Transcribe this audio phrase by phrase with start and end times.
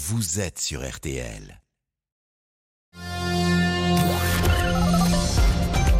[0.00, 1.60] vous êtes sur RTL.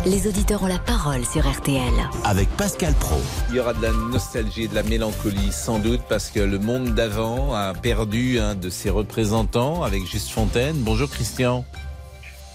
[0.06, 1.82] Les auditeurs ont la parole sur RTL.
[2.24, 3.16] Avec Pascal Pro.
[3.50, 6.61] Il y aura de la nostalgie et de la mélancolie, sans doute, parce que le
[6.61, 10.76] monde d'avant a perdu un de ses représentants avec Juste Fontaine.
[10.78, 11.65] Bonjour Christian.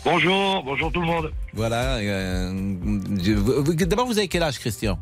[0.06, 1.32] Bonjour, bonjour tout le monde.
[1.54, 1.96] Voilà.
[1.98, 2.54] euh,
[3.22, 4.98] je- D'abord, vous avez quel âge, Christian?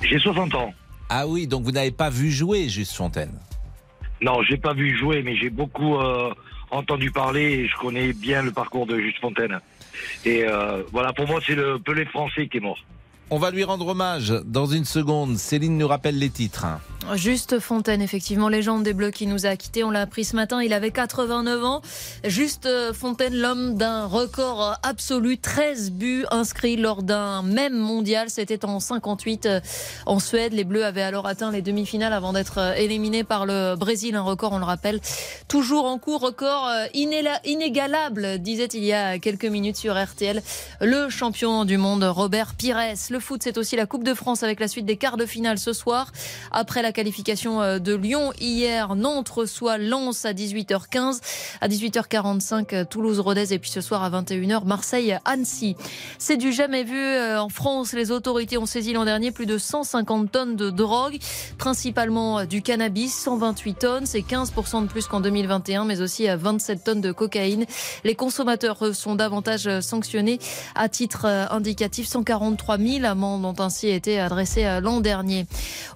[0.00, 0.72] J'ai 60 ans.
[1.10, 3.38] Ah oui, donc vous n'avez pas vu jouer Juste Fontaine.
[4.22, 6.32] Non, j'ai pas vu jouer, mais j'ai beaucoup euh,
[6.70, 9.58] entendu parler et je connais bien le parcours de Juste Fontaine.
[10.24, 12.78] Et euh, voilà, pour moi, c'est le Pelé français qui est mort.
[13.34, 15.38] On va lui rendre hommage dans une seconde.
[15.38, 16.66] Céline nous rappelle les titres.
[17.14, 19.82] Juste Fontaine, effectivement, légende des Bleus qui nous a quittés.
[19.82, 21.82] On l'a appris ce matin, il avait 89 ans.
[22.24, 28.30] Juste Fontaine, l'homme d'un record absolu, 13 buts inscrits lors d'un même mondial.
[28.30, 29.60] C'était en 58 euh,
[30.06, 30.52] en Suède.
[30.52, 34.14] Les Bleus avaient alors atteint les demi-finales avant d'être euh, éliminés par le Brésil.
[34.14, 35.00] Un record, on le rappelle,
[35.48, 36.86] toujours en cours, record euh,
[37.44, 40.40] inégalable, disait il y a quelques minutes sur RTL
[40.80, 42.78] le champion du monde Robert Pires.
[43.10, 45.58] Le foot, c'est aussi la Coupe de France avec la suite des quarts de finale
[45.58, 46.12] ce soir.
[46.50, 51.20] Après la qualification euh, de Lyon hier, Nantes reçoit Lens à 18h15,
[51.62, 55.76] à 18h45 euh, Toulouse-Rodez et puis ce soir à 21h Marseille-Annecy.
[56.18, 57.94] C'est du jamais vu euh, en France.
[57.94, 61.18] Les autorités ont saisi l'an dernier plus de 150 tonnes de drogue,
[61.56, 66.84] principalement du cannabis, 128 tonnes, c'est 15% de plus qu'en 2021, mais aussi à 27
[66.84, 67.64] tonnes de cocaïne.
[68.04, 70.38] Les consommateurs sont davantage sanctionnés
[70.74, 72.02] à titre indicatif.
[72.06, 75.46] 143 000 amendes ont ainsi été adressées euh, l'an dernier.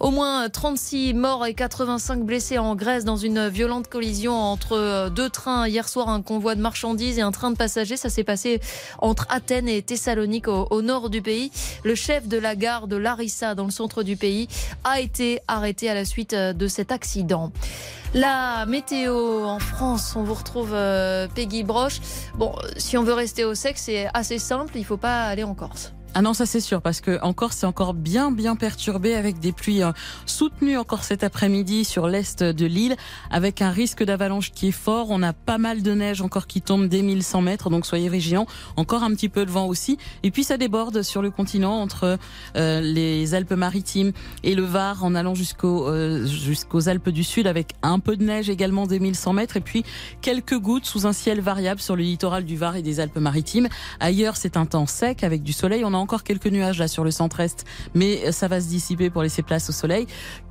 [0.01, 5.11] Au moins 36 morts et 85 blessés en Grèce dans une violente collision entre euh,
[5.11, 7.97] deux trains hier soir, un convoi de marchandises et un train de passagers.
[7.97, 8.61] Ça s'est passé
[8.99, 11.51] entre Athènes et Thessalonique au, nord du pays.
[11.85, 14.49] Le chef de la gare de Larissa dans le centre du pays
[14.85, 17.53] a été arrêté à la suite euh, de cet accident.
[18.15, 20.75] La météo en France, on vous retrouve
[21.35, 22.01] Peggy Broche.
[22.37, 25.55] Bon, si on veut rester au sec, c'est assez simple, il faut pas aller en
[25.55, 25.93] Corse.
[26.19, 29.53] Ah non, ça c'est sûr, parce que encore c'est encore bien bien perturbé avec des
[29.53, 29.93] pluies euh,
[30.25, 32.97] soutenues encore cet après-midi sur l'est de l'île,
[33.31, 35.09] avec un risque d'avalanche qui est fort.
[35.11, 38.47] On a pas mal de neige encore qui tombe dès 1100 mètres, donc soyez vigilants.
[38.79, 39.99] Encore un petit peu de vent aussi.
[40.23, 42.19] Et puis ça déborde sur le continent entre
[42.57, 44.13] euh, les Alpes-Maritimes
[44.43, 48.25] et le Var en allant jusqu'au euh, jusqu'aux Alpes du Sud avec un peu de
[48.25, 49.85] neige également dès 1100 mètres et puis
[50.23, 53.69] quelques gouttes sous un ciel variable sur le littoral du Var et des Alpes-Maritimes.
[54.01, 55.85] Ailleurs, c'est un temps sec avec du soleil.
[56.07, 59.69] Encore quelques nuages là sur le centre-est, mais ça va se dissiper pour laisser place
[59.69, 60.07] au soleil.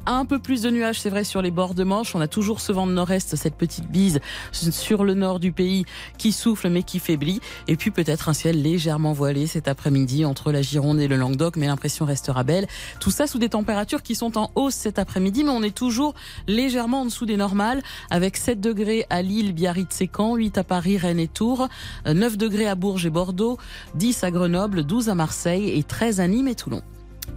[0.08, 2.14] Un peu plus de nuages, c'est vrai, sur les bords de Manche.
[2.14, 4.20] On a toujours ce vent de nord-est, cette petite bise
[4.52, 5.84] sur le nord du pays
[6.20, 7.40] qui souffle mais qui faiblit.
[7.68, 11.56] Et puis peut-être un ciel légèrement voilé cet après-midi entre la Gironde et le Languedoc,
[11.56, 12.68] mais l'impression restera belle.
[13.00, 16.14] Tout ça sous des températures qui sont en hausse cet après-midi, mais on est toujours
[16.48, 20.64] légèrement en dessous des normales, avec 7 degrés à Lille, Biarritz et Caen, 8 à
[20.64, 21.68] Paris, Rennes et Tours,
[22.06, 23.58] 9 degrés à Bourges et Bordeaux,
[23.96, 26.84] 10 à Grenoble, 12 à Marseille et 13 à Nîmes et Toulon.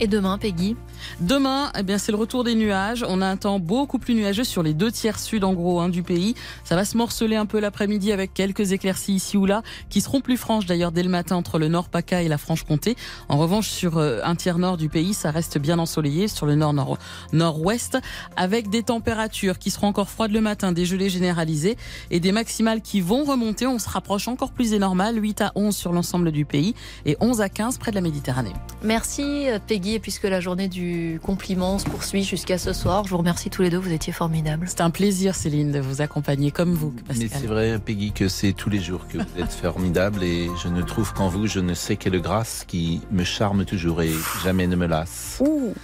[0.01, 0.77] Et demain, Peggy
[1.21, 3.05] Demain, eh bien, c'est le retour des nuages.
[3.09, 5.89] On a un temps beaucoup plus nuageux sur les deux tiers sud, en gros, hein,
[5.89, 6.35] du pays.
[6.65, 10.21] Ça va se morceler un peu l'après-midi avec quelques éclaircies ici ou là, qui seront
[10.21, 12.97] plus franches d'ailleurs dès le matin entre le nord PACA et la Franche-Comté.
[13.29, 16.55] En revanche, sur euh, un tiers nord du pays, ça reste bien ensoleillé, sur le
[16.55, 16.99] nord nord
[17.33, 17.99] nord-ouest,
[18.37, 21.77] avec des températures qui seront encore froides le matin, des gelées généralisées
[22.11, 23.67] et des maximales qui vont remonter.
[23.67, 26.75] On se rapproche encore plus des normales, 8 à 11 sur l'ensemble du pays
[27.07, 28.53] et 11 à 15 près de la Méditerranée.
[28.83, 33.19] Merci Peggy, et puisque la journée du compliment se poursuit jusqu'à ce soir, je vous
[33.19, 34.67] remercie tous les deux, vous étiez formidables.
[34.69, 36.91] C'est un plaisir Céline de vous accompagner comme vous.
[36.91, 37.29] Pascal.
[37.31, 40.69] Mais c'est vrai, Peggy, que c'est tous les jours que vous êtes formidable et je
[40.69, 44.11] ne trouve qu'en vous, je ne sais quelle grâce qui me charme toujours et
[44.43, 45.39] jamais ne me lasse.
[45.41, 45.75] Ouh.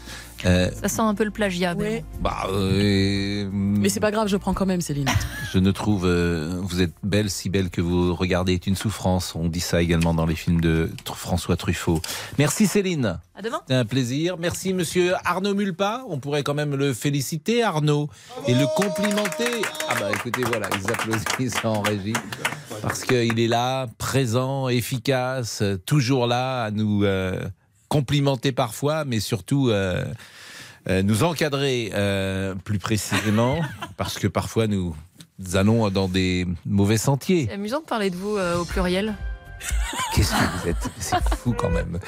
[0.46, 1.74] Euh, Ça sent un peu le plagiat.
[1.74, 2.04] mais Ouais.
[2.20, 5.08] bah, euh, Mais c'est pas grave, je prends quand même Céline.
[5.52, 9.36] Je ne trouve, euh, vous êtes belle, si belle que vous regardez est une souffrance.
[9.36, 12.02] On dit ça également dans les films de François Truffaut.
[12.38, 13.20] Merci Céline.
[13.36, 13.58] À demain.
[13.60, 14.36] C'était un plaisir.
[14.36, 16.02] Merci Monsieur Arnaud Mulpa.
[16.08, 18.08] On pourrait quand même le féliciter, Arnaud,
[18.48, 19.62] et le complimenter.
[19.88, 22.14] Ah bah écoutez, voilà, ils applaudissent en régie
[22.82, 27.40] parce qu'il est là, présent, efficace, toujours là à nous euh,
[27.88, 29.70] complimenter parfois, mais surtout.
[29.70, 30.04] euh,
[30.86, 33.58] euh, nous encadrer euh, plus précisément,
[33.96, 34.94] parce que parfois nous
[35.54, 37.46] allons dans des mauvais sentiers.
[37.48, 39.14] C'est amusant de parler de vous euh, au pluriel.
[40.14, 40.90] Qu'est-ce que vous êtes?
[40.98, 41.98] C'est fou quand même.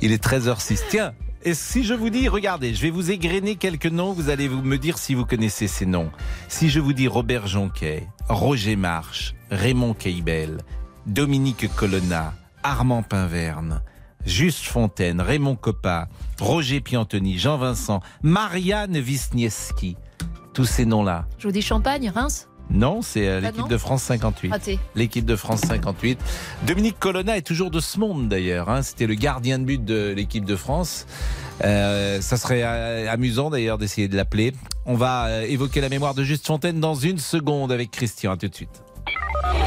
[0.00, 0.80] Il est 13h06.
[0.90, 1.14] Tiens,
[1.44, 4.62] et si je vous dis, regardez, je vais vous égrener quelques noms, vous allez vous
[4.62, 6.10] me dire si vous connaissez ces noms.
[6.48, 10.58] Si je vous dis Robert Jonquet, Roger March, Raymond Keibel,
[11.06, 12.34] Dominique Colonna,
[12.64, 13.80] Armand Pinverne,
[14.26, 16.08] Juste Fontaine, Raymond Coppa,
[16.40, 19.96] Roger Piantoni, Jean-Vincent, Marianne Wisniewski,
[20.54, 21.26] tous ces noms-là.
[21.38, 22.48] Je vous dis Champagne, Reims?
[22.70, 24.50] Non, c'est euh, Ah, l'équipe de France 58.
[24.50, 24.78] Raté.
[24.94, 26.18] L'équipe de France 58.
[26.66, 28.70] Dominique Colonna est toujours de ce monde d'ailleurs.
[28.70, 28.80] hein.
[28.80, 31.06] C'était le gardien de but de l'équipe de France.
[31.62, 34.54] Euh, ça serait euh, amusant d'ailleurs d'essayer de l'appeler.
[34.86, 38.32] On va euh, évoquer la mémoire de Juste Fontaine dans une seconde avec Christian.
[38.32, 38.82] À tout de suite.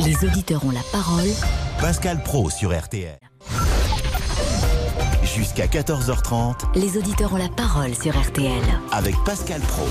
[0.03, 1.27] Les auditeurs ont la parole.
[1.80, 3.19] Pascal Pro sur RTL.
[5.38, 8.51] Jusqu'à 14h30 Les auditeurs ont la parole sur RTL.
[8.92, 9.86] avec Pascal Pro.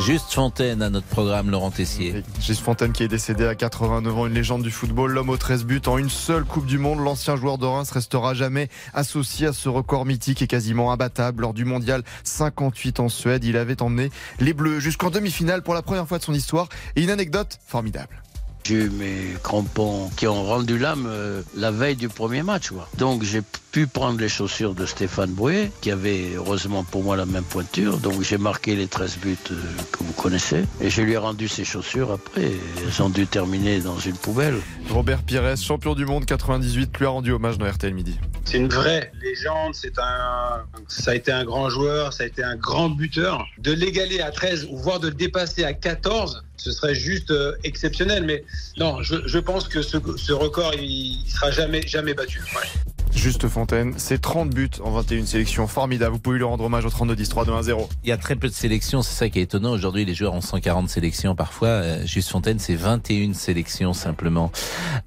[0.00, 2.22] Juste Fontaine à notre programme Laurent Tessier.
[2.38, 5.64] Gilles Fontaine qui est décédé à 89 ans, une légende du football, l'homme aux 13
[5.64, 7.00] buts en une seule Coupe du Monde.
[7.00, 11.40] L'ancien joueur de Reims restera jamais associé à ce record mythique et quasiment imbattable.
[11.40, 14.10] Lors du mondial 58 en Suède, il avait emmené
[14.40, 16.68] les Bleus jusqu'en demi-finale pour la première fois de son histoire.
[16.96, 18.22] Et une anecdote formidable.
[18.64, 22.70] J'ai eu mes crampons qui ont rendu l'âme euh, la veille du premier match.
[22.70, 22.88] Quoi.
[22.98, 23.42] Donc j'ai
[23.72, 27.98] pu prendre les chaussures de Stéphane Bouet, qui avait heureusement pour moi la même pointure.
[27.98, 29.54] Donc j'ai marqué les 13 buts euh,
[29.92, 30.64] que vous connaissez.
[30.80, 32.52] Et je lui ai rendu ses chaussures après.
[32.78, 34.56] Elles ont dû terminer dans une poubelle.
[34.90, 38.18] Robert Pires, champion du monde 98, lui a rendu hommage dans RTL Midi.
[38.44, 42.42] C'est une vraie légende, c'est un, ça a été un grand joueur, ça a été
[42.42, 43.46] un grand buteur.
[43.58, 47.54] De l'égaler à 13 ou voire de le dépasser à 14, ce serait juste euh,
[47.64, 48.24] exceptionnel.
[48.24, 48.44] Mais
[48.76, 52.40] non, je, je pense que ce, ce record, il, sera jamais, jamais battu.
[52.54, 52.68] Ouais.
[53.12, 55.66] Juste Fontaine, c'est 30 buts en 21 sélections.
[55.66, 56.12] Formidable.
[56.12, 57.88] Vous pouvez lui rendre hommage au 32 10 3 2 1 0.
[58.04, 59.72] Il y a très peu de sélections, c'est ça qui est étonnant.
[59.72, 61.68] Aujourd'hui, les joueurs ont 140 sélections parfois.
[61.68, 64.52] Euh, Juste Fontaine, c'est 21 sélections simplement.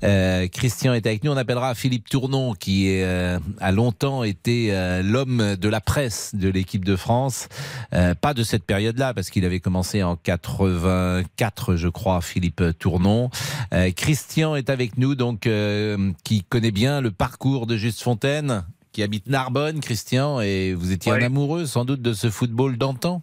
[0.04, 1.32] Euh, Christian est avec nous.
[1.32, 6.32] On appellera Philippe Tournon, qui est, euh, a longtemps été euh, l'homme de la presse
[6.36, 7.48] de l'équipe de France.
[7.94, 13.30] Euh, pas de cette période-là, parce qu'il avait commencé en 84, je crois, Philippe Tournon.
[13.74, 18.64] Euh, Christian est avec nous, donc euh, qui connaît bien le parcours de Juste Fontaine,
[18.92, 23.22] qui habite Narbonne, Christian, et vous étiez un amoureux sans doute de ce football d'antan?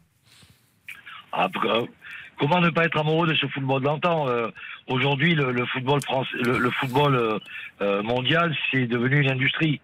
[1.33, 1.87] Ah, euh,
[2.39, 4.29] comment ne pas être amoureux de ce football d'antan?
[4.29, 4.49] Euh,
[4.89, 7.41] Aujourd'hui, le, le football français, le, le football
[8.03, 9.81] mondial, c'est devenu une industrie.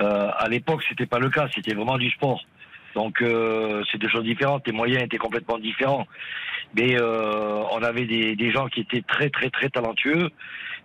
[0.00, 1.46] À l'époque, c'était pas le cas.
[1.54, 2.44] C'était vraiment du sport.
[2.96, 4.66] Donc, euh, c'est deux choses différentes.
[4.66, 6.08] Les moyens étaient complètement différents.
[6.76, 10.30] Mais euh, on avait des, des gens qui étaient très, très, très talentueux.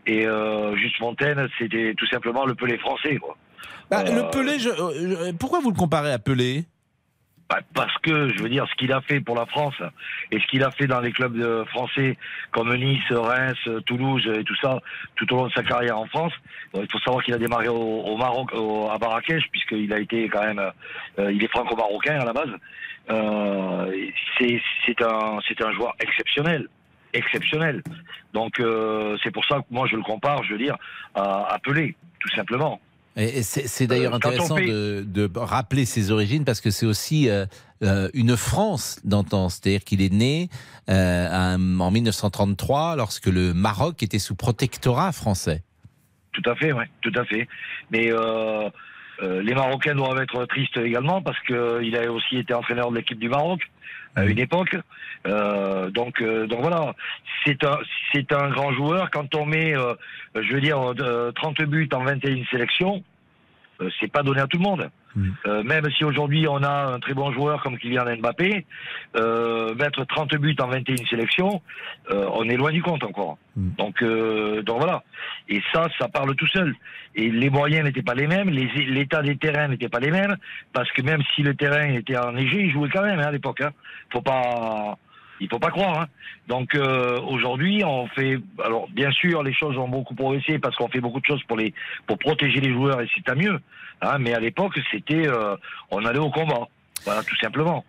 [0.06, 3.18] Et euh, Juste Fontaine, c'était tout simplement le Pelé français.
[3.18, 3.38] Quoi.
[3.90, 6.66] Bah, Euh, Le Pelé, je- euh, je- pourquoi vous le comparez à Pelé?
[7.54, 9.76] Bah, parce que, je veux dire, ce qu'il a fait pour la France
[10.32, 12.18] et ce qu'il a fait dans les clubs de français
[12.52, 14.80] comme Nice, Reims, Toulouse et tout ça,
[15.16, 16.34] tout au long de sa carrière en France,
[16.74, 20.28] euh, il faut savoir qu'il a démarré au, Maroc, au- à Marrakech, puisqu'il a été
[20.30, 20.60] quand même,
[21.20, 22.50] euh, il est franco-marocain à la base.
[23.12, 23.92] Euh,
[24.40, 26.68] c'est un, un joueur exceptionnel.
[27.14, 27.84] Exceptionnel.
[28.34, 30.76] Donc, euh, c'est pour ça que moi, je le compare, je veux dire,
[31.14, 32.82] à, à Pelé, tout simplement.
[33.16, 36.86] Et c'est d'ailleurs Euh, on intéressant fait- de, de rappeler ses origines parce que c'est
[36.88, 37.46] aussi euh,
[37.84, 39.50] euh, une France d'antan.
[39.50, 40.50] C'est-à-dire qu'il est né
[40.90, 45.62] euh, en 1933 lorsque le Maroc était sous protectorat français.
[46.32, 47.48] Tout à fait, ouais, tout à fait.
[47.92, 48.12] Mais
[49.24, 52.98] euh, euh, les Marocains doivent être tristes également parce qu'il a aussi été entraîneur de
[52.98, 53.62] l'équipe du Maroc
[54.16, 54.78] à une époque.
[55.26, 56.94] Euh, donc, euh, donc voilà,
[57.46, 57.80] c'est un,
[58.12, 59.10] c'est un grand joueur.
[59.12, 59.96] Quand on met, euh,
[60.36, 63.13] je veux dire, euh, 30 buts en 21 sélections, euh,
[64.00, 64.90] c'est pas donné à tout le monde.
[65.16, 65.34] Mhm.
[65.46, 68.66] Euh, même si aujourd'hui on a un très bon joueur comme Kylian Mbappé,
[69.16, 71.62] euh, mettre 30 buts en 21 sélections,
[72.12, 73.38] euh, on est loin du compte encore.
[73.56, 73.72] Mhm.
[73.78, 75.04] Donc, euh, donc voilà.
[75.50, 76.76] Et ça, ça parle tout seul.
[77.16, 80.36] Et les moyens n'étaient pas les mêmes, les- l'état des terrains n'était pas les mêmes,
[80.74, 83.62] parce que même si le terrain était enneigé, ils jouaient quand même hein, à l'époque.
[83.62, 83.70] Hein.
[84.12, 84.98] Faut pas,
[85.44, 86.02] il faut pas croire.
[86.02, 86.06] Hein.
[86.48, 88.38] Donc euh, aujourd'hui, on fait.
[88.64, 91.58] Alors bien sûr, les choses ont beaucoup progressé parce qu'on fait beaucoup de choses pour
[91.58, 91.74] les
[92.08, 93.60] pour protéger les joueurs et c'est à mieux.
[94.02, 94.18] Hein.
[94.20, 95.56] Mais à l'époque, c'était, euh,
[95.92, 96.68] on allait au combat.
[97.06, 97.84] Voilà, tout simplement.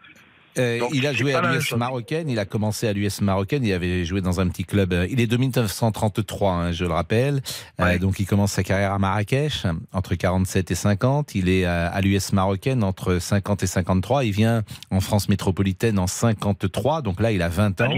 [0.58, 4.04] Euh, il a joué à l'US marocaine, il a commencé à l'US marocaine, il avait
[4.04, 4.92] joué dans un petit club.
[4.92, 7.42] Euh, il est de 1933, hein, je le rappelle.
[7.80, 11.34] Euh, donc il commence sa carrière à Marrakech entre 47 et 50.
[11.34, 14.24] Il est à, l'US marocaine entre 50 et 53.
[14.24, 17.02] Il vient en France métropolitaine en 53.
[17.02, 17.90] Donc là, il a 20 ans.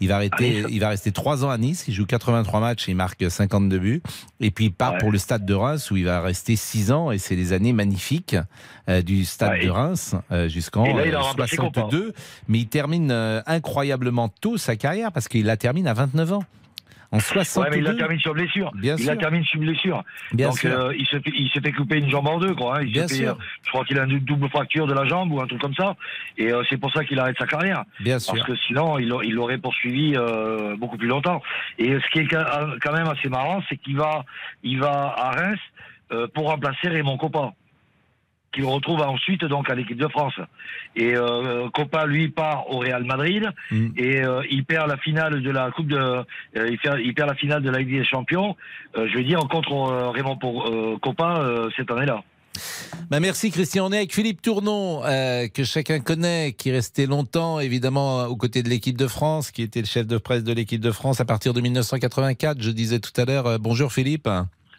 [0.00, 1.84] Il va, arrêter, il va rester 3 ans à Nice.
[1.86, 4.02] Il joue 83 matchs, il marque 52 buts.
[4.40, 7.12] Et puis il part pour le stade de Reims où il va rester 6 ans.
[7.12, 8.36] Et c'est les années magnifiques
[9.04, 10.16] du stade de Reims
[10.48, 10.84] jusqu'en
[11.46, 11.91] 62
[12.48, 16.44] mais il termine euh, incroyablement tôt sa carrière parce qu'il la termine à 29 ans.
[17.14, 17.76] En 62.
[17.76, 18.70] Il la termine sur blessure.
[18.74, 20.02] Bien il la termine sur blessure.
[20.32, 22.78] Bien Donc, euh, il, se fait, couper une jambe en deux, quoi.
[22.78, 22.84] Hein.
[22.84, 23.32] Bien sûr.
[23.32, 25.74] Euh, je crois qu'il a une double fracture de la jambe ou un truc comme
[25.74, 25.94] ça.
[26.38, 27.84] Et c'est pour ça qu'il arrête sa carrière.
[28.00, 30.14] Bien Parce que sinon, il, il aurait poursuivi
[30.78, 31.42] beaucoup plus longtemps.
[31.78, 34.24] Et ce qui est quand même assez marrant, c'est qu'il va,
[34.62, 35.60] il va à Reims
[36.32, 37.52] pour remplacer Raymond Coppa
[38.52, 40.34] qu'il retrouve ensuite donc à l'équipe de France.
[40.96, 43.88] Et euh, Copa lui part au Real Madrid Mm.
[43.96, 47.28] et euh, il perd la finale de la Coupe de euh, il, perd, il perd
[47.30, 48.56] la finale de la Ligue des Champions.
[48.96, 52.22] euh, je veux dire contre euh, Raymond pour, euh, Copa euh, cette année-là.
[53.10, 53.86] Bah, merci Christian.
[53.86, 58.62] On est avec Philippe Tournon, euh, que chacun connaît, qui restait longtemps évidemment aux côtés
[58.62, 61.24] de l'équipe de France, qui était le chef de presse de l'équipe de France à
[61.24, 62.60] partir de 1984.
[62.60, 64.28] Je disais tout à l'heure, euh, bonjour Philippe.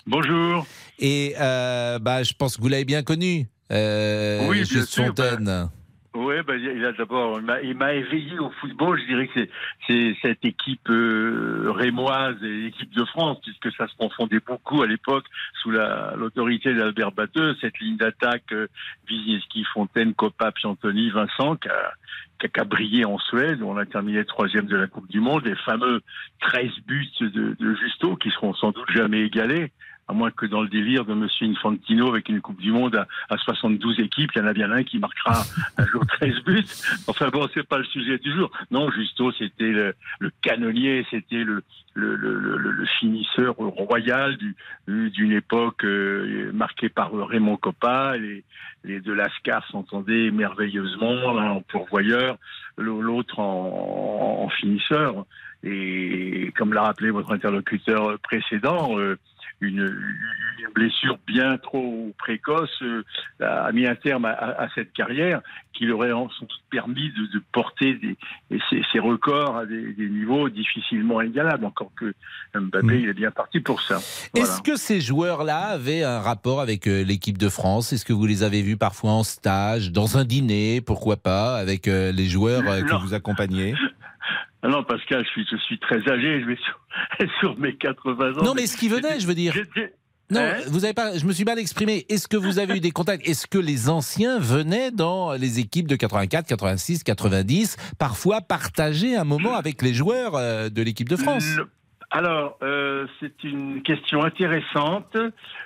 [0.06, 0.66] Bonjour.
[1.00, 5.70] Et euh, bah, je pense que vous l'avez bien connu, euh, Oui, bien sûr, Fontaine.
[6.16, 9.00] Oui, ben, il a d'abord, il m'a- il m'a éveillé au football.
[9.02, 9.48] Je dirais que
[9.88, 14.88] c'est- cette équipe euh, rémoise et l'équipe de France, puisque ça se confondait beaucoup à
[14.88, 15.26] l'époque
[15.64, 18.68] sous la- l'autorité d'Albert Batteux, cette ligne d'attaque euh,
[19.10, 21.94] Wisniewski, Fontaine, Copa, Piantoni, Vincent, qui a,
[22.40, 23.64] qui a- qui a brillé en Suède.
[23.64, 25.46] On a terminé troisième de la Coupe du Monde.
[25.46, 26.02] Les fameux
[26.42, 29.72] 13 buts de, de Justo, qui seront sans doute jamais égalés.
[30.08, 33.08] À moins que dans le délire de Monsieur Infantino avec une Coupe du Monde à,
[33.30, 35.44] à 72 équipes, il y en a bien un qui marquera
[35.78, 36.66] un jour 13 buts.
[37.08, 38.52] Enfin bon, c'est pas le sujet du jour.
[38.70, 44.56] Non, Justo, c'était le, le canonnier, c'était le, le, le, le, le finisseur royal du-
[45.12, 48.18] d'une époque euh, marquée par Raymond Coppa.
[48.18, 48.44] Les,
[48.84, 52.36] les deux Lascar s'entendaient merveilleusement, l'un en pourvoyeur,
[52.78, 55.26] l'autre en, en finisseur.
[55.64, 59.16] Et comme l'a rappelé votre interlocuteur précédent, euh,
[59.64, 59.80] une,
[60.60, 63.04] une blessure bien trop précoce euh,
[63.42, 65.42] a mis un terme à, à- à cette carrière
[65.74, 68.16] qui lui aurait sans doute permis de, de porter des,
[68.92, 71.66] ses records à des, des niveaux difficilement égalables.
[71.66, 72.14] Encore que
[72.56, 73.00] Mbappé, Mm.
[73.04, 74.00] il est bien parti pour ça.
[74.34, 74.48] Voilà.
[74.48, 77.92] Est-ce que ces joueurs-là avaient un rapport avec euh, l'équipe de France?
[77.94, 81.88] Est-ce que vous les avez vus parfois en stage, dans un dîner, pourquoi pas, avec
[81.88, 83.00] euh, les joueurs que Non.
[83.00, 83.74] vous accompagnez
[84.64, 86.80] non, Pascal, je suis, je suis très âgé, je vais sur,
[87.40, 88.44] sur mes 80 ans.
[88.44, 89.54] Non, mais ce qui venait, je veux dire.
[90.30, 91.18] Non, Hein vous avez pas.
[91.18, 92.06] Je me suis mal exprimé.
[92.10, 93.28] Est-ce que vous avez eu des contacts?
[93.28, 99.26] Est-ce que les anciens venaient dans les équipes de 84, 86, 90, parfois partager un
[99.26, 101.46] moment avec les joueurs euh, de l'équipe de France?
[102.16, 105.18] Alors, euh, c'est une question intéressante.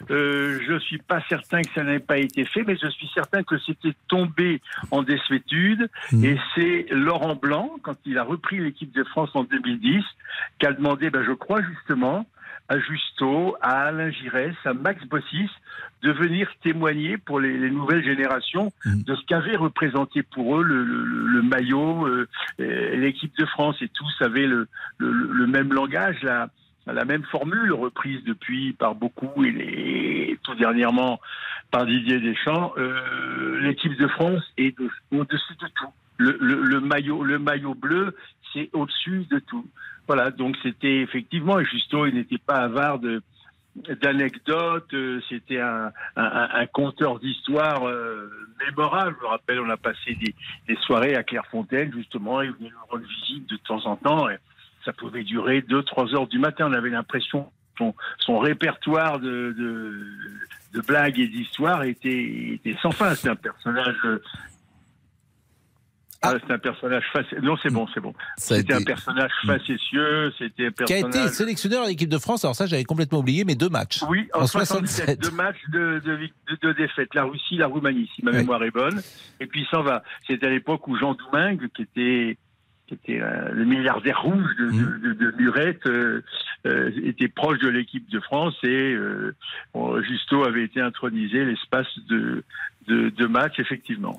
[0.09, 3.43] Euh, je suis pas certain que ça n'ait pas été fait, mais je suis certain
[3.43, 5.89] que c'était tombé en désuétude.
[6.13, 6.23] Mhm.
[6.23, 10.05] Et c'est Laurent Blanc, quand il a repris l'équipe de France en 2010,
[10.59, 12.25] qui a demandé, ben, je crois justement,
[12.69, 15.50] à Justo, à Alain Giresse, à Max Bossis,
[16.03, 19.03] de venir témoigner pour les, les nouvelles générations Mhm.
[19.03, 22.27] de ce qu'avait représenté pour eux le, le- le maillot, euh,
[22.59, 23.81] l'équipe de France.
[23.81, 24.67] Et tous avaient le,
[25.47, 26.50] même langage, la,
[26.88, 31.19] la même formule reprise depuis par beaucoup et les, tout dernièrement
[31.71, 32.74] par Didier Deschamps.
[32.77, 35.93] Euh, l'équipe de France est de- au-dessus de tout.
[36.19, 38.15] Le maillot, le maillot bleu,
[38.51, 39.65] c'est au-dessus de tout.
[40.07, 43.21] Voilà, donc c'était effectivement, et Justo, il n'était pas avare de
[44.01, 45.91] d'anecdotes, euh, c'était un,
[46.73, 48.27] conteur d'histoires euh,
[48.65, 49.15] mémorable.
[49.19, 50.17] Je me rappelle, on a passé
[50.67, 54.37] des, soirées à Clairefontaine, justement, il venait nous rendre visite de temps en temps, et
[54.83, 56.67] ça pouvait durer 2-3 heures du matin.
[56.69, 59.55] On avait l'impression son, son répertoire de,
[60.87, 63.13] blagues et d'histoires était, était sans fin.
[63.13, 63.95] C'est un personnage...
[66.21, 66.33] Ah.
[66.45, 67.41] c'est un personnage facétieux.
[67.41, 68.13] Non, c'est bon, c'est bon.
[68.38, 71.25] C'était un personnage facétieux, c'était un Qui a personnage...
[71.27, 74.01] été sélectionneur à l'équipe de France Alors ça, j'avais complètement oublié, mais deux matchs.
[74.09, 75.19] Oui, en, En 67, 67.
[75.21, 77.13] deux matchs de, de, de, de défaite.
[77.13, 79.01] La Russie, la Roumanie, si ma mémoire est bonne.
[79.39, 80.03] Et puis il s'en va.
[80.27, 82.38] C'était à l'époque où Jean Doumingue, qui était,
[82.88, 85.00] qui était euh, le milliardaire rouge de, Mmh.
[85.03, 86.22] de, de, de Lurette, euh,
[86.65, 88.96] euh, était proche de l'équipe de France et
[89.74, 92.44] bon, Justo avait été intronisé l'espace de,
[92.88, 94.17] de, match, effectivement.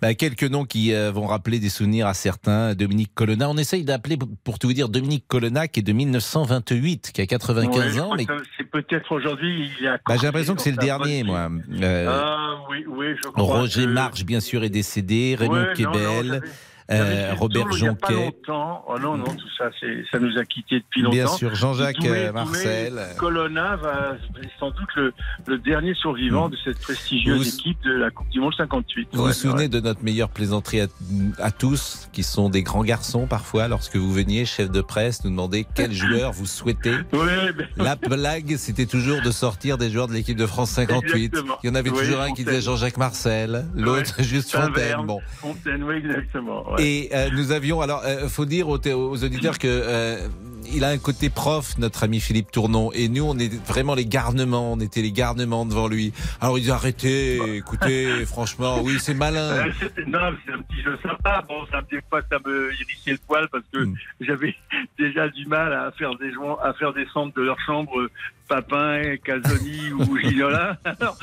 [0.00, 2.74] Bah, quelques noms qui vont rappeler des souvenirs à certains.
[2.74, 3.48] Dominique Colonna.
[3.50, 7.26] On essaye d'appeler, pour tout vous dire, Dominique Colonna, qui est de 1928, qui a
[7.26, 8.14] 95 Ouais, je ans.
[8.16, 9.98] Mais C'est peut-être aujourd'hui, il y a.
[10.06, 11.48] bah, j'ai l'impression que c'est le dernier, moi.
[11.82, 13.42] Ah oui, oui, je crois.
[13.44, 15.36] Roger que- Marche, bien sûr, est décédé.
[15.38, 16.40] Raymond Ouais, non, non,
[16.90, 18.24] euh, Robert tour Il n'y a pas Jonquet.
[18.26, 18.84] longtemps.
[18.88, 19.70] Oh non, non, tout ça,
[20.12, 21.14] ça nous a quittés depuis longtemps.
[21.14, 23.00] Bien sûr, Jean-Jacques euh, Marcel.
[23.18, 24.16] Colonna va
[24.58, 25.12] sans doute le,
[25.46, 29.08] le dernier survivant de cette prestigieuse Vous- équipe de la Coupe du Monde 58.
[29.12, 29.68] Vous Ouais, vous souvenez ouais.
[29.68, 30.86] de notre meilleure plaisanterie à,
[31.38, 35.30] à tous, qui sont des grands garçons parfois, lorsque vous veniez, chef de presse, nous
[35.30, 40.08] demander quel joueur vous souhaitez Ouais, ben, La blague, c'était toujours de sortir des joueurs
[40.08, 41.24] de l'équipe de France 58.
[41.24, 41.58] Exactement.
[41.62, 45.06] Il y en avait toujours un qui disait Jean-Jacques Marcel, l'autre juste Fontaine.
[45.06, 45.20] Bon.
[45.38, 46.64] Fontaine, oui, exactement.
[46.78, 50.28] Et euh, nous avions, alors, euh, faut dire aux, aux auditeurs que euh,
[50.72, 52.90] il a un côté prof, notre ami Philippe Tournon.
[52.92, 54.72] Et nous, on est vraiment les garnements.
[54.72, 56.12] On était les garnements devant lui.
[56.40, 59.40] Alors il dit arrêtez, écoutez, franchement, oui, c'est malin.
[59.40, 61.42] Euh, c'est- non, c'est un petit jeu sympa.
[61.48, 63.94] Bon, ça des fois, ça me irrissait le poil parce que Mm.
[64.20, 64.54] j'avais
[64.98, 68.08] déjà du mal à faire des joints, à faire descendre de leur chambre
[68.46, 70.76] Papin, Casoni ou Gignola.
[70.84, 71.16] Alors,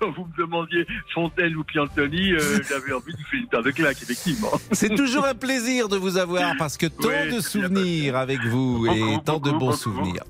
[0.00, 0.84] quand vous me demandiez
[1.14, 4.50] Fontaine ou Piantoni, euh, j'avais envie de faire une paire de claques, effectivement.
[4.72, 8.83] C'est toujours un plaisir de vous avoir parce que tant Oui, de souvenirs avec vous
[8.86, 9.76] et Beaucoup, tant de bons beaucoup.
[9.76, 10.24] souvenirs.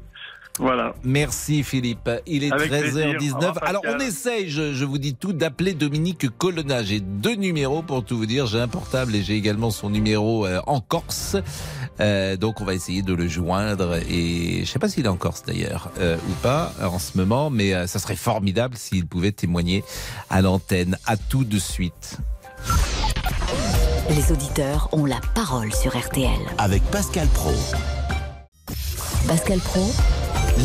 [0.60, 0.94] Voilà.
[1.02, 2.08] Merci Philippe.
[2.28, 3.08] Il est Avec plaisir.
[3.08, 3.34] Au 13h19.
[3.34, 6.84] revoir, Alors on essaye, je, je vous dis tout, d'appeler Dominique Colonna.
[6.84, 8.46] J'ai deux numéros pour tout vous dire.
[8.46, 11.34] J'ai un portable et j'ai également son numéro euh, en Corse.
[11.98, 13.96] Euh, donc on va essayer de le joindre.
[14.08, 17.50] Et je sais pas s'il est en Corse d'ailleurs euh, ou pas en ce moment,
[17.50, 19.82] mais euh, ça serait formidable s'il pouvait témoigner
[20.30, 20.96] à l'antenne.
[21.04, 22.18] À tout de suite.
[24.08, 26.30] Les auditeurs ont la parole sur RTL.
[26.58, 27.50] Avec Pascal Pro.
[29.26, 29.90] Pascal Pro,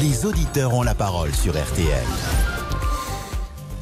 [0.02, 2.59] Les auditeurs ont la parole sur RTL.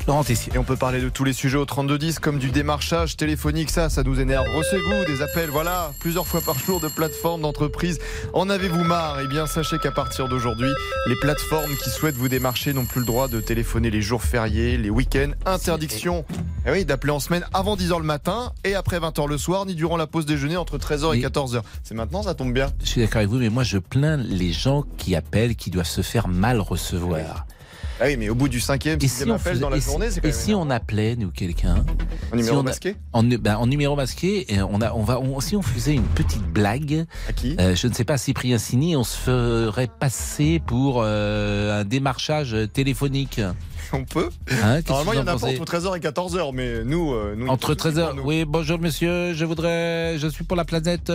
[0.08, 0.54] Laurent Tessier.
[0.56, 3.90] Et on peut parler de tous les sujets au 3210 comme du démarchage téléphonique, ça,
[3.90, 4.46] ça nous énerve.
[4.56, 8.00] Recevez-vous des appels, voilà, plusieurs fois par jour de plateformes, d'entreprises.
[8.34, 9.20] En avez-vous marre?
[9.22, 10.70] Eh bien, sachez qu'à partir d'aujourd'hui,
[11.08, 14.78] les plateformes qui souhaitent vous démarcher n'ont plus le droit de téléphoner les jours fériés,
[14.78, 15.32] les week-ends.
[15.46, 16.24] Interdiction,
[16.66, 19.76] eh oui, d'appeler en semaine avant 10h le matin et après 20h le soir, ni
[19.76, 21.62] durant la pause déjeuner entre 13h et Mais- 14h.
[21.84, 22.72] C'est maintenant, ça tombe bien.
[22.82, 25.86] Je suis d'accord avec vous, mais moi je plains les gens qui appellent, qui doivent
[25.86, 27.46] se faire mal recevoir.
[28.00, 29.78] Ah oui, mais au bout du cinquième, Et sixième si on appel faisait- dans la
[29.78, 31.84] et journée, c'est quand et même si on appelait nous quelqu'un
[32.32, 35.02] un numéro si on a- masqué en, ben, en numéro masqué, et on a, on
[35.04, 38.18] va, on- si on faisait une petite blague, À qui euh, je ne sais pas,
[38.20, 43.42] Cyprien Sini, on se ferait passer pour euh, un démarchage téléphonique.
[43.94, 44.30] On peut
[44.64, 47.14] Hein, Normalement, il y en a en pas entre 13h et 14h, mais nous.
[47.14, 48.06] euh, nous Entre il faut 13h.
[48.08, 48.24] pour nous.
[48.26, 51.10] Oui, bonjour monsieur, je voudrais, je suis pour la planète,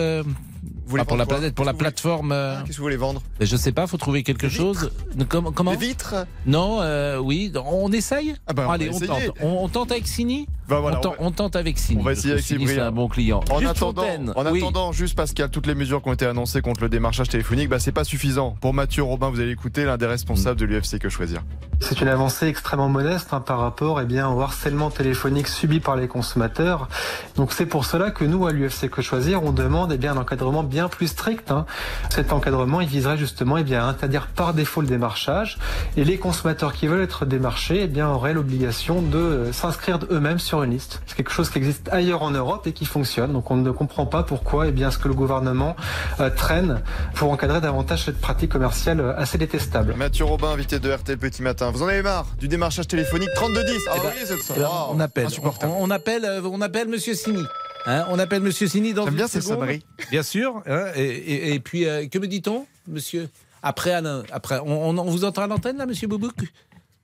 [0.85, 2.31] Vous pas pour la planète, pour la plateforme.
[2.31, 4.91] euh, Qu'est-ce que vous voulez vendre je sais pas, faut trouver quelque chose.
[5.29, 8.35] Comment, comment Des vitres Non, euh, oui, on essaye.
[8.47, 9.21] Ah bah, on Allez, on tente.
[9.41, 10.47] On, on tente avec Sini.
[10.69, 11.99] Bah voilà, on, on tente, va- on tente avec Sini.
[11.99, 13.41] on va essayer avec Sini, c'est un bon client.
[13.51, 14.03] En Juste attendant,
[14.35, 14.59] en oui.
[14.59, 17.79] attendant, juste Pascal, toutes les mesures qui ont été annoncées contre le démarchage téléphonique, bah,
[17.79, 18.55] c'est pas suffisant.
[18.61, 21.41] Pour Mathieu Robin, vous allez écouter l'un des responsables de l'UFC Que Choisir.
[21.79, 25.95] C'est une avancée extrêmement modeste hein, par rapport eh bien, au harcèlement téléphonique subi par
[25.97, 26.87] les consommateurs.
[27.35, 30.17] Donc c'est pour cela que nous, à l'UFC Que Choisir, on demande eh bien, un
[30.17, 31.51] encadrement bien plus strict.
[31.51, 31.65] hein.
[32.09, 35.57] Cet encadrement, il viserait justement eh bien, à interdire par défaut le démarchage.
[35.97, 40.39] Et les consommateurs qui veulent être démarchés eh bien, auraient l'obligation de euh, s'inscrire eux-mêmes
[40.39, 41.01] sur une liste.
[41.07, 43.33] C'est quelque chose qui existe ailleurs en Europe et qui fonctionne.
[43.33, 45.75] Donc on ne comprend pas pourquoi eh bien, ce que le gouvernement
[46.19, 46.83] euh, traîne
[47.15, 49.95] pour encadrer davantage cette pratique commerciale euh, assez détestable.
[49.95, 51.71] Mathieu Robin, invité de RTL Petit Matin.
[51.71, 54.53] Vous en avez marre du démarchage téléphonique 3210 Ah Eh oui, c'est ça.
[54.63, 55.27] Ah, on appelle.
[55.63, 56.25] On, appelle.
[56.25, 57.41] euh, On appelle Monsieur Sini.
[57.87, 59.59] Hein, on appelle Monsieur Sini dans J'aime une bien ces seconde.
[59.61, 59.83] sonneries.
[60.11, 60.61] Bien sûr.
[60.67, 63.29] hein, et, et- et puis, euh, que me dit-on, Monsieur?
[63.61, 64.23] Après Alain.
[64.31, 66.33] Après, on, on- on vous entend à l'antenne là, Monsieur Boubouk?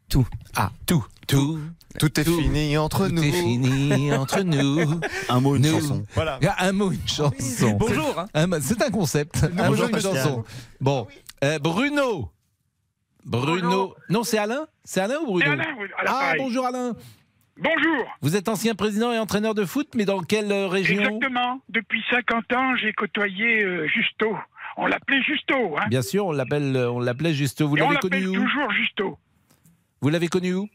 [0.10, 0.28] Tout.
[0.56, 1.60] Ah, tout, tout.
[1.98, 2.40] Tout est Tout.
[2.40, 3.24] fini entre Tout nous.
[3.24, 5.00] est fini entre nous.
[5.30, 5.80] Un mot, une Nous.
[5.82, 6.04] chanson.
[6.14, 6.38] Voilà.
[6.42, 7.72] Il y a un mot, une chanson.
[7.80, 8.20] Bonjour.
[8.34, 8.48] hein.
[8.62, 9.44] C'est un concept.
[9.58, 10.44] Un Bonjour, mot, une chanson.
[10.80, 11.08] Bon,
[11.44, 12.30] Euh, Bruno.
[13.26, 13.96] Bruno.
[14.10, 15.46] Non, c'est Alain C'est Alain ou Bruno?
[15.46, 16.96] C'est Alain, Ah, bonjour Alain.
[17.58, 18.06] Bonjour.
[18.22, 21.02] Vous êtes ancien président et entraîneur de foot, mais dans quelle euh, région?
[21.02, 21.60] Exactement.
[21.70, 24.38] Depuis 50 ans, j'ai côtoyé euh, Justo.
[24.78, 25.78] On l'appelait Justo.
[25.78, 25.88] Hein.
[25.90, 27.68] Bien sûr, on l'appelle, on l'appelait Justo.
[27.68, 28.34] Vous l'avez connu l'appelle où?
[28.46, 29.18] toujours Justo.
[30.02, 30.70] Vous l'avez connu où?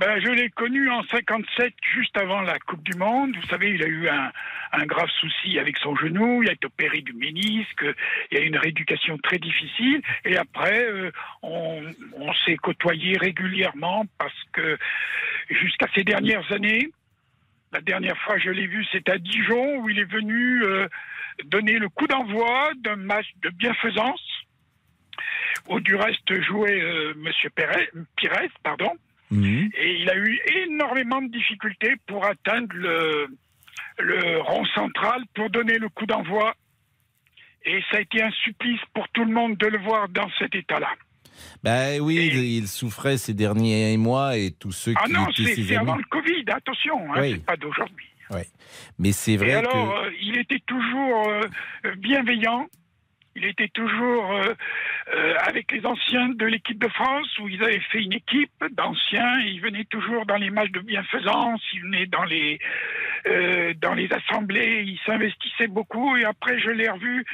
[0.00, 3.36] Ben, je l'ai connu en 57, juste avant la Coupe du Monde.
[3.36, 7.02] Vous savez, il a eu un, grave souci avec son genou, il a été opéré
[7.02, 7.84] du ménisque,
[8.30, 10.00] il y a eu une rééducation très difficile.
[10.24, 11.10] Et après, euh,
[11.42, 11.82] on,
[12.46, 14.78] s'est côtoyé régulièrement parce que
[15.50, 16.88] jusqu'à ces dernières années,
[17.70, 20.88] la dernière fois je l'ai vu, c'était à Dijon, où il est venu euh,
[21.44, 24.46] donner le coup d'envoi d'un match de bienfaisance,
[25.68, 28.96] où du reste jouait euh, Monsieur Pires, pardon.
[29.32, 33.26] Et il a eu énormément de difficultés pour atteindre le,
[33.98, 36.54] le rond central, pour donner le coup d'envoi.
[37.64, 40.54] Et ça a été un supplice pour tout le monde de le voir dans cet
[40.54, 40.88] état-là.
[41.62, 45.44] Ben oui, il, il souffrait ces derniers mois et tous ceux Ah qui non, étaient
[45.44, 45.88] c'est ses c'est amis.
[45.90, 47.32] avant le Covid, attention, hein, Oui.
[47.32, 48.06] c'est pas d'aujourd'hui.
[48.30, 48.46] Ouais.
[48.98, 52.66] Mais c'est vrai Et alors, que euh, il était toujours euh, bienveillant.
[53.40, 54.52] Il était toujours euh,
[55.14, 59.40] euh, avec les anciens de l'équipe de France où ils avaient fait une équipe d'anciens.
[59.40, 61.62] Il venait toujours dans les matchs de bienfaisance.
[61.72, 62.58] Il venait dans les
[63.26, 64.84] euh, dans les assemblées.
[64.86, 66.18] Il s'investissait beaucoup.
[66.18, 67.24] Et après, je l'ai revu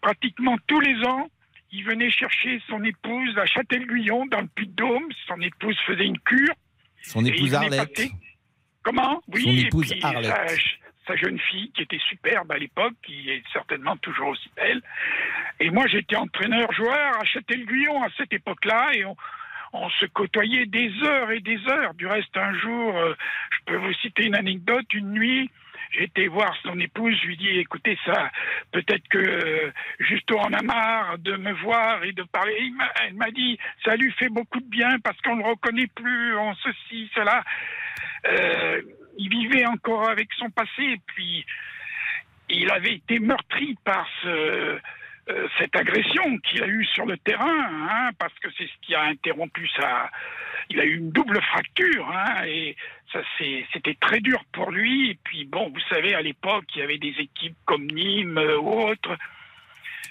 [0.00, 1.28] pratiquement tous les ans.
[1.72, 5.08] Il venait chercher son épouse à Châtel-Guyon dans le Puy-de-Dôme.
[5.28, 6.54] Son épouse faisait une cure.
[7.02, 8.08] son épouse Arlette.
[8.82, 9.20] Comment?
[9.28, 9.42] Oui.
[9.42, 10.79] Son et épouse puis Arlette.
[11.10, 14.80] Sa, jeune fille qui était superbe à l'époque, qui est certainement toujours aussi belle.
[15.58, 21.30] Et moi, j'étais entraîneur-joueur à Châtel-Guyon à cette époque-là, et on, se côtoyait des heures
[21.30, 21.94] et des heures.
[21.94, 23.14] Du reste, un jour, euh,
[23.52, 25.50] je peux vous citer une anecdote, une nuit,
[25.98, 28.30] été voir son épouse, je lui dis, écoutez ça,
[28.72, 32.72] peut-être que euh, Justo en a marre de me voir et de parler.
[33.02, 36.36] Elle m'a dit, ça lui fait beaucoup de bien parce qu'on ne le reconnaît plus,
[36.36, 37.42] on ceci, cela.
[38.26, 38.82] Euh,
[39.22, 41.44] il vivait encore avec son passé, et puis
[42.48, 44.78] il avait été meurtri par ce, euh,
[45.58, 49.02] cette agression qu'il a eue sur le terrain, hein, parce que c'est ce qui a
[49.04, 50.10] interrompu sa.
[50.72, 52.76] Il a eu une double fracture, hein, et
[53.12, 53.20] ça
[53.72, 55.10] c'était très dur pour lui.
[55.10, 58.58] Et puis bon, vous savez, à l'époque, il y avait des équipes comme Nîmes euh,
[58.58, 59.16] ou autres.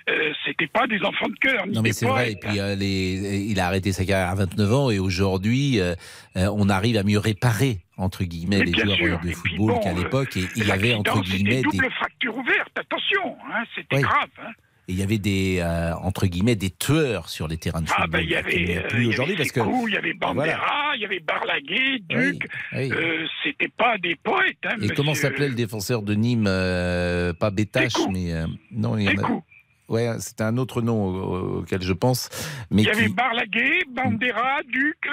[0.10, 1.68] Euh, C'était pas des enfants de cœur.
[1.68, 4.74] Non mais c'est vrai, et puis euh, les- il a arrêté sa carrière à 29
[4.74, 5.94] ans et aujourd'hui euh,
[6.36, 9.92] euh, on arrive à mieux réparer entre guillemets les joueurs sûr, de football bon, qu'à
[9.92, 13.98] euh, l'époque et il y avait entre guillemets C'était des, fracture ouverte, attention, hein, c'était
[13.98, 14.02] Oui.
[14.02, 14.30] grave.
[14.42, 14.52] hein.
[14.88, 18.02] et il y avait des euh, entre guillemets des tueurs sur les terrains de Ah
[18.02, 19.98] football ben il y avait, a euh, plus y aujourd'hui avait parce que il y
[19.98, 20.60] avait Bandera, Voilà.
[20.96, 22.48] il y avait Barlaguet, Duc.
[22.74, 22.92] oui.
[22.92, 24.58] Euh, C'était pas des poètes.
[24.66, 25.30] Hein, et comment monsieur.
[25.30, 29.42] s'appelait le défenseur de Nîmes euh, pas Bétache mais euh, non il y en a
[29.90, 32.30] ouais c'était un autre nom au- auquel je pense
[32.72, 35.08] mais Il y avait qui, Barlaguet, Bandera, Duc,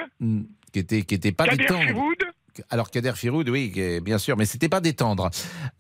[0.73, 2.17] qui était qui était pas Kader détendre Firoud.
[2.71, 5.31] Alors Kader Firoud oui bien sûr mais c'était pas détendre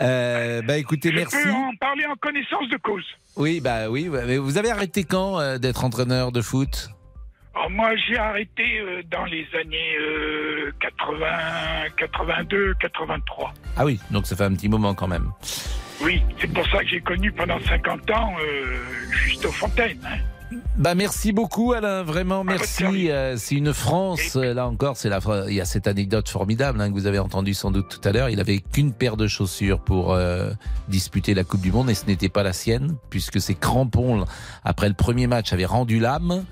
[0.02, 3.04] euh, bah écoutez Je merci peux en parler en connaissance de cause.
[3.36, 4.08] Oui, bah oui.
[4.10, 6.90] mais vous avez arrêté quand euh, d'être entraîneur de foot?
[7.54, 11.26] Alors, moi, j'ai arrêté euh, dans les années euh, 80,
[11.96, 13.54] 82, 83.
[13.76, 15.30] Ah oui, donc ça fait un petit moment quand même.
[16.02, 18.34] Oui, c'est pour ça que j'ai connu pendant 50 ans
[19.10, 19.98] Justo Fontaine.
[20.06, 20.18] hein.
[20.76, 23.10] Bah merci beaucoup Alain, vraiment merci.
[23.10, 26.88] Euh, c'est une France, là encore, c'est la, il y a cette anecdote formidable hein,
[26.88, 28.28] que vous avez entendue sans doute tout à l'heure.
[28.28, 30.50] Il avait qu'une paire de chaussures pour euh,
[30.88, 34.24] disputer la Coupe du Monde et ce n'était pas la sienne puisque ses crampons
[34.64, 36.44] après le premier match avaient rendu l'âme.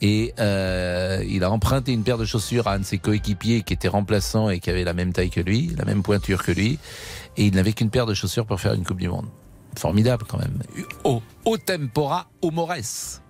[0.00, 3.72] Et euh, il a emprunté une paire de chaussures à un de ses coéquipiers qui
[3.72, 6.78] était remplaçant et qui avait la même taille que lui, la même pointure que lui.
[7.36, 9.26] Et il n'avait qu'une paire de chaussures pour faire une Coupe du Monde.
[9.76, 10.58] Formidable quand même.
[11.04, 13.20] Au, au tempora, au mores.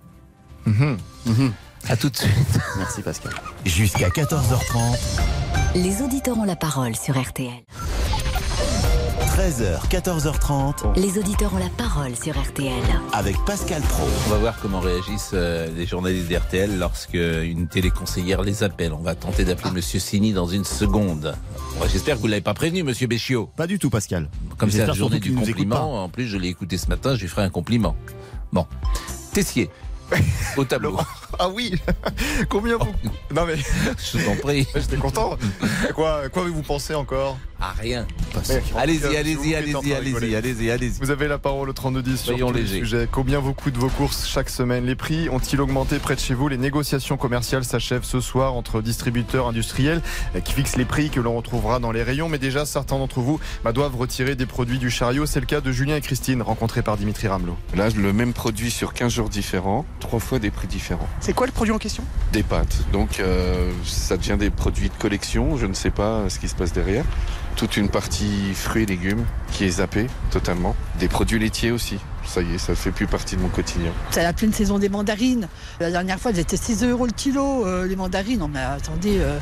[1.87, 2.59] À tout de suite.
[2.77, 3.33] Merci Pascal.
[3.65, 4.97] Jusqu'à 14h30,
[5.75, 7.49] Les auditeurs ont la parole sur RTL.
[9.37, 12.73] 13h, 14h30, Les auditeurs ont la parole sur RTL.
[13.13, 14.05] avec Pascal Pro.
[14.27, 18.91] On va voir comment réagissent euh, les journalistes d'RTL lorsque une téléconseillère les appelle.
[18.91, 21.35] On va tenter d'appeler Monsieur Sini dans une seconde.
[21.89, 23.49] J'espère que vous l'avez pas prévenu, Monsieur Béchiot.
[23.55, 24.29] Pas du tout Pascal.
[24.57, 27.29] Comme c'est la journée du compliment, en plus je l'ai écouté ce matin, je lui
[27.29, 27.95] ferai un compliment.
[28.51, 28.65] Bon,
[29.31, 29.69] Tessier,
[30.57, 30.99] au tableau.
[31.37, 31.73] Ah oui
[32.49, 32.93] Combien vous.
[33.33, 33.55] Non mais.
[33.57, 34.65] Je vous en prie.
[34.75, 35.37] J'étais content.
[35.93, 37.37] Quoi, quoi vous pensez encore?
[37.61, 38.07] Ah rien.
[38.47, 40.99] Mais- Allez-y, allez-y, allez-y, allez-y, allez-y, allez-y.
[41.01, 42.79] Vous avez la parole au 3210 sur légers.
[42.79, 43.07] sujets.
[43.11, 44.85] Combien vous coûtent vos courses chaque semaine?
[44.85, 46.47] Les prix ont-ils augmenté près de chez vous?
[46.47, 50.01] Les négociations commerciales s'achèvent ce soir entre distributeurs industriels
[50.45, 52.29] qui fixent les prix que l'on retrouvera dans les rayons.
[52.29, 55.25] Mais déjà, certains d'entre vous bah, doivent retirer des produits du chariot.
[55.25, 57.57] C'est le cas de Julien et Christine, rencontrés par Dimitri Ramelot.
[57.75, 61.09] Là, le même produit sur 15 jours différents, trois fois des prix différents.
[61.21, 62.03] C'est quoi le produit en question?
[62.31, 62.77] Des pâtes.
[62.93, 65.57] Donc, euh, ça devient des produits de collection.
[65.57, 67.03] Je ne sais pas ce qui se passe derrière.
[67.57, 70.75] Toute une partie fruits et légumes qui est zappée totalement.
[70.99, 71.97] Des produits laitiers aussi.
[72.25, 73.91] Ça y est, ça fait plus partie de mon quotidien.
[74.11, 75.49] C'est la pleine saison des mandarines.
[75.79, 78.39] La dernière fois, elles étaient 6 euros le kilo, euh, les mandarines.
[78.39, 79.39] Non, mais attendez, euh,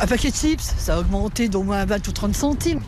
[0.00, 2.80] un paquet de chips, ça a augmenté d'au moins 20 ou 30 centimes.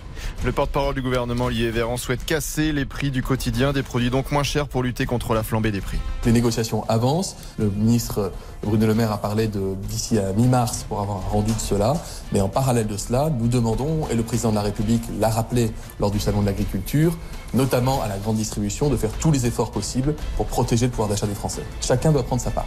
[0.45, 4.33] Le porte-parole du gouvernement, Lié Véran, souhaite casser les prix du quotidien, des produits donc
[4.33, 5.99] moins chers pour lutter contre la flambée des prix.
[6.25, 7.37] Les négociations avancent.
[7.59, 8.33] Le ministre
[8.65, 11.95] Bruno Le Maire a parlé d'ici à mi-mars pour avoir un rendu de cela.
[12.33, 15.71] Mais en parallèle de cela, nous demandons, et le président de la République l'a rappelé
[16.01, 17.17] lors du salon de l'agriculture,
[17.55, 21.09] notamment à la grande distribution, de faire tous les efforts possibles pour protéger le pouvoir
[21.09, 21.63] d'achat des Français.
[21.81, 22.67] Chacun doit prendre sa part.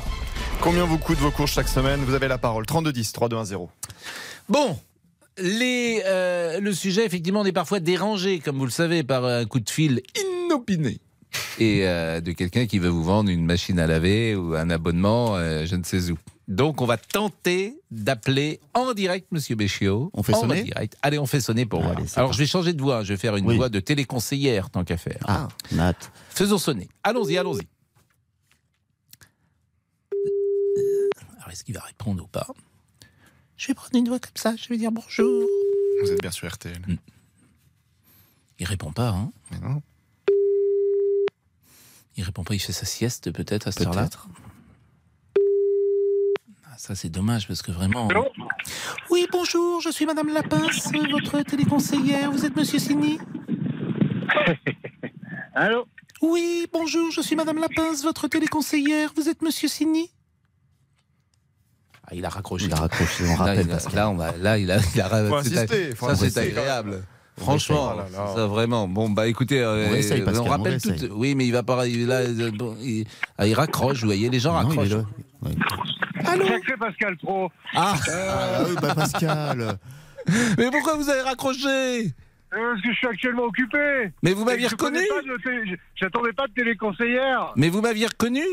[0.61, 1.99] Combien vous coûtent vos courses chaque semaine?
[2.05, 2.65] Vous avez la parole.
[2.65, 3.67] 3210, 3210.
[4.47, 4.77] Bon,
[5.37, 9.45] les, euh, le sujet, effectivement, on est parfois dérangé, comme vous le savez, par un
[9.45, 10.01] coup de fil
[10.45, 10.99] inopiné.
[11.59, 15.35] Et euh, de quelqu'un qui veut vous vendre une machine à laver ou un abonnement,
[15.35, 16.17] euh, je ne sais où.
[16.47, 20.11] Donc, on va tenter d'appeler en direct Monsieur Béchiot.
[20.13, 20.95] On fait en sonner direct.
[21.01, 21.97] Allez, on fait sonner pour voir.
[21.97, 23.03] Allez, c'est Alors, je vais changer de voix.
[23.03, 23.57] Je vais faire une Oui.
[23.57, 25.19] voix de téléconseillère, tant qu'à faire.
[25.27, 25.95] Ah, Nat.
[26.29, 26.87] Faisons sonner.
[27.03, 27.67] Allons-y, allons-y.
[31.37, 32.47] Alors, est-ce qu'il va répondre ou pas?
[33.57, 34.55] Je vais prendre une voix comme ça.
[34.55, 35.47] Je vais dire bonjour.
[36.01, 36.81] Vous êtes bien sur RTL.
[38.59, 39.81] Il répond pas, hein Mais non.
[42.17, 44.03] Il répond pas, il fait sa sieste peut-être à cette heure-là.
[44.03, 44.27] Peut-être.
[46.65, 48.07] Ah, ça c'est dommage parce que vraiment.
[49.09, 52.31] Oui, bonjour, je suis Madame Lapince, votre téléconseillère.
[52.31, 53.19] Vous êtes Monsieur Sini
[55.55, 55.87] Allô
[56.21, 59.11] Oui, bonjour, je suis Madame Lapince, votre téléconseillère.
[59.15, 60.11] Vous êtes Monsieur Signy
[62.07, 62.65] ah, il a raccroché.
[62.65, 63.67] Il a raccroché, on rappelle.
[63.67, 66.15] Là, il a, là, on va, là, il a, il a Faut insister, faut ça,
[66.15, 67.03] c'est agréable.
[67.37, 68.33] Franchement, essaye, oh là là.
[68.35, 68.87] ça vraiment.
[68.87, 70.93] Bon, bah écoutez, euh, On réessaye, Pascal, on on rappelle tout.
[71.11, 71.85] Oui, mais il va pas.
[71.85, 73.05] Il, là, euh, il,
[73.37, 74.89] ah, il raccroche, vous voyez, les gens Non, raccrochent.
[74.89, 75.03] là.
[76.27, 77.51] Allô C'est Pascal Pro.
[77.75, 79.77] Ah, Ah oui, bah Pascal.
[80.57, 84.11] mais pourquoi vous avez raccroché Euh, Parce que je suis actuellement occupé.
[84.23, 87.51] Mais vous m'aviez reconnu pas de télé- J'attendais pas de téléconseillère.
[87.57, 88.43] Mais vous m'aviez reconnu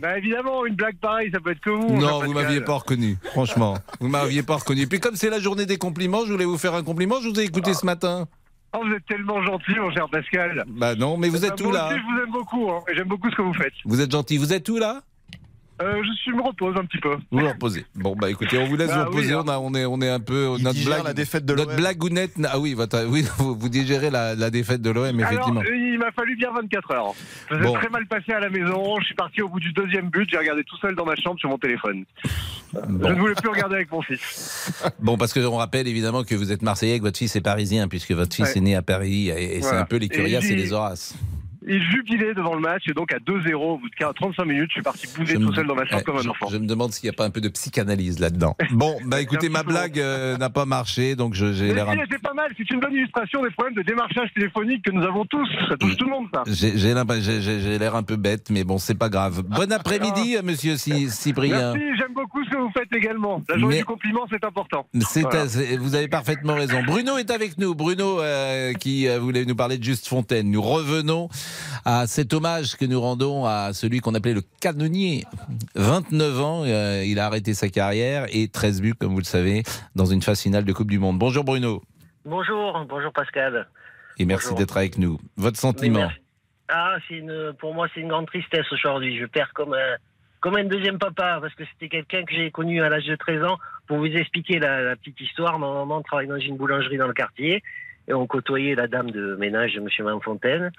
[0.00, 1.88] Bah évidemment, une blague pareille, ça peut être que vous.
[1.94, 2.26] Non, Jean-Pascal.
[2.26, 3.76] vous m'aviez pas reconnu, franchement.
[4.00, 4.86] Vous m'aviez pas reconnu.
[4.86, 7.20] Puis comme c'est la journée des compliments, je voulais vous faire un compliment.
[7.20, 8.26] Je vous ai écouté ce matin.
[8.74, 10.64] Oh, vous êtes tellement gentil, mon cher Pascal.
[10.66, 13.08] Bah non, mais vous êtes où là aussi, je vous aime beaucoup, hein, et j'aime
[13.08, 13.74] beaucoup ce que vous faites.
[13.84, 14.38] Vous êtes gentil.
[14.38, 15.02] Vous êtes où là?
[15.80, 17.16] Euh, je suis, me repose un petit peu.
[17.30, 17.84] Vous vous reposez.
[17.96, 19.34] Bon bah écoutez, on vous laisse Bah vous reposer.
[19.34, 19.44] oui, hein.
[19.46, 21.70] on, a- on est, on est un peu Il notre blague, la défaite de notre
[21.70, 21.76] l'OM.
[21.76, 22.32] blagounette.
[22.44, 25.60] Ah oui, votre, oui, vous, vous digérez la, la défaite de l'OM effectivement.
[25.60, 27.14] Alors, euh, il m'a fallu bien 24 heures.
[27.48, 27.72] Ça s'est Bon.
[27.72, 28.96] très mal passé à la maison.
[29.00, 30.28] Je suis parti au bout du deuxième but.
[30.30, 32.04] J'ai regardé tout seul dans ma chambre sur mon téléphone.
[32.74, 34.72] Je ne voulais plus regarder avec mon fils.
[35.00, 38.12] Bon, parce qu'on rappelle évidemment que vous êtes Marseillais, que votre fils est parisien, puisque
[38.12, 38.58] votre fils Ouais.
[38.58, 40.72] est né à Paris, et, et c'est un peu les Et Curias il- et les
[40.72, 41.14] Horaces.
[41.68, 44.74] Il jubilait devant le match et donc à 2-0 au bout de 35 minutes, je
[44.74, 46.46] suis parti bouger Je tout seul dans ma chambre ouais, comme un je, enfant.
[46.50, 48.56] je me demande s'il n'y a pas un peu de psychanalyse là-dedans.
[48.72, 52.22] Bon, bah écoutez, ma blague euh, n'a pas marché, donc je- j'ai l'air si, c'est
[52.22, 55.48] pas mal, c'est une bonne illustration des problèmes de démarchage téléphonique que nous avons tous.
[55.68, 56.42] Ça touche tout le monde, ça.
[56.46, 59.42] J'ai l'air un peu bête, mais bon, c'est pas grave.
[59.42, 61.74] Bon après-midi, euh, monsieur Cy- Cyprien.
[61.74, 63.42] Merci, j'aime beaucoup ce que vous faites également.
[63.48, 64.86] La journée Mais- du compliment, c'est important.
[65.00, 65.44] C'est- Voilà.
[65.78, 66.82] vous avez parfaitement raison.
[66.84, 67.74] Bruno est avec nous.
[67.74, 70.50] Bruno euh, qui euh, voulait nous parler de Juste Fontaine.
[70.50, 71.28] Nous revenons
[71.84, 75.24] à cet hommage que nous rendons à celui qu'on appelait le canonnier.
[75.74, 79.62] 29 ans, euh, il a arrêté sa carrière et 13 buts, comme vous le savez,
[79.96, 81.18] dans une phase finale de Coupe du Monde.
[81.18, 81.82] Bonjour Bruno
[82.24, 83.66] Bonjour, bonjour Pascal.
[84.18, 85.18] et merci d'être avec nous.
[85.36, 86.08] Votre sentiment.
[86.68, 89.18] Ah, une, pour moi, c'est une grande tristesse aujourd'hui.
[89.18, 89.96] Je perds comme un,
[90.40, 93.44] comme un deuxième papa parce que c'était quelqu'un que j'ai connu à l'âge de 13
[93.44, 93.58] ans.
[93.88, 97.12] Pour vous expliquer la, la petite histoire, ma maman travaille dans une boulangerie dans le
[97.12, 97.62] quartier
[98.08, 100.70] et on côtoyait la dame de ménage de Monsieur Manfontaine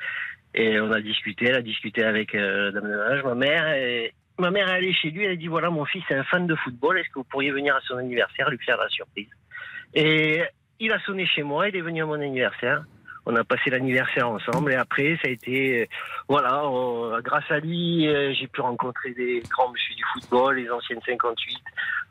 [0.53, 3.73] et on a discuté, elle a discuté avec euh, dame de ménage, ma mère.
[3.73, 6.23] Et ma mère est allée chez lui, elle a dit voilà, mon fils est un
[6.23, 9.29] fan de football, est-ce que vous pourriez venir à son anniversaire lui faire la surprise?
[9.93, 10.43] Et
[10.79, 12.83] il a sonné chez moi, il est venu à mon anniversaire.
[13.25, 15.85] On a passé l'anniversaire ensemble et après ça a été euh,
[16.27, 16.61] voilà
[17.21, 21.57] grâce à lui euh, j'ai pu rencontrer des grands monsieur du football les anciennes 58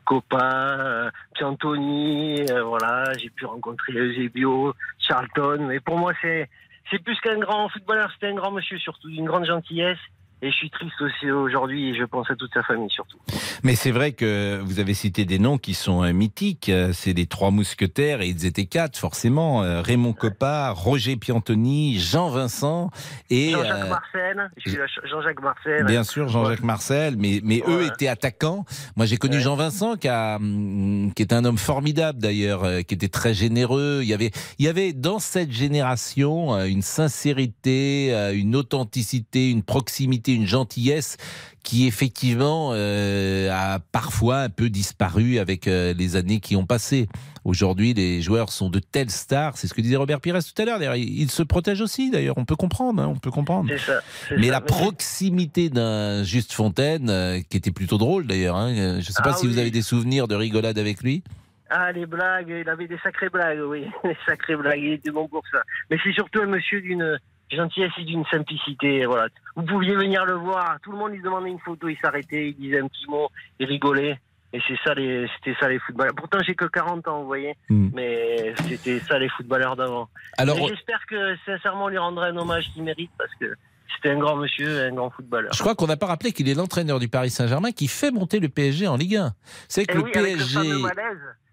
[0.05, 6.49] copains euh, Piantoni voilà j'ai pu rencontrer Eusebio Charlton mais pour moi c'est
[6.89, 9.99] c'est plus qu'un grand footballeur c'était un grand monsieur surtout d'une grande gentillesse
[10.43, 13.17] et je suis triste aussi aujourd'hui et je pense à toute sa famille surtout
[13.63, 16.67] Mais c'est vrai que vous avez cité des noms qui sont euh, mythiques.
[16.67, 19.63] Euh, C'est les trois mousquetaires et ils étaient quatre forcément.
[19.63, 22.91] Euh, Raymond Coppa, Roger Piantoni, Jean Vincent
[23.29, 27.63] et Jean-Jacques euh, Marcel je suis là, Jean-Jacques Marcel Bien sûr, Jean-Jacques Marcel, mais, mais
[27.65, 28.65] eux étaient attaquants.
[28.97, 32.93] Moi, j'ai connu Jean Vincent, qui, a, hum, qui est un homme formidable d'ailleurs, qui
[32.93, 33.99] était très généreux.
[34.01, 40.32] Il y avait, il y avait dans cette génération une sincérité, une authenticité, une proximité,
[40.33, 41.17] une gentillesse
[41.63, 47.07] qui effectivement euh, a parfois un peu disparu avec euh, les années qui ont passé.
[47.45, 49.57] Aujourd'hui, les joueurs sont de telles stars.
[49.57, 50.79] C'est ce que disait Robert Pires tout à l'heure.
[50.79, 52.11] D'ailleurs, il il se protège aussi.
[52.11, 53.01] D'ailleurs, on peut comprendre.
[53.01, 53.69] hein, on peut comprendre.
[53.77, 54.51] ça Mais ça.
[54.51, 59.23] la proximité d'un Juste Fontaine, euh, qui était plutôt drôle d'ailleurs, hein, je ne sais
[59.23, 61.23] pas Ah si vous avez des souvenirs de rigolade avec lui.
[61.69, 63.85] Ah, les blagues, il avait des sacrées blagues, oui.
[64.03, 65.63] Des sacrées blagues, il était bon pour ça.
[65.89, 67.17] Mais c'est surtout un monsieur d'une
[67.51, 69.27] gentillesse et d'une simplicité, voilà.
[69.55, 72.55] Vous pouviez venir le voir, tout le monde lui demandait une photo, il s'arrêtait, il
[72.55, 73.29] disait un petit mot,
[73.59, 74.19] il rigolait.
[74.55, 76.13] Et c'est ça les, c'était ça les footballeurs.
[76.15, 77.55] Pourtant, j'ai que 40 ans, vous voyez.
[77.69, 77.89] Hmm.
[77.93, 80.09] Mais c'était ça les footballeurs d'avant.
[80.37, 83.55] Alors- j'espère que, sincèrement, on lui rendra un hommage qu'il mérite parce que
[83.95, 85.51] c'était un grand monsieur, un grand footballeur.
[85.53, 88.39] Je crois qu'on n'a pas rappelé qu'il est l'entraîneur du Paris Saint-Germain qui fait monter
[88.39, 89.33] le PSG en Ligue 1.
[89.67, 90.59] C'est que Et le oui, avec le PSG.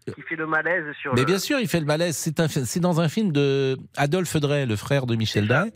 [0.04, 1.26] Qui fait le malaise sur Mais le...
[1.26, 2.16] bien sûr, il fait le malaise.
[2.16, 5.72] C'est dans un film de Adolphe Drey, le frère de Michel Drey,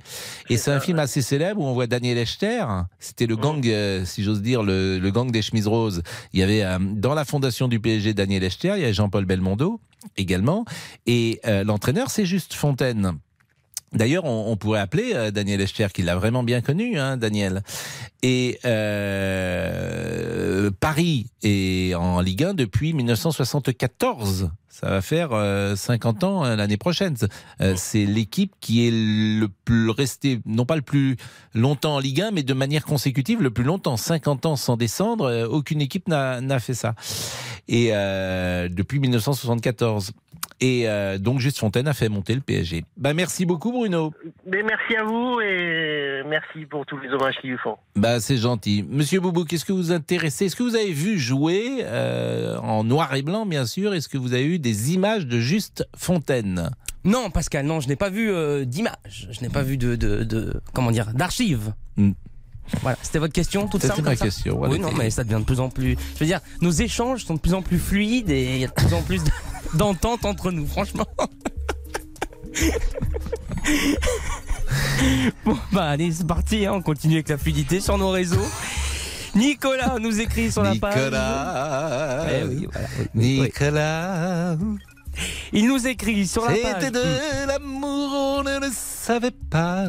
[0.49, 2.65] et c'est un film assez célèbre où on voit Daniel Echter.
[2.99, 6.03] C'était le gang, euh, si j'ose dire, le, le gang des chemises roses.
[6.33, 9.25] Il y avait euh, dans la fondation du PSG Daniel Echter, il y avait Jean-Paul
[9.25, 9.81] Belmondo
[10.17, 10.65] également,
[11.07, 13.13] et euh, l'entraîneur c'est Juste Fontaine.
[13.93, 17.63] D'ailleurs, on, on pourrait appeler Daniel Echter, qui l'a vraiment bien connu, hein, Daniel.
[18.27, 24.51] Et euh, Paris est en Ligue 1 depuis 1974.
[24.71, 27.17] Ça va faire euh, 50 ans euh, l'année prochaine.
[27.61, 31.19] Euh, c'est l'équipe qui est le plus resté, non pas le plus
[31.55, 35.27] longtemps en Ligue 1, mais de manière consécutive le plus longtemps, 50 ans sans descendre.
[35.27, 36.95] Euh, aucune équipe n'a n'a fait ça.
[37.69, 40.13] et euh, depuis 1974.
[40.61, 42.85] Et euh, donc Juste Fontaine a fait monter le PSG.
[42.97, 44.13] Bah, merci beaucoup Bruno.
[44.47, 47.77] Mais merci à vous et merci pour tous les hommages qu'ils lui font.
[47.97, 48.85] Bah, c'est gentil.
[48.89, 50.47] Monsieur Boubou, qu'est-ce que vous intéressez?
[50.47, 53.95] Est-ce que vous avez vu jouer euh, en noir et blanc, bien sûr?
[53.95, 56.71] Est-ce que vous avez eu des images de Juste Fontaine?
[57.05, 59.29] Non, Pascal, non, je n'ai pas vu euh, d'image.
[59.31, 61.73] Je n'ai pas vu de, de, de- comment dire, d'archives.
[62.81, 63.89] Voilà, c'était votre question, toute Hmm.
[63.89, 64.09] C'était simple.
[64.09, 64.73] ma ça question, voilà.
[64.73, 65.97] Oui, non, mais ça devient de plus en plus.
[66.15, 68.69] Je veux dire, nos échanges sont de plus en plus fluides et il y a
[68.69, 69.31] de plus en plus de-
[69.79, 71.07] d'entente entre nous, franchement.
[75.45, 78.47] bon, bah allez, c'est parti, hein, on continue avec la fluidité sur nos réseaux.
[79.35, 80.97] Nicolas nous écrit sur la page.
[80.97, 82.27] Nicolas.
[82.31, 82.89] Eh oui, voilà.
[83.15, 84.57] Nicolas.
[85.53, 86.75] Il nous écrit sur la page.
[86.81, 89.89] C'était de l'amour, on ne le savait pas.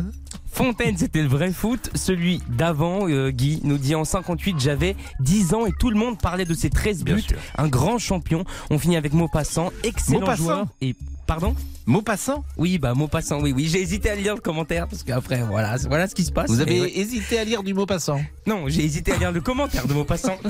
[0.52, 1.90] Fontaine, c'était le vrai foot.
[1.96, 6.18] Celui d'avant, euh, Guy nous dit en 58, j'avais 10 ans et tout le monde
[6.18, 7.24] parlait de ses 13 buts.
[7.58, 8.46] Un grand champion.
[8.70, 10.66] On finit avec Maupassant, excellent Maupassant joueur.
[10.82, 10.96] Et
[11.28, 11.56] pardon?
[11.88, 13.68] Maupassant Oui, bah Maupassant, oui, oui.
[13.68, 16.50] J'ai hésité à lire le commentaire parce qu'après, voilà, voilà ce qui se passe.
[16.50, 16.92] Vous avez ouais.
[16.98, 20.38] hésité à lire du Maupassant Non, j'ai hésité à lire le commentaire de Maupassant.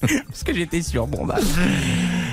[0.00, 1.08] parce que j'étais sûr.
[1.08, 1.38] Bon bah.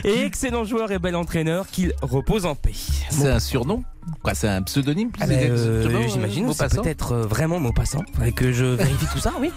[0.04, 2.74] Et excellent joueur et bel entraîneur qu'il repose en paix.
[3.10, 3.84] C'est un surnom
[4.22, 8.04] Quoi, c'est un pseudonyme plus Ah exactement, euh, J'imagine c'est peut-être euh, vraiment Maupassant.
[8.14, 9.52] Faudrait que je vérifie tout ça, oui.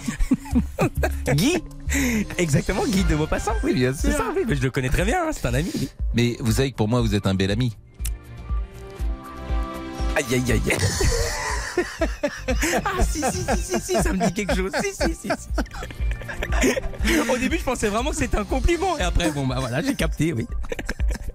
[1.35, 1.63] Guy
[2.39, 3.53] Exactement, Guy de Maupassant.
[3.63, 4.19] Oui, bien C'est sûr.
[4.19, 5.73] ça, oui, mais je le connais très bien, hein, c'est un ami.
[6.15, 7.77] Mais vous savez que pour moi, vous êtes un bel ami.
[10.17, 10.79] Aïe, aïe, aïe, aïe.
[12.85, 14.73] ah, si, si, si, si, si, ça me dit quelque chose.
[14.83, 15.49] Si, si, si, si.
[17.31, 18.97] Au début, je pensais vraiment que c'était un compliment.
[18.99, 20.47] Et après, bon, bah voilà, j'ai capté, oui.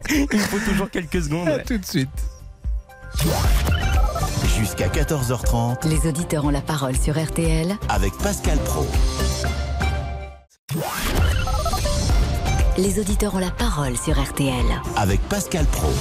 [0.10, 1.48] Il faut toujours quelques secondes.
[1.48, 1.64] ouais.
[1.64, 2.10] Tout de suite.
[4.58, 8.88] Jusqu'à 14h30 Les auditeurs ont la parole sur RTL avec Pascal Pro.
[12.82, 14.66] Les auditeurs ont la parole sur RTL.
[14.96, 15.92] Avec Pascal Pro.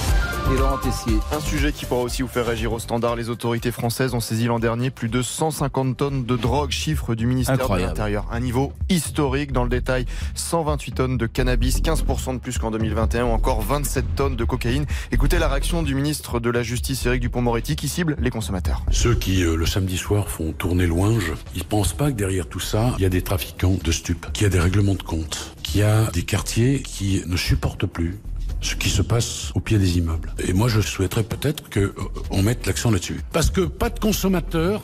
[0.50, 1.12] Et Laurent Tessier.
[1.30, 3.16] Un sujet qui pourra aussi vous faire réagir au standard.
[3.16, 7.26] Les autorités françaises ont saisi l'an dernier plus de 150 tonnes de drogue, chiffre du
[7.26, 7.92] ministère Incroyable.
[7.92, 8.26] de l'Intérieur.
[8.32, 10.06] Un niveau historique dans le détail.
[10.34, 14.86] 128 tonnes de cannabis, 15% de plus qu'en 2021 ou encore 27 tonnes de cocaïne.
[15.12, 18.82] Écoutez la réaction du ministre de la Justice, Éric Dupont-Moretti, qui cible les consommateurs.
[18.90, 22.58] Ceux qui, euh, le samedi soir, font tourner l'ouinge, ils pensent pas que derrière tout
[22.58, 25.54] ça, il y a des trafiquants de stupes, qu'il y a des règlements de compte,
[25.70, 28.18] qu'il y a des quartiers qui ne supportent plus
[28.61, 30.33] ce qui se passe au pied des immeubles.
[30.46, 31.94] Et moi, je souhaiterais peut-être que euh,
[32.30, 33.20] on mette l'accent là-dessus.
[33.33, 34.83] Parce que pas de consommateurs,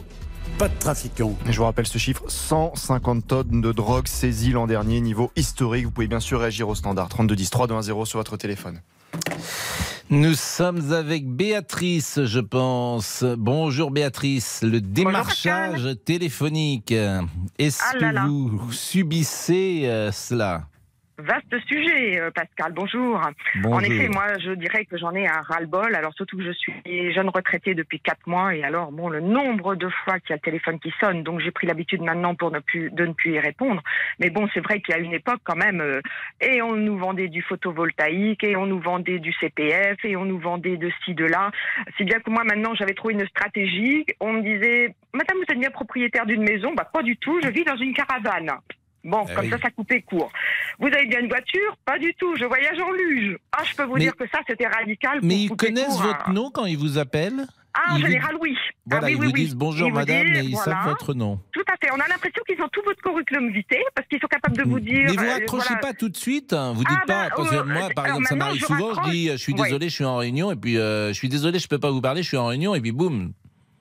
[0.59, 1.37] pas de trafiquants.
[1.49, 5.85] Et je vous rappelle ce chiffre 150 tonnes de drogue saisies l'an dernier, niveau historique.
[5.87, 8.81] Vous pouvez bien sûr réagir au standard 3210 3210 sur votre téléphone.
[10.09, 13.25] Nous sommes avec Béatrice, je pense.
[13.37, 14.61] Bonjour Béatrice.
[14.63, 16.93] Le démarchage téléphonique.
[17.59, 18.27] Est-ce Ah que là.
[18.29, 20.69] vous subissez euh, cela?
[21.19, 22.73] Vaste sujet, euh, Pascal.
[22.75, 23.19] Bonjour.
[23.63, 23.73] Bonjour.
[23.73, 25.95] En effet, moi, je dirais que j'en ai un ras-le-bol.
[25.95, 29.77] Alors surtout que je suis jeune retraitée depuis quatre mois, et alors bon, le nombre
[29.77, 32.51] de fois qu'il y a le téléphone qui sonne, donc j'ai pris l'habitude maintenant pour
[32.51, 33.83] ne plus de ne plus y répondre.
[34.21, 36.01] Mais bon, c'est vrai qu'il y a une époque quand même, euh,
[36.43, 40.39] et on nous vendait du photovoltaïque, et on nous vendait du CPF, et on nous
[40.39, 41.51] vendait de ci de là.
[41.97, 44.05] Si bien que moi maintenant, j'avais trouvé une stratégie.
[44.21, 47.41] On me disait, Madame, vous êtes bien propriétaire d'une maison Bah pas du tout.
[47.43, 48.51] Je vis dans une caravane.
[49.07, 49.51] Bon, Eh comme oui.
[49.51, 50.31] ça, ça coupait court.
[50.81, 51.77] Vous avez bien une voiture?
[51.85, 52.35] Pas du tout.
[52.37, 53.39] Je voyage en luge.
[53.57, 55.21] Ah, je peux vous Mais- dire que ça, c'était radical.
[55.23, 57.47] Mais ils connaissent court votre nom quand ils vous appellent?
[57.73, 58.57] Ah, en Ils vous- général, oui.
[58.87, 59.45] Voilà, ah, oui, ils oui, vous oui.
[59.45, 60.65] disent bonjour Ils madame, disent, mais ils voilà.
[60.73, 61.39] savent votre nom.
[61.53, 61.93] Tout à fait.
[61.93, 64.81] On a l'impression qu'ils ont tout votre curriculum vitae parce qu'ils sont capables de vous
[64.81, 65.03] dire.
[65.05, 65.81] Mais vous euh, raccrochez voilà.
[65.83, 66.53] pas tout de suite.
[66.55, 66.73] hein.
[66.73, 68.95] Vous dites Ah, pas bah, parce que euh, moi, par alors exemple, ça m'arrive souvent.
[69.05, 71.59] Je dis, je suis désolé, je suis en réunion, et puis euh, je suis désolé,
[71.59, 73.33] je peux pas vous parler, je suis en réunion, et puis boum.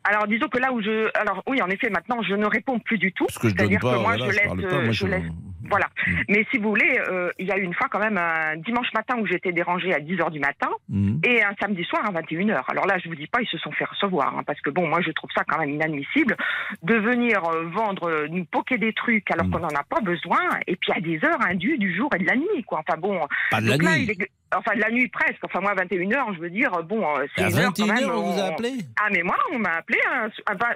[0.08, 2.98] Alors disons que là où je, alors oui, en effet, maintenant je ne réponds plus
[3.00, 3.26] du tout.
[3.26, 4.92] Parce que je donne pas, que moi voilà, je je laisse, parle pas, euh, moi,
[4.92, 5.24] je je- laisse,
[5.70, 5.88] voilà.
[6.30, 8.92] Mais si vous voulez, euh, il y a eu une fois quand même un dimanche
[8.94, 11.22] matin où j'étais dérangée à 10 heures du matin Mhm.
[11.26, 12.66] et un samedi soir à 21 heures.
[12.70, 14.88] Alors là, je vous dis pas, ils se sont fait recevoir hein, parce que bon,
[14.88, 16.36] moi je trouve ça quand même inadmissible
[16.84, 20.40] de venir euh, vendre, euh, nous poquer des trucs alors qu'on n'en a pas besoin
[20.68, 22.82] et puis à des heures indues du jour et de la nuit, quoi.
[22.88, 23.20] Enfin bon.
[23.52, 24.10] Pas de la là, nuit.
[24.12, 25.44] est- Enfin, de la nuit presque.
[25.44, 27.04] Enfin, moi, 21 heures, je veux dire, bon,
[27.36, 28.04] c'est À une heure quand 21 même.
[28.10, 28.72] heures, on vous a appelé?
[29.02, 30.30] Ah, mais moi, on m'a appelé un,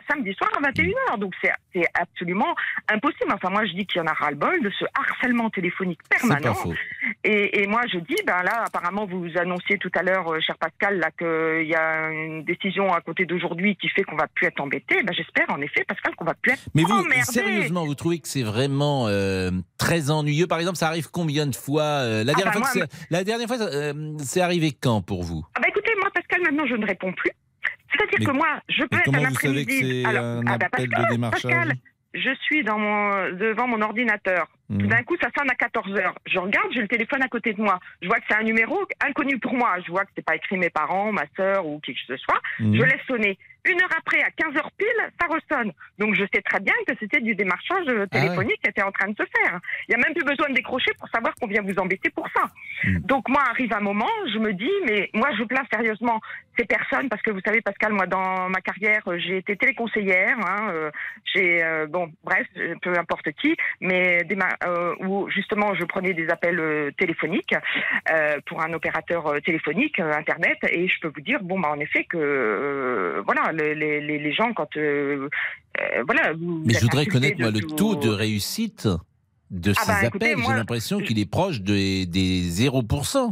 [0.09, 1.17] samedi soir à 21 heures.
[1.17, 2.55] Donc, c'est c'est absolument
[2.89, 3.31] impossible.
[3.33, 6.55] Enfin, moi, je dis qu'il y en a ras-le-bol de ce harcèlement téléphonique permanent.
[7.23, 10.57] Et, et moi, je dis, ben là, apparemment, vous annonciez tout à l'heure, euh, cher
[10.57, 14.47] Pascal, là, qu'il y a une décision à côté d'aujourd'hui qui fait qu'on va plus
[14.47, 15.01] être embêté.
[15.03, 17.21] Ben, j'espère, en effet, Pascal, qu'on va plus être Mais vous, emmerdé.
[17.23, 20.47] sérieusement, vous trouvez que c'est vraiment euh, très ennuyeux?
[20.47, 22.87] Par exemple, ça arrive combien de fois euh, la, Ah dernière bah fois que moi,
[22.89, 25.45] c'est- la dernière fois, euh, c'est arrivé quand pour vous?
[25.55, 27.31] Ah bah écoutez, moi, Pascal, maintenant, je ne réponds plus.
[27.91, 30.03] C'est-à-dire que moi, je peux être un après-midi.
[30.05, 30.67] Alors, un ah bah
[31.09, 31.73] démarchage Pascal,
[32.13, 34.47] je suis dans mon, devant mon ordinateur.
[34.69, 36.13] Tout d'un coup, ça sonne à 14 heures.
[36.27, 37.79] Je regarde, j'ai le téléphone à côté de moi.
[38.03, 39.77] Je vois que c'est un numéro inconnu pour moi.
[39.85, 42.39] Je vois que c'est pas écrit mes parents, ma sœur ou qui que ce soit.
[42.59, 42.75] Mhm.
[42.75, 43.37] Je laisse sonner.
[43.65, 44.87] Une heure après, à 15 heures pile,
[45.19, 45.73] ça ressonne.
[45.97, 48.21] Donc je sais très bien que c'était du démarchage euh, Ah ouais.
[48.21, 49.59] téléphonique qui était en train de se faire.
[49.87, 52.27] Il n'y a même plus besoin de décrocher pour savoir qu'on vient vous embêter pour
[52.35, 52.43] ça.
[52.85, 52.99] Mhm.
[53.01, 56.21] Donc moi, arrive un moment, je me dis, mais moi, je plains sérieusement
[56.57, 60.37] ces personnes parce que vous savez, Pascal, moi, dans ma carrière, euh, j'ai été téléconseillère.
[60.47, 60.91] Hein, euh,
[61.33, 65.85] j'ai, euh, bon, bref, euh, peu importe qui, mais des ma- euh, où justement, je
[65.85, 67.53] prenais des appels euh, téléphoniques
[68.11, 72.03] euh, pour un opérateur téléphonique, Internet, et je peux vous dire, bon, bah, en effet,
[72.03, 74.69] que voilà, les, les, les- gens, quand.
[76.05, 78.87] voilà, vous Mais je voudrais connaître, moi, le tout- taux de réussite
[79.49, 80.37] de Ah ces bah, appels.
[80.37, 83.31] J'ai l'impression qu'il est proche des, des 0%.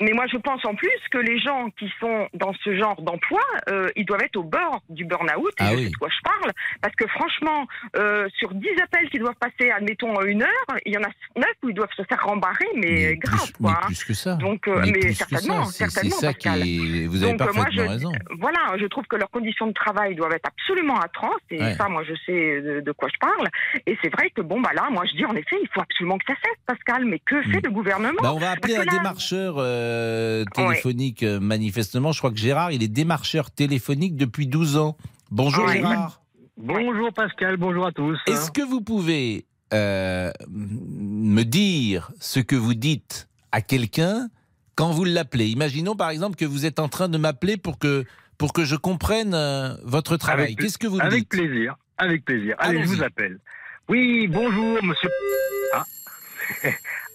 [0.00, 3.40] Mais moi, je pense en plus que les gens qui sont dans ce genre d'emploi,
[3.70, 5.52] euh, ils doivent être au bord du burn-out.
[5.58, 5.90] Ah oui.
[5.90, 6.52] de quoi je parle.
[6.82, 7.66] Parce que franchement,
[7.96, 11.08] euh, sur 10 appels qui doivent passer, admettons, en une heure, il y en a
[11.36, 13.72] 9 où ils doivent se faire rembarrer, mais, grave, quoi.
[13.72, 13.86] hein.
[13.86, 14.34] Plus que ça.
[14.34, 16.60] Donc, euh, Mais mais, plus certainement, ça, certainement, ça qui Pascal.
[17.08, 18.12] vous avez Donc, euh, moi, parfaitement je, raison.
[18.38, 21.74] Voilà, je trouve que leurs conditions de travail doivent être absolument atroces, et Ouais.
[21.74, 23.48] ça, moi, je sais de, de quoi je parle.
[23.86, 26.18] Et c'est vrai que, bon, bah là, moi, je dis, en effet, il faut absolument
[26.18, 27.04] que ça cesse, Pascal.
[27.06, 28.20] Mais que fait le gouvernement?
[28.22, 29.54] Bah, on va appeler un là- démarcheur
[29.86, 32.12] euh, téléphonique, euh, manifestement.
[32.12, 34.96] Je crois que Gérard, il est démarcheur téléphonique depuis 12 ans.
[35.30, 35.68] Bonjour.
[35.68, 36.22] Gérard.
[36.58, 38.18] Bonjour Pascal, bonjour à tous.
[38.26, 44.28] Est-ce que vous pouvez euh, me dire ce que vous dites à quelqu'un
[44.74, 45.48] quand vous l'appelez?
[45.48, 48.04] Imaginons par exemple que vous êtes en train de m'appeler pour que,
[48.38, 50.44] pour que je comprenne euh, votre travail.
[50.46, 51.28] Avec- Qu'est-ce que vous me Avec dites?
[51.28, 52.56] plaisir, avec plaisir.
[52.58, 53.38] Allez, je vous appelle.
[53.90, 55.10] Oui, bonjour monsieur.
[55.74, 55.84] Ah.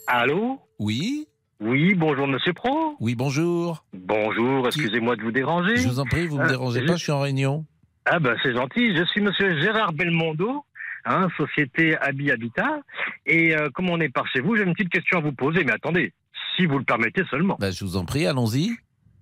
[0.07, 0.59] Allô?
[0.78, 1.28] Oui
[1.62, 2.95] Oui, bonjour monsieur Pro.
[2.99, 3.86] Oui, bonjour.
[3.93, 5.78] Bonjour, excusez-moi de vous déranger.
[5.78, 7.66] Je vous en prie, vous ne me Euh, dérangez pas, je suis en réunion.
[8.05, 10.66] Ah ben c'est gentil, je suis monsieur Gérard Belmondo,
[11.05, 12.80] hein, société Habi Habitat.
[13.28, 15.64] Et euh, comme on est par chez vous, j'ai une petite question à vous poser,
[15.64, 16.14] mais attendez,
[16.55, 17.57] si vous le permettez seulement.
[17.59, 18.72] Bah, je vous en prie, allons-y.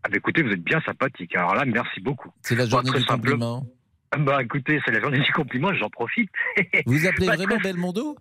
[0.04, 2.30] Ah ben écoutez, vous êtes bien sympathique, alors là, merci beaucoup.
[2.42, 3.66] C'est la journée du simple- compliment.
[4.12, 6.30] Ah Bah écoutez, c'est la journée du compliment, j'en profite.
[6.86, 8.16] Vous appelez vraiment Belmondo?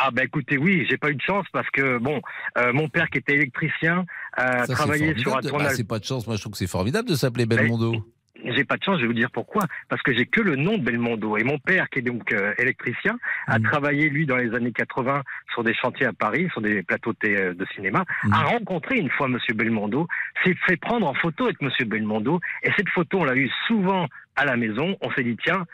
[0.00, 2.20] Ah bah écoutez, oui, j'ai pas eu de chance parce que bon,
[2.56, 5.72] euh, mon père qui était électricien a Ça, travaillé sur un tournage.
[5.74, 8.04] c'est pas de chance, moi je trouve que c'est formidable de s'appeler Belmondo.
[8.44, 9.64] J'ai pas de chance, je vais vous dire pourquoi.
[9.88, 11.36] Parce que j'ai que le nom de Belmondo.
[11.38, 13.18] Et mon père, qui est donc euh, électricien,
[13.48, 13.62] a Mm.
[13.64, 15.22] travaillé, lui, dans les années 80,
[15.52, 18.32] sur des chantiers à Paris, sur des plateaux de, de cinéma, Mm.
[18.32, 20.06] a rencontré une fois Monsieur Belmondo,
[20.44, 22.38] s'est fait prendre en photo avec Monsieur Belmondo.
[22.62, 24.96] Et cette photo, on l'a eue souvent à la maison.
[25.00, 25.64] On s'est dit, tiens,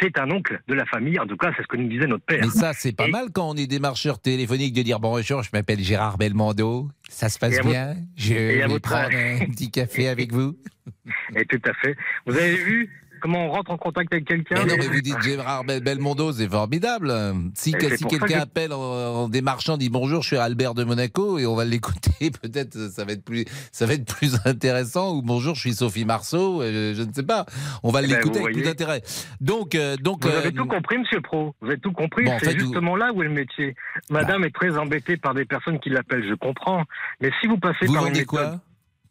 [0.00, 1.18] c'est un oncle de la famille.
[1.18, 2.40] En tout cas, c'est ce que nous disait notre père.
[2.42, 5.80] Mais ça, c'est pas mal quand on est démarcheur téléphonique de dire bonjour, je m'appelle
[5.80, 10.56] Gérard Belmondo, ça se passe votre- bien, je vais prendre un petit café avec vous.
[11.36, 11.96] Et tout à fait.
[12.26, 12.90] Vous avez vu
[13.20, 16.32] comment on rentre en contact avec quelqu'un Mais non, mais vous dites Gérard Bel- Belmondo,
[16.32, 17.12] c'est formidable.
[17.54, 21.46] Si, quelqu'un que- appelle en, en démarchant, dit bonjour, je suis Albert de Monaco et
[21.46, 25.14] on va l'écouter, peut-être ça va être plus, ça va être plus intéressant.
[25.16, 27.46] Ou bonjour, je suis Sophie Marceau, euh, je ne sais pas.
[27.82, 29.02] On va Eh ben, l'écouter avec plus d'intérêt.
[29.40, 30.24] Donc, euh, donc.
[30.24, 31.54] Vous avez euh, tout compris, Monsieur Pro.
[31.60, 32.24] Vous avez tout compris.
[32.24, 33.74] Bon, c'est vous- justement là où est le métier.
[34.10, 36.26] Madame est très embêtée par des personnes qui l'appellent.
[36.28, 36.82] Je comprends.
[37.20, 38.60] Mais si vous passez Vous par une méthode- quoi?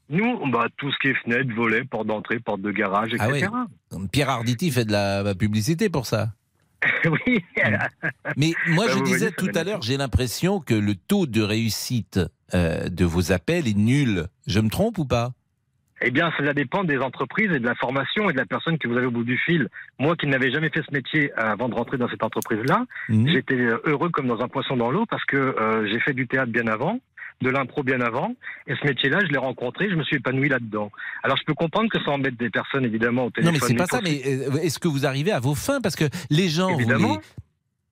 [0.09, 3.49] Nous, bah, tout ce qui est fenêtre, volet, porte d'entrée, porte de garage, Ah etc.
[3.93, 4.07] oui.
[4.11, 6.29] Pierre Arditi fait de la publicité pour ça.
[7.05, 7.43] oui.
[8.37, 11.41] Mais moi, Bah, je disais voyez, tout à l'heure, j'ai l'impression que le taux de
[11.41, 12.19] réussite
[12.53, 14.27] euh, de vos appels est nul.
[14.45, 15.31] Je me trompe ou pas?
[16.01, 18.87] Eh bien, cela dépend des entreprises et de la formation et de la personne que
[18.87, 19.67] vous avez au bout du fil.
[19.97, 23.27] Moi, qui n'avais jamais fait ce métier euh, avant de rentrer dans cette entreprise-là, Mhm.
[23.29, 26.27] j'étais euh, heureux comme dans un poisson dans l'eau parce que euh, j'ai fait du
[26.27, 26.99] théâtre bien avant,
[27.41, 28.33] de l'impro bien avant,
[28.65, 30.91] et ce métier-là, je l'ai rencontré, je me suis épanoui là-dedans.
[31.23, 33.59] Alors, je peux comprendre que ça embête des personnes, évidemment, au Non, téléphone.
[33.61, 34.01] mais c'est pas ça.
[34.01, 35.79] Mais euh, est-ce que vous arrivez à vos fins?
[35.81, 37.17] Parce que les gens, vous Évidemment.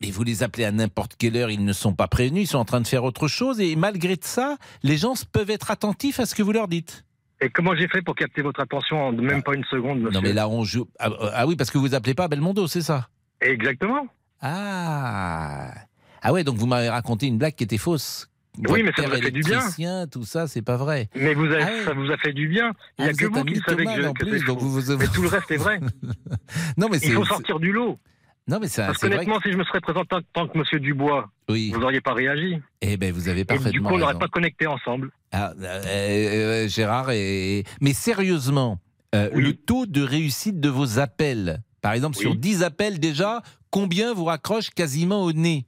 [0.01, 2.47] les, mais vous les appelez à n'importe quelle heure, ils ne sont pas prévenus, ils
[2.47, 6.19] sont en train de faire autre chose, et malgré ça, les gens peuvent être attentifs
[6.19, 7.05] à ce que vous leur dites.
[7.41, 10.21] Et comment j'ai fait pour capter votre attention en même pas une seconde, monsieur Non,
[10.21, 10.87] mais là, on joue.
[10.99, 13.09] Ah, ah oui, parce que vous appelez pas Belmondo, c'est ça?
[13.41, 14.07] Exactement.
[14.41, 15.71] Ah
[16.21, 18.29] Ah ouais, donc vous m'avez raconté une blague qui était fausse.
[18.69, 20.07] Oui, mais ça vous a fait du bien.
[20.07, 21.09] Tout ça, c'est pas vrai.
[21.15, 21.83] Mais vous avez, Ah ouais.
[21.83, 22.71] ça vous a fait du bien.
[22.97, 24.59] Il n'y Ah, a vous que vous qui savez que, je, en que plus, donc
[24.59, 25.79] vous- vous- Mais tout le reste est vrai.
[26.77, 27.07] Non, mais c'est.
[27.07, 27.97] Il faut sortir du lot.
[28.47, 29.15] Non, mais Parce c'est que vrai.
[29.15, 31.71] honnêtement, si je me serais présenté en tant que Monsieur Dubois, Oui.
[31.73, 32.59] vous n'auriez pas réagi.
[32.81, 35.09] Eh ben, vous avez Et du parfaitement coup, on n'aurait pas connecté ensemble.
[35.31, 37.63] Ah, euh, euh, Gérard, et...
[37.81, 38.79] mais sérieusement,
[39.15, 42.37] euh, le taux de réussite de vos appels, par exemple, sur Oui.
[42.37, 43.41] 10 appels déjà,
[43.71, 45.65] combien vous raccrochent quasiment au nez?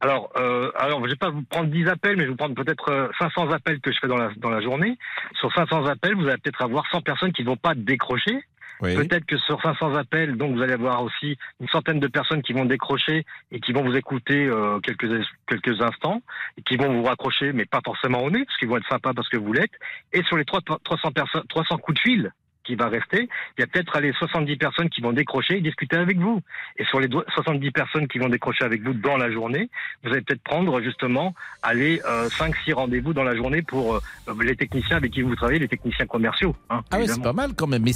[0.00, 2.54] Alors, euh, alors, je vais pas vous prendre 10 appels, mais je vais vous prendre
[2.54, 4.96] peut-être euh, 500 appels que je fais dans la, dans la journée.
[5.38, 8.42] Sur 500 appels, vous allez peut-être avoir 100 personnes qui ne vont pas décrocher.
[8.80, 8.94] Oui.
[8.94, 12.54] Peut-être que sur 500 appels, donc vous allez avoir aussi une centaine de personnes qui
[12.54, 16.22] vont décrocher et qui vont vous écouter euh, quelques quelques instants
[16.56, 19.12] et qui vont vous raccrocher, mais pas forcément au nez, parce qu'ils vont être sympas
[19.12, 19.74] parce que vous l'êtes.
[20.14, 22.32] Et sur les 300 300 personnes, 300 coups de fil
[22.70, 25.96] qui va rester, il y a peut-être les 70 personnes qui vont décrocher et discuter
[25.96, 26.40] avec vous.
[26.78, 29.68] Et sur les do- 70 personnes qui vont décrocher avec vous dans la journée,
[30.04, 34.00] vous allez peut-être prendre justement aller euh, 5-6 rendez-vous dans la journée pour euh,
[34.42, 36.54] les techniciens avec qui vous travaillez, les techniciens commerciaux.
[36.70, 37.82] hein, Ah oui, c'est pas mal quand même.
[37.82, 37.92] Mais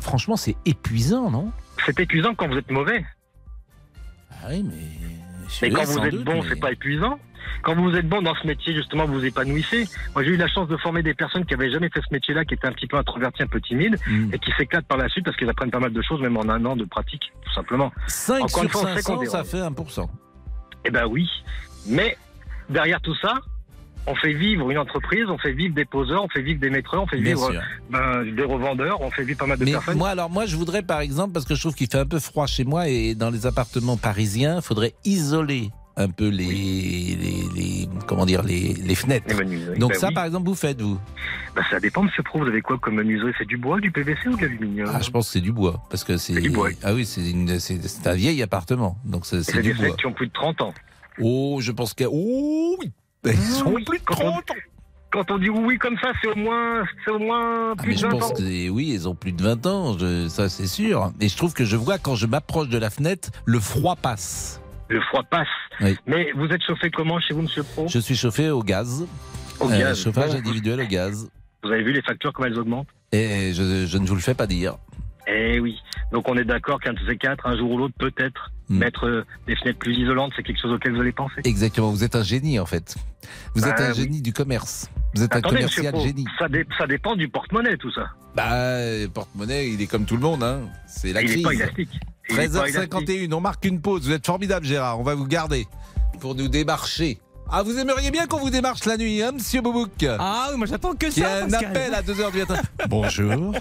[0.00, 1.52] franchement, c'est épuisant, non?
[1.84, 3.04] C'est épuisant quand vous êtes mauvais.
[4.42, 4.74] Ah oui, mais.
[5.62, 7.20] Mais quand vous êtes doute, bon, mais- c'est pas épuisant.
[7.62, 9.88] Quand vous êtes bon dans ce métier, justement, vous vous épanouissez.
[10.14, 12.44] Moi, j'ai eu la chance de former des personnes qui avaient jamais fait ce métier-là,
[12.44, 14.34] qui étaient un petit peu introverties, un peu timides, Mm.
[14.34, 16.48] et qui s'éclatent par la suite parce qu'ils apprennent pas mal de choses, même en
[16.48, 17.92] un an de pratique, tout simplement.
[18.06, 20.08] 5 Encore une sur fois, qu'on 500, ça fait 1%.
[20.84, 21.28] Eh ben oui.
[21.86, 22.16] Mais
[22.70, 23.34] derrière tout ça,
[24.08, 27.02] on fait vivre une entreprise, on fait vivre des poseurs, on fait vivre des maîtreurs,
[27.02, 27.52] on fait Bien vivre
[27.90, 29.98] ben, des revendeurs, on fait vivre pas mal de Mais personnes.
[29.98, 32.20] moi, alors, moi, je voudrais, par exemple, parce que je trouve qu'il fait un peu
[32.20, 37.44] froid chez moi et dans les appartements parisiens, il faudrait isoler un peu les, les,
[37.54, 39.34] les- comment dire, les, les fenêtres.
[39.34, 40.14] menuiseries, Donc ben ça, oui.
[40.14, 40.98] par exemple, vous faites, vous?
[41.54, 42.40] Ben, ça dépend, Monsieur Pro.
[42.40, 43.32] Vous avez quoi comme menuiserie?
[43.38, 44.90] C'est du bois, du PVC ou de l'aluminium?
[44.92, 46.34] Ah, je pense que c'est du bois, parce que c'est.
[46.82, 49.76] Ah oui, c'est un vieil appartement, donc c'est du des bois.
[49.84, 50.74] fenêtres qui ont plus de 30 ans.
[51.20, 52.04] Oh, je pense que.
[52.06, 52.92] Oh oui
[53.24, 54.54] Ils ont Oui, plus de quand on- 30 ans
[55.10, 57.94] Quand on dit oui comme ça, c'est au moins, c'est au moins Ah, plus mais
[57.94, 58.34] de je 20 pense ans.
[58.34, 61.10] que oui, ils ont plus de 20 ans, je- ça c'est sûr.
[61.22, 64.60] Et je trouve que je vois quand je m'approche de la fenêtre, le froid passe.
[64.88, 65.48] Le froid passe.
[65.80, 65.96] Oui.
[66.06, 69.04] Mais vous êtes chauffé comment chez vous, Monsieur Pro Je suis chauffé au gaz.
[69.60, 70.02] Au Euh, gaz.
[70.02, 70.38] chauffage Bon.
[70.38, 71.28] individuel au gaz.
[71.64, 74.34] Vous avez vu les factures, comment elles augmentent Et je, je ne vous le fais
[74.34, 74.76] pas dire.
[75.26, 75.76] Eh oui.
[76.12, 78.78] Donc on est d'accord qu'un de ces quatre, un jour ou l'autre, peut-être, Hmm.
[78.78, 81.36] mettre euh, des fenêtres plus isolantes, c'est quelque chose auquel vous allez penser?
[81.44, 82.96] Exactement, vous êtes un génie en fait.
[83.54, 83.94] Vous êtes Ah, un oui.
[83.94, 84.90] génie du commerce.
[85.14, 86.24] Vous êtes Attendez, un commercial génie.
[86.36, 88.06] ça, dé- ça dépend du porte-monnaie, tout ça.
[88.34, 90.62] Bah, porte-monnaie, il est comme tout le monde, hein.
[90.88, 91.42] C'est la Il est crise.
[91.44, 91.90] pas élastique.
[92.28, 94.02] Il est pas 13h51, on marque une pause.
[94.06, 94.98] Vous êtes formidable, Gérard.
[94.98, 95.68] On va vous garder
[96.20, 97.20] pour nous démarcher.
[97.48, 100.04] Ah, vous aimeriez bien qu'on vous démarche la nuit, hein, monsieur Boubouk?
[100.18, 101.32] Ah oui, moi j'attends que Qui ça.
[101.32, 102.56] a un appel à 2h du matin.
[102.88, 103.54] Bonjour.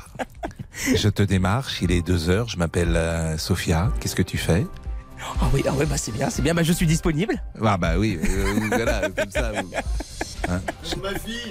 [0.96, 3.92] Je te démarche, il est 2h, je m'appelle euh, Sophia.
[4.00, 4.66] Qu'est-ce que tu fais?
[5.42, 6.54] Ah oui, ah ouais, bah c'est bien, c'est bien.
[6.54, 7.42] Bah je suis disponible.
[7.64, 9.52] Ah bah oui, euh, voilà, comme ça.
[9.54, 9.72] vous-
[10.48, 10.62] Hein?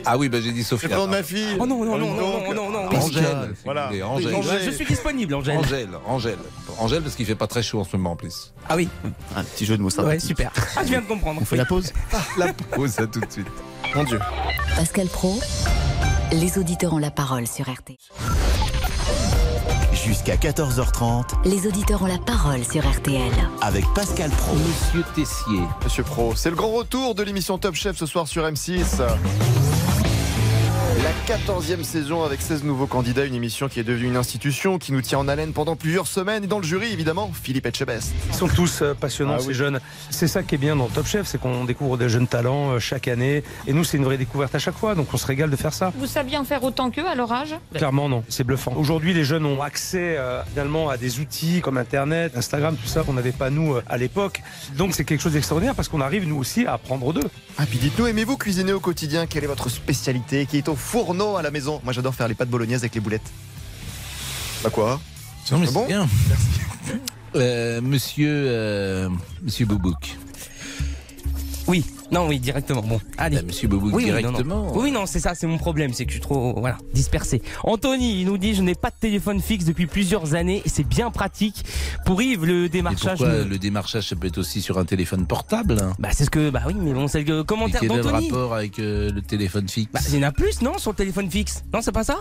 [0.05, 0.89] Ah oui, bah j'ai dit Sophia.
[0.89, 1.57] C'est le nom de ma fille.
[1.59, 2.97] Oh non, non, non, non, non, non, non.
[2.97, 3.25] Angèle,
[3.57, 3.87] si Voilà.
[3.87, 4.35] vous voulez, Angèle.
[4.37, 4.63] Angèle.
[4.65, 5.59] Je suis disponible, Angèle.
[5.59, 6.39] Angèle, Angèle.
[6.79, 8.53] Angèle, parce qu'il fait pas très chaud en ce moment en plus.
[8.69, 8.89] Ah oui.
[9.35, 10.21] Un petit jeu de mots Ouais, sympathique.
[10.29, 10.53] super.
[10.77, 11.41] Ah, je viens de comprendre.
[11.43, 11.93] On fait la pause?
[12.39, 13.49] La pause, à tout de suite.
[13.97, 14.21] Mon Dieu.
[14.77, 15.41] Pascal Pro,
[16.31, 17.97] les auditeurs ont la parole sur RTL.
[20.05, 23.23] Jusqu'à 14h30 Les auditeurs ont la parole sur RTL.
[23.63, 24.55] avec Pascal Pro.
[24.55, 25.61] Monsieur Tessier.
[25.83, 29.01] Monsieur Pro, c'est le grand retour de l'émission Top Chef ce soir sur M6.
[31.05, 34.91] La 14e saison avec 16 nouveaux candidats, une émission qui est devenue une institution qui
[34.91, 36.45] nous tient en haleine pendant plusieurs semaines.
[36.45, 38.15] Et dans le jury, évidemment, Philippe Etchebest.
[38.31, 39.55] Ils sont tous euh, passionnants, Ah ces oui.
[39.55, 39.81] jeunes.
[40.09, 42.79] C'est ça qui est bien dans Top Chef, c'est qu'on découvre des jeunes talents euh,
[42.79, 43.45] chaque année.
[43.67, 45.75] Et nous, c'est une vraie découverte à chaque fois, donc on se régale de faire
[45.75, 45.93] ça.
[45.99, 47.55] Vous saviez en faire autant qu'eux à leur âge?
[47.75, 48.73] Clairement, non, c'est bluffant.
[48.75, 53.03] Aujourd'hui, les jeunes ont accès euh, finalement à des outils comme Internet, Instagram, tout ça
[53.03, 54.41] qu'on n'avait pas nous à l'époque.
[54.79, 57.29] Donc c'est quelque chose d'extraordinaire parce qu'on arrive nous aussi à apprendre d'eux.
[57.59, 59.27] Ah, puis dites-nous, aimez-vous cuisiner au quotidien?
[59.27, 60.47] Quelle est votre spécialité?
[60.47, 63.01] Qui est au fourneau à la maison Moi, j'adore faire les pâtes bolognaises avec les
[63.01, 63.29] boulettes.
[64.63, 65.01] Bah quoi?
[65.51, 65.87] Non, mais Ah c'est bon?
[65.87, 66.09] bien.
[67.35, 69.09] Euh, monsieur, euh,
[69.43, 70.17] monsieur Boubouk.
[72.15, 72.81] Non, oui, directement.
[72.83, 73.37] Bon, allez.
[73.37, 74.67] Bah, monsieur Boubouk, Oui, oui, non, directement.
[74.73, 74.79] non.
[74.81, 77.43] Oui, non, c'est ça, c'est mon problème, c'est que je suis trop, voilà, dispersé.
[77.65, 80.85] Anthony, il nous dit, je n'ai pas de téléphone fixe depuis plusieurs années, et c'est
[80.85, 81.65] bien pratique.
[82.07, 83.19] Pour Yves, le démarchage.
[83.19, 85.93] pourquoi ne- le démarchage, ça peut être aussi sur un téléphone portable hein?
[85.99, 88.29] Bah, c'est ce que, bah oui, mais bon, c'est le commentaire quel est le d'Anthony.
[88.31, 89.91] rapport avec euh, le téléphone fixe?
[89.93, 91.65] Bah, il y en a plus, non, sur le téléphone fixe?
[91.73, 92.21] Non, c'est pas ça?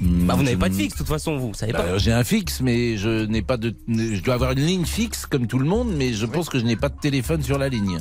[0.00, 1.98] Hmm, Bah, vous n'avez pas de fixe, de toute façon, vous, vous savez Bah, pas.
[1.98, 3.74] J'ai un fixe, mais je n'ai pas de.
[3.88, 6.64] Je dois avoir une ligne fixe comme tout le monde, mais je pense que je
[6.64, 8.00] n'ai pas de téléphone sur la ligne.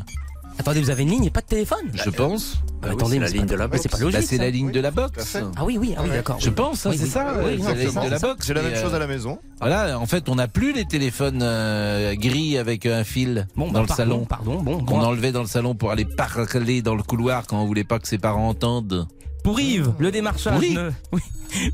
[0.60, 2.58] Attendez, vous avez une ligne et pas de téléphone Je pense.
[2.82, 4.20] Bah, attendez, mais c'est pas- mais c'est pas logique.
[4.20, 5.38] Bah, c'est la ligne de la box.
[5.58, 6.38] Ah oui, oui, ah oui, d'accord.
[6.40, 7.10] Je pense, hein, Oui, c'est oui.
[7.10, 8.28] ça, Oui, euh, c'est la c'est ligne de la ça.
[8.28, 8.48] box.
[8.48, 9.40] J'ai la même chose euh, à la maison.
[9.60, 13.74] Voilà, en fait, on n'a plus les téléphones euh, gris avec un fil Bon, dans
[13.74, 14.26] bah, le pardon, salon.
[14.26, 15.06] Pardon, bon, Qu'on bon.
[15.06, 18.08] enlevait dans le salon pour aller parler dans le couloir quand on voulait pas que
[18.08, 19.08] ses parents entendent.
[19.44, 20.54] Pour Yves, le démarchage.
[20.54, 21.22] Pourri ne- Oui.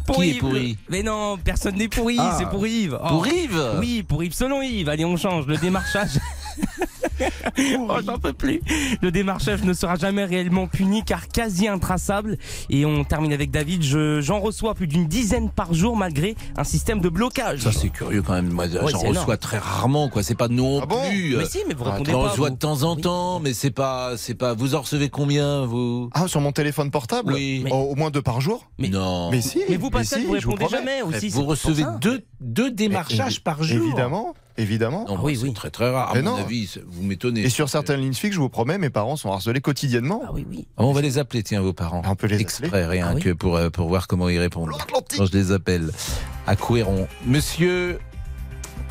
[0.05, 2.35] Pour Qui est pourri le- Mais non, personne n'est pourri, Ah.
[2.37, 2.97] c'est pour Yves.
[3.01, 3.07] Oh.
[3.09, 4.33] Pour Yves Oui, pour Yves.
[4.33, 5.45] Selon Yves, allez, on change.
[5.47, 6.19] Le démarchage.
[7.79, 8.61] oh, j'en peux plus.
[9.01, 12.37] Le démarchage ne sera jamais réellement puni car quasi intraçable.
[12.69, 13.83] Et on termine avec David.
[13.83, 17.61] Je, j'en reçois plus d'une dizaine par jour malgré un système de blocage.
[17.61, 18.49] Ça c'est curieux quand même.
[18.51, 19.37] Moi, Ouais, j'en reçois énorme.
[19.37, 20.23] très rarement, quoi.
[20.23, 21.35] C'est pas non Ah bon plus.
[21.37, 22.29] Mais si, mais vous Ah, répondez J'en pas.
[22.29, 22.53] reçois vous.
[22.55, 24.53] de temps en temps, mais c'est pas, c'est pas.
[24.53, 26.09] Vous en recevez combien, vous?
[26.13, 27.33] Ah, sur mon téléphone portable?
[27.33, 27.65] Oui.
[27.71, 28.69] Au moins deux par jour?
[28.79, 29.29] Non.
[29.31, 31.31] Mais si Mais vous, Pascal, si, vous répondez jamais aussi.
[31.31, 33.83] c'est Vous recevez deux deux démarchages Évi- par jour.
[33.85, 35.05] Évidemment, évidemment.
[35.07, 36.11] Non, oui, c'est très très rare.
[36.11, 36.43] À Mais mon non.
[36.43, 37.41] avis, vous m'étonnez.
[37.41, 40.21] Et sur certaines lignes fixes, je vous promets, mes parents sont harcelés quotidiennement.
[40.25, 40.67] Ah oui, oui.
[40.77, 42.01] Ah, On va les appeler, tiens, vos parents.
[42.05, 43.21] On peut les Exprès, rien Ah oui.
[43.21, 44.71] que pour, euh, pour voir comment ils répondent.
[45.17, 45.91] Quand je les appelle.
[46.47, 47.07] À Couéron.
[47.25, 47.99] Monsieur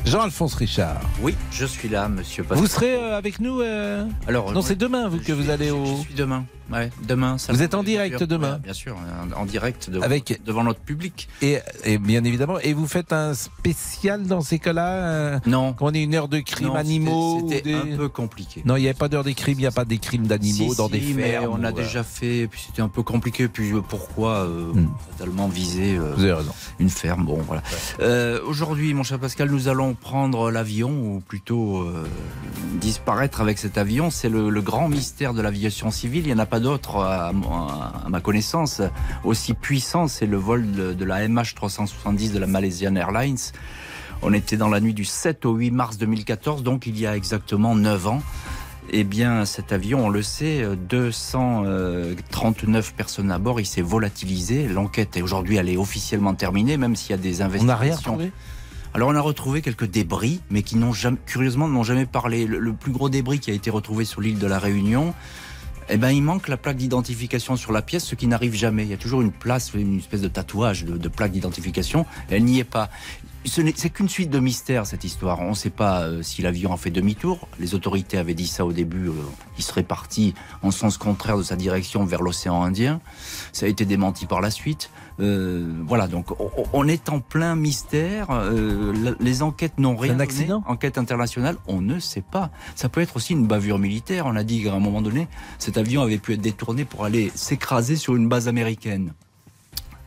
[0.05, 1.01] Jean-Alphonse Richard.
[1.21, 2.59] Oui, je suis là, monsieur Pascal.
[2.59, 5.71] Vous serez euh, avec nous euh, Alors, Non, oui, c'est demain vous, que vous allez
[5.71, 5.83] au.
[5.85, 6.45] Je suis demain.
[6.71, 7.37] Ouais, demain.
[7.37, 8.95] ça Vous êtes en bien direct demain Ouais, Bien sûr,
[9.35, 11.27] en, en direct devant, Avec- devant notre public.
[11.41, 15.73] Et, et bien évidemment, et vous faites un spécial dans ces cas-là euh, Non.
[15.73, 18.61] Quand on est une heure de crime Non, animaux c'était- des- un peu compliqué.
[18.65, 20.71] Non, il n'y avait pas d'heure des crimes, il n'y a pas des crimes d'animaux
[20.71, 21.47] Si, dans si, des fermes.
[21.51, 23.47] on a ou, euh, déjà fait, puis c'était un peu compliqué.
[23.47, 24.87] Puis euh, pourquoi euh, Hmm.
[25.17, 26.51] totalement viser euh, Vous avez raison.
[26.79, 27.61] une ferme Bon, voilà.
[27.99, 32.05] Euh, Aujourd'hui, mon cher Pascal, nous allons prendre l'avion, ou plutôt euh,
[32.79, 34.09] disparaître avec cet avion.
[34.09, 36.23] C'est le, le grand mystère de l'aviation civile.
[36.25, 37.31] Il n'y en a pas d'autre, à,
[38.07, 38.81] ma connaissance,
[39.23, 40.07] aussi puissant.
[40.07, 43.37] C'est le vol de, de la MH370 de la Malaysian Airlines.
[44.21, 47.15] On était dans la nuit du 7 au 8 mars 2014, donc il y a
[47.15, 48.21] exactement 9 ans.
[48.91, 54.67] Eh bien, cet avion, on le sait, euh, 239 personnes à bord, il s'est volatilisé.
[54.67, 57.83] L'enquête est aujourd'hui, elle est officiellement terminée, même s'il y a des On n'a investigations.
[57.83, 58.31] rien retrouvé?
[58.95, 62.47] Alors, on a retrouvé quelques débris, mais qui n'ont jamais, curieusement, n'ont jamais parlé.
[62.47, 65.13] Le, le plus gros débris qui a été retrouvé sur l'île de la Réunion,
[65.91, 68.83] eh ben, il manque la plaque d'identification sur la pièce, ce qui n'arrive jamais.
[68.83, 72.05] Il y a toujours une place, une espèce de tatouage de, plaque d'identification.
[72.29, 72.89] Elle n'y est pas.
[73.45, 75.39] C'est qu'une suite de mystères, cette histoire.
[75.39, 77.47] On ne sait pas euh, si l'avion a fait demi-tour.
[77.57, 79.07] Les autorités avaient dit ça au début.
[79.07, 79.13] euh,
[79.57, 83.01] il serait parti en sens contraire de sa direction vers l'océan Indien.
[83.51, 84.91] Ça a été démenti par la suite.
[85.19, 86.27] Euh, voilà, donc
[86.73, 88.27] on, est en plein mystère.
[88.31, 90.23] Euh, les enquêtes n'ont rien un donné.
[90.23, 92.51] accident Enquête internationale, on ne sait pas.
[92.75, 94.25] Ça peut être aussi une bavure militaire.
[94.27, 97.31] On a dit qu'à un moment donné, cet avion avait pu être détourné pour aller
[97.35, 99.13] s'écraser sur une base américaine.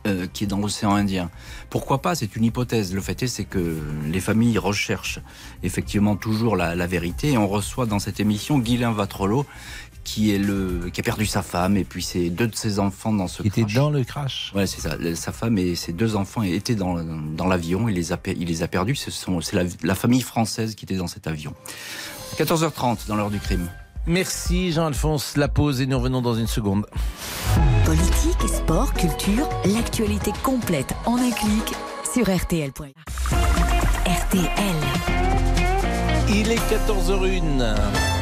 [0.05, 1.29] euh, qui est dans l'océan Indien.
[1.69, 2.15] Pourquoi pas?
[2.15, 2.93] C'est une hypothèse.
[2.93, 5.19] Le fait est, c'est que les familles recherchent
[5.63, 7.31] effectivement toujours la, la vérité.
[7.31, 9.45] Et on reçoit dans cette émission Guylain Vatrolo,
[10.03, 13.13] qui est le qui a perdu sa femme et puis ses deux de ses enfants
[13.13, 13.73] dans ce Qui était crash.
[13.73, 14.51] dans le crash.
[14.55, 14.97] Ouais, c'est ça.
[15.15, 17.87] Sa femme et ses deux enfants étaient dans, dans l'avion.
[17.87, 18.95] Il les a, per- il les a perdus.
[18.95, 21.53] Ce sont, c'est la, la famille française qui était dans cet avion.
[22.37, 23.69] 14h30 dans l'heure du crime.
[24.05, 25.37] Merci Jean-Alphonse.
[25.37, 26.85] La pause et nous revenons dans une seconde.
[27.85, 31.73] Politique, sport, culture, l'actualité complète en un clic
[32.13, 32.83] sur RTL.fr.
[34.05, 34.75] RTL.
[36.29, 38.12] Il est 14h01.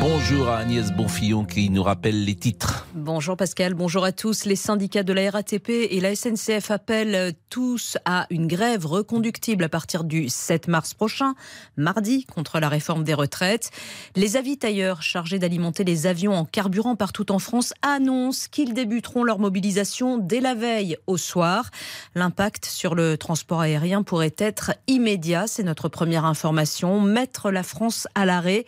[0.00, 2.86] Bonjour à Agnès Bonfillon qui nous rappelle les titres.
[2.94, 4.44] Bonjour Pascal, bonjour à tous.
[4.44, 9.68] Les syndicats de la RATP et la SNCF appellent tous à une grève reconductible à
[9.68, 11.34] partir du 7 mars prochain,
[11.76, 13.70] mardi, contre la réforme des retraites.
[14.16, 19.38] Les avitailleurs chargés d'alimenter les avions en carburant partout en France annoncent qu'ils débuteront leur
[19.38, 21.68] mobilisation dès la veille au soir.
[22.14, 27.02] L'impact sur le transport aérien pourrait être immédiat, c'est notre première information.
[27.02, 28.64] Mettre la France à l'arrêt.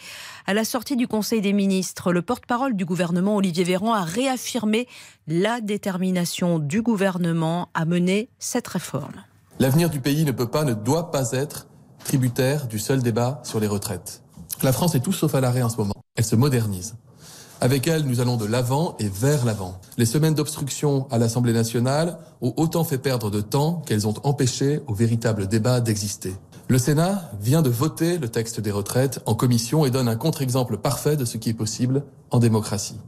[0.46, 4.86] À la sortie du Conseil des ministres, le porte-parole du gouvernement, Olivier Véran, a réaffirmé
[5.26, 9.24] la détermination du gouvernement à mener cette réforme.
[9.58, 11.66] L'avenir du pays ne peut pas, ne doit pas être
[12.04, 14.22] tributaire du seul débat sur les retraites.
[14.62, 15.94] La France est tout sauf à l'arrêt en ce moment.
[16.16, 16.96] Elle se modernise.
[17.60, 19.80] Avec elle, nous allons de l'avant et vers l'avant.
[19.96, 24.80] Les semaines d'obstruction à l'Assemblée nationale ont autant fait perdre de temps qu'elles ont empêché
[24.86, 26.34] au véritable débat d'exister.
[26.68, 30.76] Le Sénat vient de voter le texte des retraites en commission et donne un contre-exemple
[30.76, 32.98] parfait de ce qui est possible en démocratie.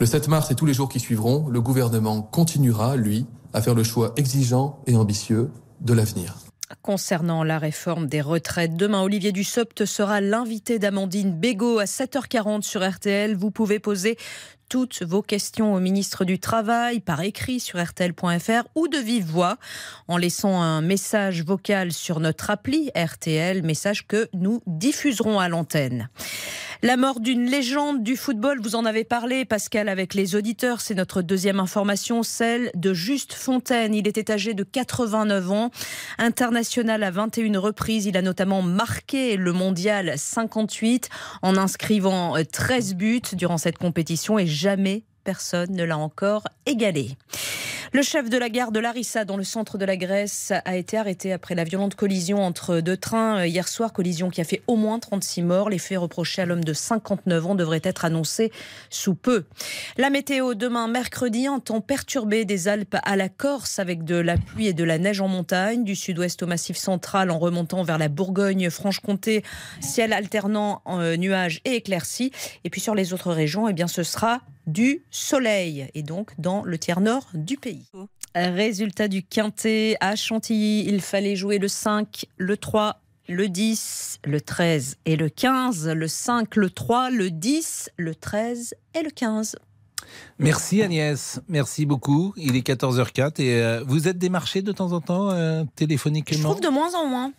[0.00, 3.74] Le 7 mars et tous les jours qui suivront, le gouvernement continuera, lui, à faire
[3.74, 5.50] le choix exigeant et ambitieux
[5.80, 6.34] de l'avenir.
[6.82, 12.86] Concernant la réforme des retraites, demain, Olivier Dussopt sera l'invité d'Amandine Bégaud à 7h40 sur
[12.86, 13.34] RTL.
[13.34, 14.18] Vous pouvez poser
[14.68, 19.56] toutes vos questions au ministre du Travail par écrit sur RTL.fr ou de vive voix
[20.08, 26.08] en laissant un message vocal sur notre appli RTL, message que nous diffuserons à l'antenne.
[26.82, 30.80] La mort d'une légende du football, vous en avez parlé, Pascal, avec les auditeurs.
[30.80, 33.96] C'est notre deuxième information, celle de Juste Fontaine.
[33.96, 35.70] Il était âgé de 89 ans,
[36.18, 38.06] international à 21 reprises.
[38.06, 41.08] Il a notamment marqué le mondial 58
[41.42, 47.16] en inscrivant 13 buts durant cette compétition et jamais personne ne l'a encore égalé.
[47.94, 50.98] Le chef de la gare de Larissa, dans le centre de la Grèce, a été
[50.98, 53.94] arrêté après la violente collision entre deux trains hier soir.
[53.94, 55.70] Collision qui a fait au moins 36 morts.
[55.70, 58.52] Les faits reprochés à l'homme de 59 ans devraient être annoncés
[58.90, 59.46] sous peu.
[59.96, 64.36] La météo demain, mercredi, un temps perturbé des Alpes à la Corse avec de la
[64.36, 67.96] pluie et de la neige en montagne, du sud-ouest au massif central en remontant vers
[67.96, 69.42] la Bourgogne-Franche-Comté,
[69.80, 72.32] ciel alternant euh, nuages et éclaircies.
[72.64, 76.62] Et puis sur les autres régions, eh bien, ce sera du soleil et donc dans
[76.62, 77.77] le tiers nord du pays.
[78.34, 84.40] Résultat du quintet à Chantilly, il fallait jouer le 5, le 3, le 10, le
[84.40, 85.88] 13 et le 15.
[85.88, 89.56] Le 5, le 3, le 10, le 13 et le 15.
[90.38, 92.32] Merci Agnès, merci beaucoup.
[92.36, 96.50] Il est 14h04 et euh, vous êtes démarché de temps en temps euh, Je téléphoniquement?
[96.50, 97.32] trouve de moins en moins.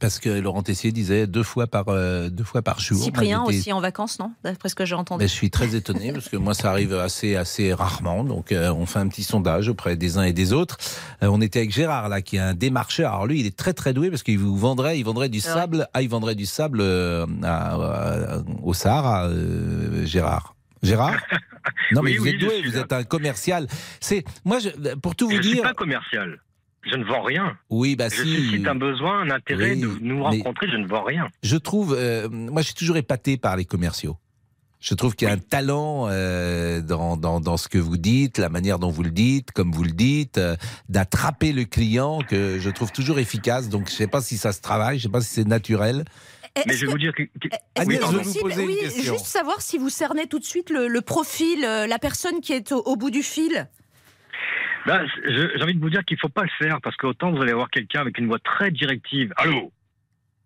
[0.00, 3.02] Parce que Laurent Tessier disait deux fois par, euh, deux fois par jour.
[3.02, 4.32] Cyprien aussi en vacances, non?
[4.44, 5.22] D'après ce que j'ai entendu.
[5.22, 8.24] Mais je suis très étonné parce que moi ça arrive assez assez rarement.
[8.24, 10.76] Donc euh, on fait un petit sondage auprès des uns et des autres.
[11.22, 13.12] Euh, on était avec Gérard là qui est un démarcheur.
[13.12, 15.88] Alors lui il est très très doué parce qu'il vous vendrait il vendrait du sable.
[15.94, 19.28] Ah il vendrait du sable euh, à- à- au Sahara.
[20.04, 20.54] Gérard.
[20.82, 21.16] Gérard?
[21.92, 22.62] Non mais Oui, vous oui, êtes je doué.
[22.66, 23.66] Vous êtes un commercial.
[24.00, 25.52] C'est moi je, pour tout vous je dire.
[25.54, 26.38] suis pas commercial.
[26.82, 27.56] Je ne vends rien.
[27.70, 28.34] Oui bah je si.
[28.36, 30.68] suscite un besoin, un intérêt Oui, de nous rencontrer.
[30.70, 31.28] Je ne vends rien.
[31.42, 34.16] je trouve, euh, moi, je suis toujours épaté par les commerciaux.
[34.80, 38.38] Je trouve qu'il y a un talent euh, dans, dans, dans ce que vous dites,
[38.38, 40.54] la manière dont vous le dites, comme vous le dites, euh,
[40.88, 43.68] d'attraper le client que je trouve toujours efficace.
[43.68, 46.04] Donc, je sais pas si ça se travaille, je sais pas si c'est naturel.
[46.66, 47.24] Mais je vais vous dire que.
[47.74, 49.14] Agnès, c'est vous une Oui, question.
[49.14, 52.70] juste savoir si vous cernez tout de suite le, le profil, la personne qui est
[52.72, 53.68] au, au bout du fil.
[54.86, 57.42] Ben, j'ai envie de vous dire qu'il ne faut pas le faire parce qu'autant vous
[57.42, 59.72] allez avoir quelqu'un avec une voix très directive, allô,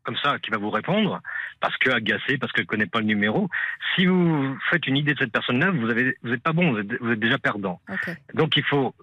[0.02, 1.20] comme ça, qui va vous répondre
[1.60, 3.48] parce que agacé, parce qu'elle ne connaît pas le numéro.
[3.94, 6.78] Si vous faites une idée de cette personne-là, vous avez, vous n'êtes pas bon, vous
[6.78, 7.80] êtes, vous êtes déjà perdant.
[8.34, 8.94] Donc il faut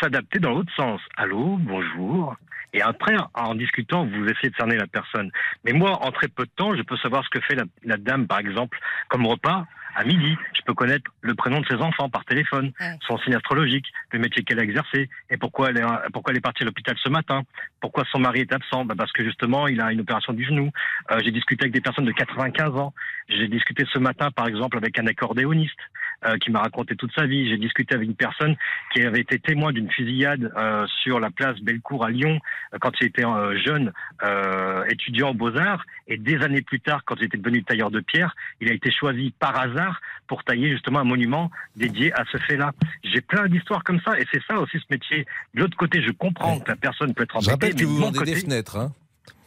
[0.00, 1.00] s'adapter dans l'autre sens.
[1.16, 2.36] Allô, bonjour.
[2.74, 5.30] Et après, en discutant, vous essayez de cerner la personne.
[5.64, 7.98] Mais moi, en très peu de temps, je peux savoir ce que fait la, la
[7.98, 8.78] dame, par exemple,
[9.08, 10.36] comme repas à midi.
[10.54, 12.72] Je peux connaître le prénom de ses enfants par téléphone,
[13.06, 16.42] son signe astrologique, le métier qu'elle a exercé, et pourquoi elle est, pourquoi elle est
[16.42, 17.42] partie à l'hôpital ce matin,
[17.80, 20.70] pourquoi son mari est absent, bah parce que justement, il a une opération du genou.
[21.10, 22.94] Euh, J'ai discuté avec des personnes de 95 ans.
[23.28, 25.78] J'ai discuté ce matin, par exemple, avec un accordéoniste
[26.24, 27.48] euh, qui m'a raconté toute sa vie.
[27.48, 28.56] J'ai discuté avec une personne
[28.92, 32.38] qui avait été témoin d'une fusillade euh, sur la place Bellecour à Lyon
[32.74, 33.92] euh, quand il était euh, jeune
[34.22, 35.84] euh, étudiant aux Beaux-Arts.
[36.08, 38.90] Et des années plus tard, quand il était devenu tailleur de pierre, il a été
[38.90, 42.72] choisi par hasard pour tailler justement un monument dédié à ce fait-là.
[43.04, 45.26] J'ai plein d'histoires comme ça et c'est ça aussi ce métier.
[45.54, 47.96] De l'autre côté, je comprends que la personne peut être Je rappelle embêtée, que vous
[47.98, 48.76] vendez côté- des fenêtres.
[48.76, 48.92] Hein.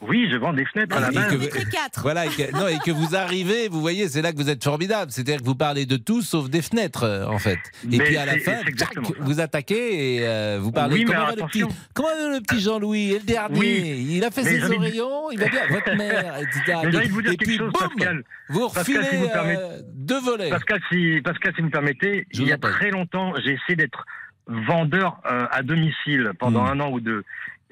[0.07, 1.31] Oui, je vends des fenêtres à la Et base.
[1.31, 4.37] que vous- Voilà, et que, non, et que vous arrivez, vous voyez, c'est là que
[4.37, 5.11] vous êtes formidable.
[5.11, 7.57] C'est-à-dire que vous parlez de tout sauf des fenêtres, euh, en fait.
[7.83, 10.95] Et Mais puis à la fin, tchac, vous attaquez et euh, vous parlez.
[10.95, 11.69] Oui, comment, va le petit, attention.
[11.93, 13.11] comment va le petit Jean-Louis?
[13.11, 16.77] Et le dernier Oui, Il a fait ses oreillons, il va bien, votre mère, etc.
[16.85, 18.23] Mais de vous dire et quelque puis, chose, boum, Pascal.
[18.49, 20.49] vous Pascal, refilez si vous euh, permettez- deux volets.
[20.49, 24.05] Pascal, si, Pascal, si vous permettez, Je il y a très longtemps, j'ai essayé d'être
[24.47, 26.79] vendeur euh, à domicile pendant Hmm.
[26.79, 27.23] un an ou deux.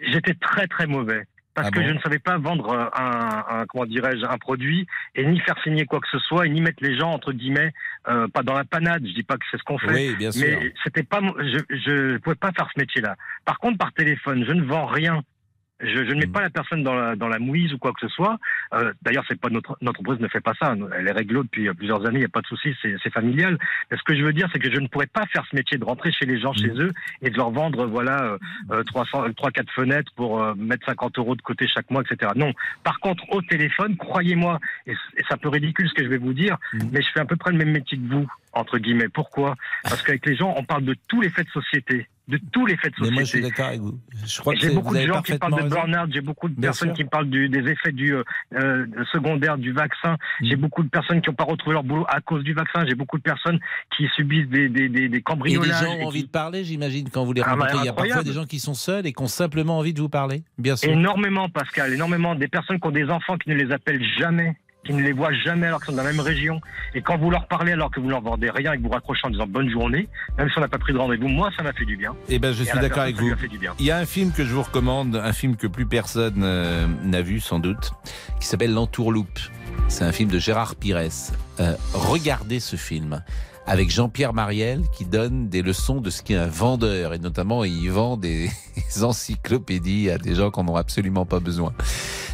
[0.02, 1.26] J'étais très très mauvais.
[1.56, 4.88] Parce Ah que bon je ne savais pas vendre un, un- comment dirais-je un produit
[5.16, 7.72] et ni faire signer quoi que ce soit et ni mettre les gens entre guillemets
[8.08, 9.06] euh, pas dans la panade.
[9.06, 10.46] Je dis pas que c'est ce qu'on fait, Oui, bien sûr.
[10.60, 13.16] mais c'était pas je je pouvais pas faire ce métier-là.
[13.46, 15.22] Par contre, par téléphone, je ne vends rien.
[15.84, 18.02] Je, je ne mets pas la personne dans la, dans la mouise ou quoi que
[18.02, 18.40] ce soit.
[18.74, 20.76] Euh, D'ailleurs, c'est pas notre, notre entreprise ne fait pas ça.
[20.98, 22.18] Elle est réglo depuis euh, plusieurs années.
[22.18, 23.58] Il n'y a pas de souci, c'est familial.
[23.92, 25.78] Mais ce que je veux dire, c'est que je ne pourrais pas faire ce métier
[25.78, 28.38] de rentrer chez les gens, chez eux, et de leur vendre, voilà, euh,
[28.72, 32.32] euh, 300, 3, 4 fenêtres pour euh, mettre 50 euros de côté chaque mois, etc.
[32.36, 32.54] Non.
[32.84, 36.18] Par contre, au téléphone, croyez-moi, et, et c'est un peu ridicule ce que je vais
[36.18, 36.58] vous dire,
[36.92, 39.10] mais je fais à peu près le même métier que vous, entre guillemets.
[39.10, 39.56] Pourquoi?
[39.84, 42.08] Parce qu'avec les gens, on parle de tous les faits de société.
[42.30, 43.14] De tous les faits de Mais société.
[43.16, 44.00] moi, je suis d'accord avec vous.
[44.26, 45.92] Je crois que J'ai beaucoup de gens qui parlent de parfaitement raison.
[45.92, 48.24] burn-out, j'ai beaucoup de personnes qui parlent du- des effets du euh,
[48.56, 50.14] euh, secondaire du vaccin.
[50.40, 50.46] Mm.
[50.46, 52.86] J'ai beaucoup de personnes qui n'ont pas retrouvé leur boulot à cause du vaccin.
[52.88, 53.60] J'ai beaucoup de personnes
[53.98, 55.84] qui subissent des, des, des, des Et les cambriolages.
[55.84, 57.78] gens ont envie de parler, j'imagine, quand vous les Ah, bah, rencontrez.
[57.80, 60.00] Il y a parfois des gens qui sont seuls et qui ont simplement envie de
[60.00, 60.44] vous parler.
[60.58, 60.90] Bien sûr.
[60.92, 62.36] Énormément, Pascal, énormément.
[62.36, 64.56] Des personnes qui ont des enfants qui ne les appellent jamais,
[64.86, 66.60] qui ne les voient jamais alors qu'ils sont dans la même région.
[66.94, 69.22] Et quand vous leur parlez alors que vous leur vendez rien et que vous raccrochez
[69.26, 70.08] en disant bonne journée,
[70.38, 72.14] même si on n'a pas pris de rendez-vous, moi, ça m'a fait du bien.
[72.30, 73.32] Eh ben, je Et suis d'accord avec vous.
[73.32, 73.74] a fait du bien.
[73.80, 76.86] Il y a un film que je vous recommande, un film que plus personne euh,
[77.04, 77.92] n'a vu sans doute,
[78.40, 79.40] qui s'appelle L'Entourloupe.
[79.88, 81.00] C'est un film de Gérard Pires.
[81.60, 83.24] Euh, regardez ce film
[83.66, 87.90] avec Jean-Pierre Mariel qui donne des leçons de ce qu'est un vendeur et notamment il
[87.90, 88.50] vend des
[89.02, 91.74] encyclopédies à des gens qui n'en ont absolument pas besoin.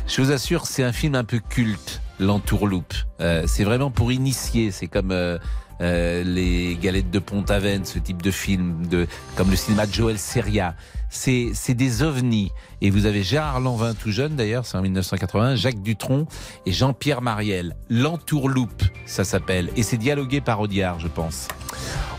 [0.08, 2.94] Je vous assure, c'est un film un peu culte, L'Entourloupe.
[3.22, 5.38] Euh, c'est vraiment pour initier, c'est comme euh,
[5.82, 10.20] euh, les galettes de Pont-Aven, ce type de film, de, comme le cinéma de Joël
[10.20, 10.76] Seria.
[11.10, 12.52] C'est, c'est des ovnis.
[12.82, 16.28] Et vous avez Gérard Lanvin, tout jeune d'ailleurs, c'est en 1980, Jacques Dutronc
[16.66, 17.76] et Jean-Pierre Mariel.
[17.90, 19.70] L'entourloupe, ça s'appelle.
[19.78, 21.48] Et c'est dialogué par Audiard, je pense.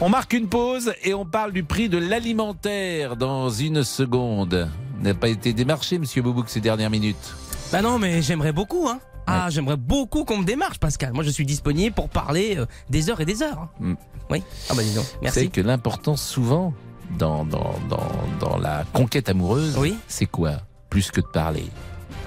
[0.00, 4.68] On marque une pause et on parle du prix de l'alimentaire dans une seconde.
[5.02, 7.34] N'avez pas été démarché, monsieur Boubouk, ces dernières minutes
[7.72, 9.00] Bah non, mais j'aimerais beaucoup, hein.
[9.30, 11.12] Ah, j'aimerais beaucoup qu'on me démarche, Pascal.
[11.12, 13.58] Moi, je suis disponible pour parler euh, des heures et des heures.
[13.58, 13.68] hein.
[13.80, 13.94] Mm.
[14.30, 14.42] Oui.
[14.68, 15.04] Ah bah dis donc.
[15.04, 15.34] Vous Merci.
[15.40, 16.72] savez que l'important, souvent,
[17.18, 18.08] dans, dans, dans,
[18.40, 19.96] dans la conquête amoureuse, Oui.
[20.08, 20.52] c'est quoi?
[20.88, 21.66] Plus que de parler.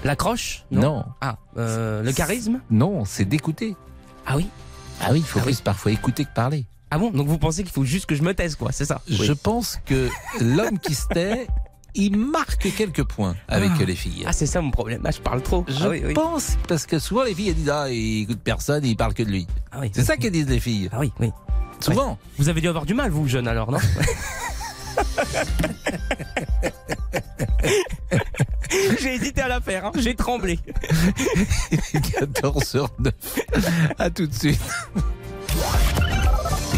[0.03, 0.65] L'accroche?
[0.71, 1.05] Non.
[1.21, 2.59] Ah, euh, le charisme?
[2.69, 3.75] Non, c'est d'écouter.
[4.25, 4.49] Ah oui
[5.01, 6.65] Ah oui, il faut Ah plus parfois écouter que parler.
[6.91, 7.09] Ah bon?
[7.11, 9.01] Donc vous pensez qu'il faut juste que je me taise, quoi, c'est ça?
[9.07, 10.09] Je pense que
[10.41, 11.47] l'homme qui se tait,
[11.95, 13.83] il marque quelques points avec Ah.
[13.85, 14.23] les filles.
[14.25, 15.01] Ah, c'est ça mon problème.
[15.05, 15.63] Ah, je parle trop.
[15.67, 16.13] Je Ah oui, oui.
[16.13, 19.23] pense, parce que souvent les filles elles disent Ah, il écoute personne, il parle que
[19.23, 19.47] de lui.
[19.71, 19.91] Ah oui.
[19.93, 20.89] C'est ça qu'elles disent les filles.
[20.91, 21.31] Ah oui, oui.
[21.79, 22.17] Souvent.
[22.37, 23.79] Vous avez dû avoir du mal, vous, jeune, alors, non
[28.99, 29.91] J'ai hésité à la faire, hein.
[29.97, 30.59] j'ai tremblé.
[31.71, 33.11] 14h09.
[33.99, 34.61] À tout de suite.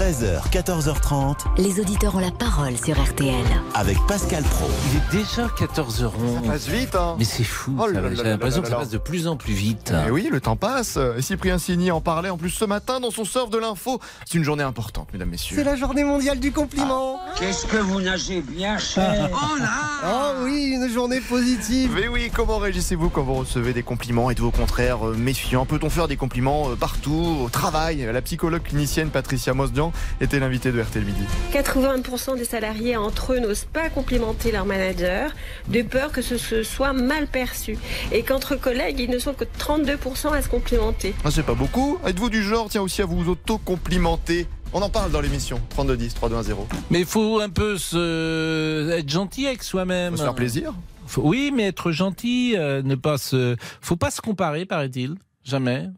[0.00, 3.34] 13h, 14h30 Les auditeurs ont la parole sur RTL.
[3.74, 4.66] avec Pascal Pro.
[4.90, 6.36] Il est déjà 14h11.
[6.42, 7.76] Ça passe vite, hein Mais c'est fou.
[7.78, 7.92] Oh ça.
[7.92, 9.92] là là J'ai l'impression que ça passe de plus en plus vite.
[10.06, 10.98] Eh oui, le temps passe.
[11.18, 14.00] Et Cyprien Signy en parlait en plus ce matin dans son surf de l'info.
[14.24, 15.56] C'est une journée importante, mesdames, messieurs.
[15.58, 17.20] C'est la journée mondiale du compliment.
[17.38, 19.68] Qu'est-ce que vous nagez bien cher Oh là
[20.06, 21.90] Oh oui, une journée positive.
[21.94, 25.90] Mais oui, comment réagissez-vous quand vous recevez des compliments Êtes-vous au contraire euh, méfiant Peut-on
[25.90, 28.08] faire des compliments euh, partout, au travail?
[28.10, 29.89] La psychologue clinicienne Patricia Mosdian
[30.20, 31.22] était l'invitée de RTL Midi.
[31.52, 35.30] 80% des salariés entre eux n'osent pas complimenter leur manager
[35.68, 37.78] de peur que ce soit mal perçu.
[38.12, 41.14] Et qu'entre collègues, ils ne sont que 32% à se complimenter.
[41.24, 41.98] Ah, c'est pas beaucoup.
[42.06, 44.46] Êtes-vous du genre, tiens aussi à vous auto-complimenter?
[44.72, 46.56] On en parle dans l'émission 3210 320.
[46.90, 48.90] Mais il faut un peu se...
[48.92, 50.12] être gentil avec soi-même.
[50.12, 50.72] Faut se faire plaisir.
[51.06, 53.56] Faut- Oui, mais être gentil, euh, ne pas se.
[53.80, 55.16] Faut pas se comparer, paraît-il.
[55.44, 55.88] Jamais.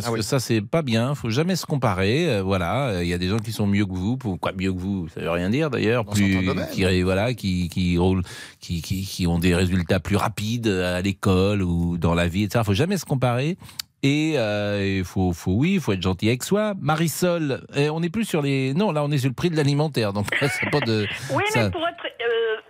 [0.00, 1.14] Parce Ah que ça, c'est pas bien.
[1.14, 2.28] Faut jamais se comparer.
[2.28, 2.88] euh, voilà.
[2.88, 4.16] Euh, Il y a des gens qui sont mieux que vous.
[4.16, 6.04] Pour- Quoi, mieux que vous Ça veut rien dire d'ailleurs.
[6.04, 6.38] Plus,
[6.72, 8.22] qui, voilà, qui, qui roulent,
[8.60, 12.62] qui, qui, qui ont des résultats plus rapides à l'école ou dans la vie, etc.
[12.64, 13.56] Faut jamais se comparer.
[14.02, 16.74] Et euh, il faut, faut, oui, il faut être gentil avec soi.
[16.80, 18.74] Marisol, eh, on n'est plus sur les.
[18.74, 20.12] Non, là, on est sur le prix de l'alimentaire.
[20.12, 21.06] Donc, c'est pas de.
[21.32, 22.15] Oui, ça- mais pour être, euh,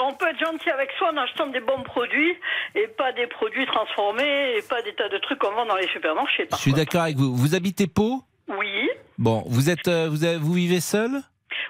[0.08, 2.34] on peut être gentil avec soi en achetant des bons produits
[2.74, 5.88] et pas des produits transformés et pas des tas de trucs qu'on vend dans les
[5.88, 6.46] supermarchés.
[6.52, 7.34] Je suis d'accord avec vous.
[7.34, 8.22] Vous habitez Pau?
[8.48, 8.88] Oui,
[9.18, 11.10] Bon, vous êtes, euh, vous, avez- vous vivez seul?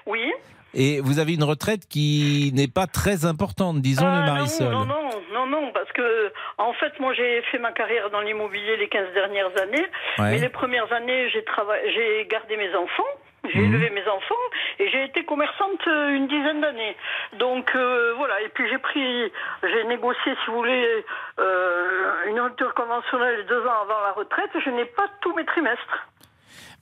[0.05, 0.31] Oui.
[0.73, 4.71] et vous avez une retraite qui n'est pas très importante, disons-le, Ah, Marisol.
[4.71, 8.77] Non, non, non, non, parce que en fait, moi, j'ai fait ma carrière dans l'immobilier
[8.77, 9.87] les 15 dernières années,
[10.19, 10.31] Ouais.
[10.31, 13.11] mais les premières années, j'ai gardé mes enfants.
[13.53, 13.73] J'ai Mhm.
[13.73, 14.45] élevé mes enfants
[14.79, 16.95] et j'ai été commerçante euh, une dizaine d'années.
[17.39, 19.31] Donc euh, voilà, et puis j'ai pris,
[19.63, 21.05] j'ai négocié, si vous voulez,
[21.39, 24.49] euh, une rupture conventionnelle deux ans avant la retraite.
[24.63, 26.07] Je n'ai pas tous mes trimestres.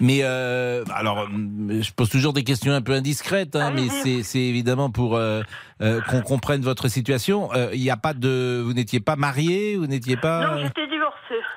[0.02, 3.88] Mais euh, alors, je pose toujours des questions un peu indiscrètes, hein, mais
[4.24, 5.42] c'est évidemment pour euh,
[5.82, 7.50] euh, qu'on comprenne votre situation.
[7.72, 10.48] Il n'y a pas de, vous n'étiez pas marié, vous n'étiez pas.
[10.48, 10.86] Non, j'étais.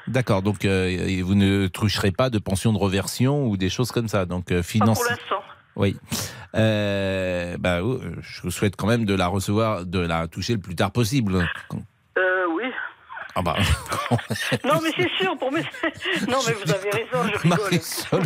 [0.08, 4.08] D'accord, donc euh, vous ne trucherez pas de pension de reversion ou des choses comme
[4.08, 5.04] ça, donc euh, Pas pour.
[5.76, 5.96] Oui.
[6.54, 10.60] Euh, bah, oui, je vous souhaite quand même de la recevoir, de la toucher le
[10.60, 11.46] plus tard possible.
[12.18, 12.67] Euh, oui.
[13.38, 13.54] Ah bah.
[14.64, 15.60] Non, mais c'est sûr, pour mes...
[16.28, 17.58] Non, mais vous avez raison, je rigole.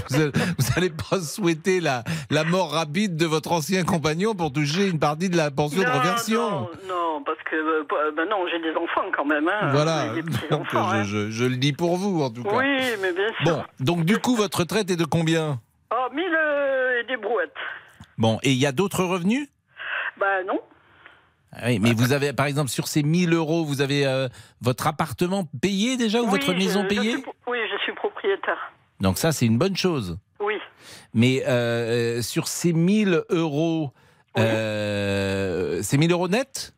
[0.08, 4.52] Vous allez- vous n'allez pas souhaiter la, la mort rapide de votre ancien compagnon pour
[4.52, 6.40] toucher une partie de la pension de reversion.
[6.50, 7.82] Non, non, parce que
[8.16, 9.46] bah non, j'ai des enfants quand même.
[9.48, 10.14] Hein, Voilà,
[10.50, 11.04] donc enfants, je, hein.
[11.04, 12.56] je- je le dis pour vous en tout cas.
[12.56, 13.56] Oui, mais bien sûr.
[13.56, 15.60] Bon, donc du coup, votre retraite est de combien?
[15.92, 17.52] Oh, mille euh, et des brouettes.
[18.16, 19.46] Bon, et il y a d'autres revenus?
[20.18, 20.60] Bah non.
[21.54, 24.28] Ah oui, mais vous avez, par exemple, sur ces 1000 euros, vous avez euh,
[24.62, 28.72] votre appartement payé déjà ou votre Oui, maison je payée suis Oui, je suis propriétaire.
[29.00, 30.18] Donc ça, c'est une bonne chose.
[30.40, 30.54] Oui.
[31.12, 33.92] Mais euh, euh, sur ces 1000 euros,
[34.38, 36.74] euh, c'est 1000 euros net?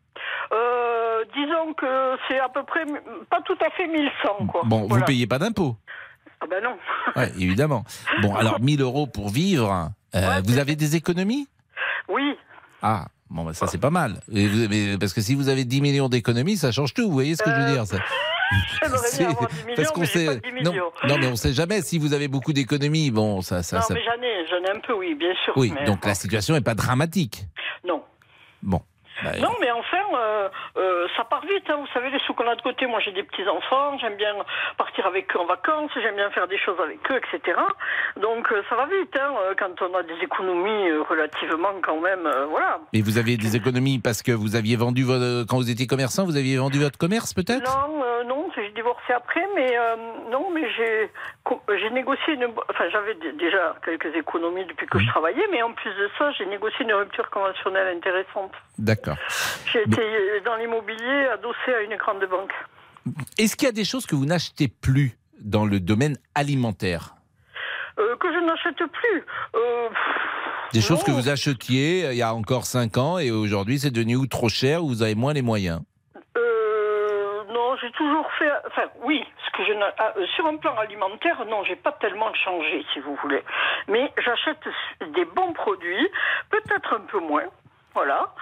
[1.35, 2.85] Disons que c'est à peu près,
[3.31, 4.63] pas tout à fait 1100, quoi.
[4.67, 5.01] Bon, Voilà.
[5.01, 5.77] vous payez pas d'impôts
[6.41, 6.77] Ah bah non.
[7.17, 7.85] Ouais, évidemment.
[8.23, 9.91] Bon, alors 1000 euros pour vivre,
[10.45, 11.49] vous avez des économies?
[12.09, 12.37] Oui.
[12.83, 14.21] Ah, bon, bah, ça c'est pas mal.
[14.33, 17.13] Et vous- mais- parce que si vous avez 10 millions d'économies, ça change tout, vous
[17.13, 19.35] voyez ce que je veux dire ça 10 millions,
[19.77, 20.73] parce qu'on sait, pas 10 non,
[21.09, 23.11] non, mais on sait jamais si vous avez beaucoup d'économies.
[23.11, 25.53] Bon, ça, ça, non, ça- mais j'en ai, j'en ai un peu, oui, bien sûr.
[25.57, 25.73] oui.
[25.75, 27.45] mais- Donc la situation est pas dramatique.
[27.87, 28.03] Non.
[28.63, 28.81] Bon.
[29.25, 31.65] Bah, Non, mais enfin, euh, euh, ça part vite.
[31.69, 31.77] hein.
[31.81, 34.35] Vous savez, les sous qu'on a de côté, moi j'ai des petits-enfants, j'aime bien
[34.77, 37.59] partir avec eux en vacances, j'aime bien faire des choses avec eux, etc.
[38.21, 42.29] Donc euh, ça va vite hein, quand on a des économies relativement quand même.
[42.51, 42.81] voilà.
[42.93, 46.25] Mais vous aviez des économies parce que vous aviez vendu votre, quand vous étiez commerçant,
[46.25, 47.65] vous aviez vendu votre commerce peut-être?
[47.65, 49.97] Non, non, j'ai divorcé après, mais euh,
[50.31, 52.47] non, mais j'ai négocié une.
[52.71, 56.47] Enfin, j'avais déjà quelques économies depuis que je travaillais, mais en plus de ça, j'ai
[56.47, 58.53] négocié une rupture conventionnelle intéressante.
[58.79, 59.17] D'accord.
[59.73, 60.03] J'ai été
[60.45, 62.53] dans l'immobilier adossé à une grande banque.
[63.39, 67.15] Est-ce qu'il y a des choses que vous n'achetez plus dans le domaine alimentaire?
[67.99, 69.25] Euh, que je n'achète plus.
[69.55, 69.89] Euh,
[70.73, 71.05] Des choses non.
[71.05, 74.49] que vous achetiez euh, il y a encore 5 ans et aujourd'hui c'est devenu trop
[74.49, 75.81] cher ou vous avez moins les moyens?
[75.81, 75.94] Euh,
[77.85, 78.51] j'ai toujours fait.
[78.67, 79.63] Enfin, oui, ce que
[79.99, 83.43] ah, euh, sur un plan alimentaire, non, j'ai pas tellement changé, si vous voulez.
[83.89, 84.63] Mais j'achète
[85.15, 86.09] des bons produits,
[86.51, 87.45] peut-être un peu moins.
[87.95, 88.35] Voilà,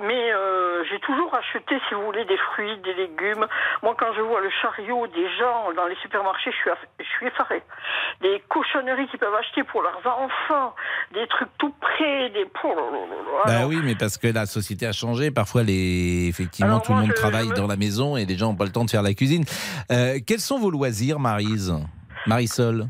[0.00, 3.46] mais euh, j'ai toujours acheté, si vous voulez, des fruits, des légumes.
[3.82, 7.04] Moi, quand je vois le chariot des gens dans les supermarchés, je suis, aff- je
[7.04, 7.62] suis effarée.
[8.22, 10.74] Des cochonneries qu'ils peuvent acheter pour leurs enfants,
[11.12, 12.46] des trucs tout prêts, des.
[13.44, 15.30] Bah Alors, oui, mais parce que la société a changé.
[15.30, 16.28] Parfois, les...
[16.28, 18.64] effectivement, Alors tout le monde je- travaille dans la maison et les gens n'ont pas
[18.64, 19.44] le temps de faire la cuisine.
[19.90, 21.74] Euh, quels sont vos loisirs, Marise?
[22.26, 22.86] Marisol?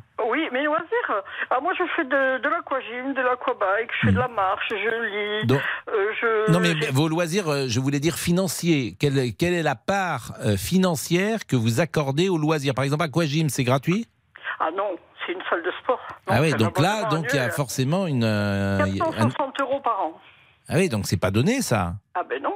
[1.55, 4.75] Ah, moi, je fais de, de l'aquagym, de l'aquabike, je fais de la marche, je
[4.77, 5.45] lis.
[5.45, 5.47] Hmm.
[5.49, 8.97] Donc- euh, je, Non, mais vos loisirs, euh, je voulais dire financiers.
[8.99, 12.73] Quelle, quelle est la part euh, financière que vous accordez aux loisirs?
[12.75, 14.07] Par exemple, Aquagym, c'est gratuit?
[14.61, 14.97] Ah non,
[15.27, 16.01] c'est une salle de sport.
[16.27, 18.25] Ah oui, donc là, donc il y a forcément une.
[18.25, 20.21] euh, il y a un- 460 euros par an.
[20.71, 21.93] Ah oui, donc c'est pas donné ça.
[22.15, 22.55] Ah ben non.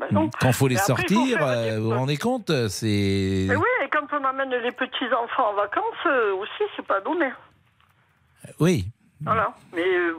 [0.00, 0.30] Ben non.
[0.40, 3.46] Quand faut les après, sortir, euh, vous vous rendez compte C'est.
[3.48, 7.26] Mais oui, et quand on amène les petits-enfants en vacances, euh, aussi, c'est pas donné.
[8.60, 8.90] Oui.
[9.24, 9.54] Voilà.
[9.74, 10.16] Mais euh,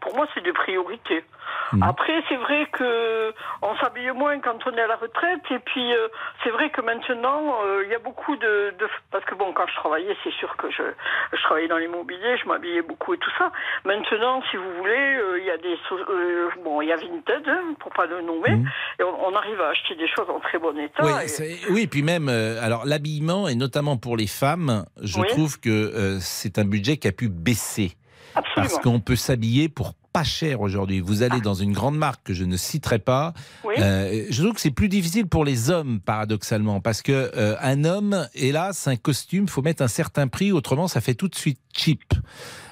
[0.00, 1.24] pour moi, c'est des priorités.
[1.72, 1.82] Mm.
[1.82, 3.32] Après, c'est vrai que
[3.62, 5.40] on s'habille moins quand on est à la retraite.
[5.50, 6.08] Et puis, euh,
[6.44, 9.66] c'est vrai que maintenant, euh, il y a beaucoup de, de- Parce que bon, quand
[9.68, 10.82] je travaillais, c'est sûr que je,
[11.32, 13.52] je travaillais dans l'immobilier, je m'habillais beaucoup et tout ça.
[13.84, 15.76] Maintenant, si vous voulez, il y a des...
[16.62, 18.58] bon, il y a Vinted, hein, pour pas le nommer.
[18.98, 21.02] Et on, on arrive à acheter des choses en très bon état.
[21.04, 25.28] Oui, et- oui, puis même, alors l'habillement, et notamment pour les femmes, je Oui.
[25.28, 27.92] trouve que c'est un budget qui a pu baisser.
[28.54, 31.00] Parce qu'on peut s'habiller pour pas cher aujourd'hui.
[31.00, 33.32] Vous allez dans une grande marque que je ne citerai pas.
[33.64, 33.74] Oui.
[33.78, 37.84] euh, je trouve que c'est plus difficile pour les hommes, paradoxalement, parce que euh, un
[37.84, 41.58] homme, hélas, un costume, faut mettre un certain prix, autrement ça fait tout de suite
[41.72, 42.02] cheap.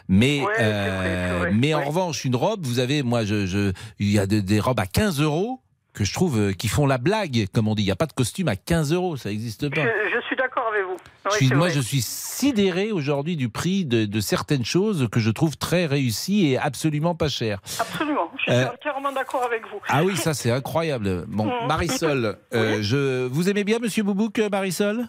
[0.09, 1.53] Mais, Ouais, euh, vrai.
[1.55, 4.59] mais en revanche, une robe, vous avez, moi, je, je, il y a de- des
[4.61, 5.61] robes à 15 euros
[5.93, 7.83] que je trouve qui font la blague, comme on dit.
[7.83, 9.81] Il n'y a pas de costume à 15 euros, ça n'existe pas.
[9.83, 10.37] Je, je suis
[10.81, 10.97] avec vous.
[11.24, 11.76] Je Oui, suis- c'est moi, vrai.
[11.76, 16.47] je suis sidéré aujourd'hui du prix de, de certaines choses que je trouve très réussies
[16.53, 17.61] et absolument pas chères.
[17.78, 18.31] Absolument.
[18.39, 19.78] Je suis Euh, entièrement d'accord avec vous.
[19.89, 21.24] Ah oui, ça c'est incroyable.
[21.28, 21.66] Bon, Mhm.
[21.68, 25.07] Marisol, euh, je, vous aimez bien Monsieur Boubouk, euh, Marisol?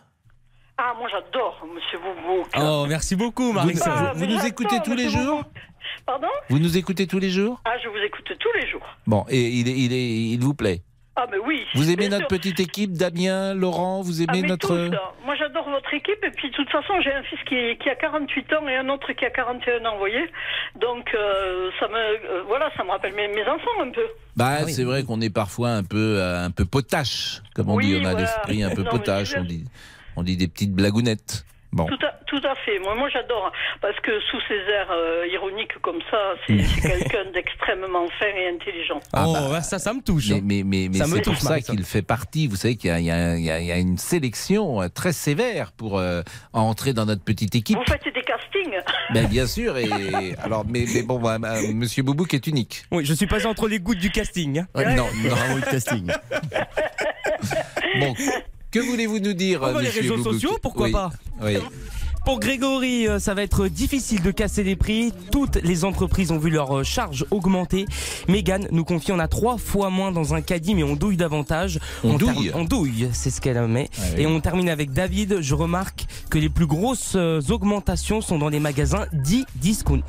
[0.78, 2.48] Ah, moi j'adore Monsieur Boubouk.
[2.58, 3.88] Oh, merci beaucoup, Marisol.
[3.96, 5.44] Ah, vous nous écoutez tous les jours?
[6.06, 6.28] Pardon?
[6.50, 7.62] Vous nous écoutez tous les jours?
[7.66, 8.82] Ah, je vous écoute tous les jours.
[9.06, 10.82] Bon, et il, est- il, est, il vous plaît
[11.16, 11.66] Ah, mais oui.
[11.76, 12.28] Vous aimez notre sûr.
[12.30, 14.68] petite équipe, Damien, Laurent Vous Ah, aimez mais notre...
[14.70, 15.12] tous, là.
[15.26, 17.96] Moi j'adore votre équipe et puis de toute façon j'ai un fils qui, qui a
[17.96, 20.24] 48 ans et un autre qui a 41 ans, vous voyez.
[20.80, 24.06] Donc euh, ça me euh, voilà, ça me rappelle mes, mes enfants un peu.
[24.38, 27.88] Bah, c'est vrai qu'on est parfois un peu, euh, un peu potache, comme on Oui,
[27.88, 27.96] dit.
[27.96, 28.20] On a voilà.
[28.22, 29.34] l'esprit un peu Non, potache.
[29.38, 29.66] On dit,
[30.16, 31.46] on dit des petites blagounettes.
[31.74, 31.86] Bon.
[31.86, 32.80] Tout à, tout à fait.
[32.80, 33.52] Moi, moi j'adore
[33.82, 38.50] parce que sous ces airs euh, ironiques comme ça, c'est c'est quelqu'un d'extrêmement fin et
[38.50, 39.00] intelligent.
[39.14, 40.30] Ah oh, bah, ça, ça me touche.
[40.30, 40.42] Mais, hein.
[40.44, 42.48] mais, mais, mais Ça me c'est pour touche, ça qu'il fait partie.
[42.48, 46.92] Vous savez qu'il y, a- y y une sélection euh, très sévère pour euh, entrer
[46.94, 47.78] dans notre petite équipe.
[47.78, 48.78] Vous faites des castings
[49.14, 49.78] Ben, bien sûr.
[49.78, 52.84] Et alors, mais, mais bon, bah, bah, Monsieur Boubouk est unique.
[52.92, 54.60] Oui, je suis passé entre les gouttes du casting.
[54.60, 54.68] hein.
[54.76, 56.12] Ouais, non, non, le casting.
[58.00, 58.14] Bon,
[58.72, 61.12] que voulez-vous nous dire, Oh, bah, les réseaux Boubouk sociaux, pourquoi Oui, pas
[61.44, 61.58] Oui.
[62.24, 65.12] Pour Grégory, euh, ça va être difficile de casser les prix.
[65.32, 67.86] Toutes les entreprises ont vu leurs euh, charges augmenter.
[68.28, 71.80] Mégane nous confie on a trois fois moins dans un caddie, mais on douille davantage.
[72.04, 73.90] On douille On douille, c'est ce qu'elle met.
[73.98, 74.22] Ah oui.
[74.22, 75.42] Et on termine avec David.
[75.42, 80.04] Je remarque que les plus grosses euh, augmentations sont dans les magasins dits discount.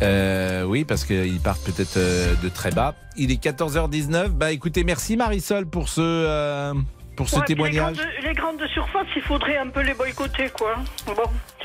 [0.00, 1.98] Euh, oui, parce qu'ils partent peut-être
[2.42, 2.94] de très bas.
[3.18, 4.28] Il est 14h19.
[4.28, 6.72] Bah écoutez, merci Marisol pour ce, euh,
[7.18, 7.96] pour ce Ouais, témoignage.
[7.96, 10.76] Les grandes, les grandes surfaces, il faudrait un peu les boycotter, quoi.
[11.04, 11.14] Bon.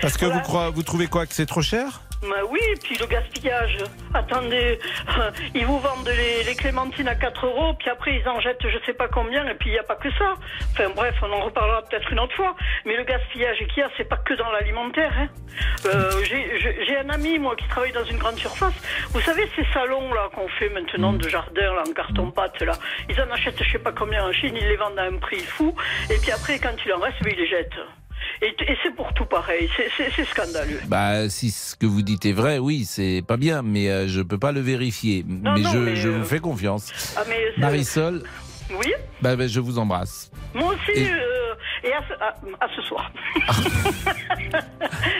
[0.01, 0.41] Parce que Voilà.
[0.41, 2.01] vous, croyez, vous trouvez quoi Que c'est trop cher?
[2.29, 3.77] Bah oui, et puis le gaspillage.
[4.13, 4.79] Attendez,
[5.55, 8.77] ils vous vendent les, les clémentines à 4 euros, puis après ils en jettent je
[8.85, 10.35] sais pas combien, et puis il n'y a pas que ça.
[10.71, 12.55] Enfin bref, on en reparlera peut-être une autre fois.
[12.85, 15.11] Mais le gaspillage qu'il y a, c'est pas que dans l'alimentaire.
[15.17, 15.27] Hein.
[15.85, 18.73] Euh, J'ai un ami, moi, qui travaille dans une grande surface.
[19.09, 22.73] Vous savez, ces salons-là qu'on fait maintenant de jardin, là, en carton-pâte, là,
[23.09, 25.39] ils en achètent je sais pas combien en Chine, ils les vendent à un prix
[25.39, 25.75] fou,
[26.09, 27.79] et puis après, quand il en reste, ben, ils les jettent.
[28.41, 30.79] Et, et c'est pour tout pareil, c'est- scandaleux.
[30.87, 34.21] Bah si ce que vous dites est vrai, oui, c'est pas bien, mais euh, je
[34.21, 35.23] peux pas le vérifier.
[35.27, 36.91] mais non, je, mais, je euh, vous fais confiance.
[37.15, 38.23] Ah, mais c'est- Marisol,
[38.79, 38.91] Oui?
[39.21, 40.29] bah, bah, je vous embrasse.
[40.53, 41.53] Moi aussi, Et- euh,
[41.83, 43.11] et à ce, à- à ce soir.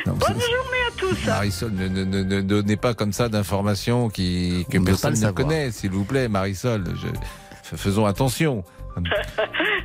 [0.05, 1.25] Non, Bonne journée à tous.
[1.25, 5.15] Marisol, ne, ne- ne- ne donnez pas comme ça d'informations qui, que On personne ne
[5.15, 5.33] savoir.
[5.35, 6.83] connaît, s'il vous plaît, Marisol.
[7.01, 8.63] Je- faisons attention.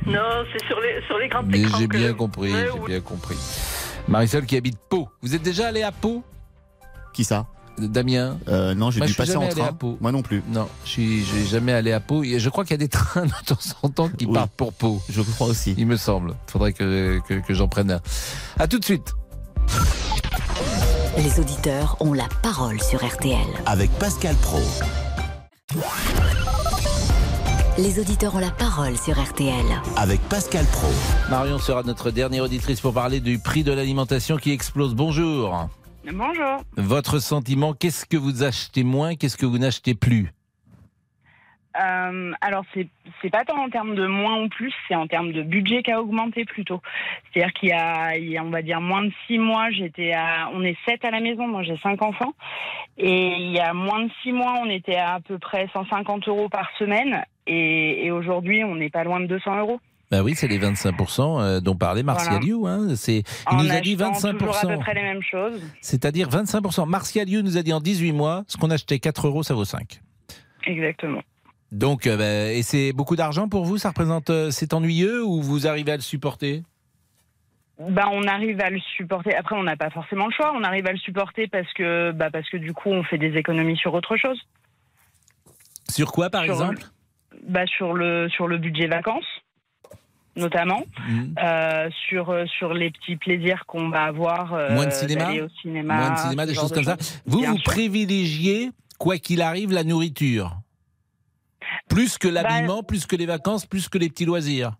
[0.05, 2.85] Non, c'est sur les, sur les grands Mais écrans j'ai que- bien compris, Ouais, j'ai
[2.85, 3.37] bien compris.
[4.07, 5.09] Marisol qui habite Pau.
[5.21, 6.23] Vous êtes déjà allé à Pau?
[7.13, 7.45] Qui ça?
[7.77, 9.71] Damien Euh, Non, j'ai dû passer jamais en train.
[9.73, 9.97] Pau.
[10.01, 10.43] Moi non plus.
[10.49, 12.23] Non, je suis j'ai jamais allé à Pau.
[12.23, 14.33] Et Je crois qu'il y a des trains de temps en temps qui Oui.
[14.33, 15.01] partent pour Pau.
[15.09, 15.75] Je crois aussi.
[15.77, 16.33] Il me semble.
[16.47, 18.01] Faudrait que, que, que j'en prenne un.
[18.59, 19.13] À tout de suite.
[21.17, 23.37] Les auditeurs ont la parole sur RTL.
[23.65, 24.61] Avec Pascal Pro.
[27.81, 29.53] Les auditeurs ont la parole sur RTL.
[29.95, 30.89] Avec Pascal Pro.
[31.29, 34.95] Marion sera notre dernière auditrice pour parler du prix de l'alimentation qui explose.
[34.95, 35.69] Bonjour.
[36.11, 36.57] Bonjour.
[36.75, 40.33] Votre sentiment, qu'est-ce que vous achetez moins, qu'est-ce que vous n'achetez plus?
[41.81, 42.87] Euh, alors c'est
[43.21, 45.91] c'est pas tant en termes de moins ou plus, c'est en termes de budget qui
[45.91, 46.81] a augmenté plutôt.
[47.31, 50.11] C'est-à-dire qu'il y a, il y a, on va dire moins de six mois, j'étais
[50.11, 52.33] à, on est sept à la maison, moi j'ai cinq enfants,
[52.97, 56.27] et il y a moins de six mois, on était à à peu près 150
[56.27, 59.79] euros par semaine, et, et aujourd'hui on n'est pas loin de 200 euros.
[60.11, 62.77] Bah oui, c'est les 25% euh, dont parlait Martial Voilà.
[62.77, 62.95] Hein.
[62.95, 64.79] C'est, il En nous a dit achetant toujours à peu 25%.
[64.79, 65.61] près les mêmes choses.
[65.81, 66.87] C'est-à-dire 25%.
[66.89, 69.65] Martial You nous a dit en 18 mois, ce qu'on achetait 4 euros, ça vaut
[69.65, 70.01] 5.
[70.65, 71.21] Exactement.
[71.71, 75.43] Donc, euh, bah, et c'est beaucoup d'argent pour vous Ça représente, euh, c'est ennuyeux ou
[75.43, 76.63] vous arrivez à le supporter?
[77.77, 79.35] Bah, on arrive à le supporter.
[79.35, 80.51] Après, on n'a pas forcément le choix.
[80.57, 83.37] On arrive à le supporter parce que, bah, parce que du coup, on fait des
[83.37, 84.39] économies sur autre chose.
[85.87, 86.81] Sur quoi, par Sur- exemple?
[87.47, 89.25] Bah, sur le sur le budget vacances
[90.35, 91.35] notamment Mhm.
[91.43, 95.49] euh, sur euh, sur les petits plaisirs qu'on va avoir euh, Moins de cinéma au
[95.61, 96.97] cinéma Moins de cinéma, des choses de comme ça.
[97.25, 97.71] Vous, Bien vous sûr.
[97.73, 100.55] privilégiez, quoi qu'il arrive, la nourriture
[101.89, 104.73] Plus que Bah, l'habillement, plus que les vacances, plus que les petits loisirs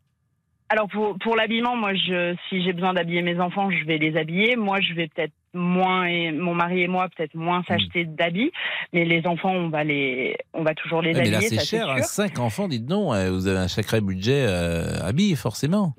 [0.72, 4.16] alors pour pour l'habillement moi je si j'ai besoin d'habiller mes enfants je vais les
[4.16, 7.44] habiller moi je vais peut-être moins et mon mari et moi peut-être Hmm.
[7.44, 8.52] moins s'acheter d'habits
[8.94, 11.66] mais les enfants on va les on va toujours les Ouais, Mais habiller là, c'est
[11.78, 11.90] cher.
[11.90, 12.02] hein.
[12.04, 15.94] Cinq enfants, dites donc, euh, vous avez un sacré budget euh, habillé, forcément.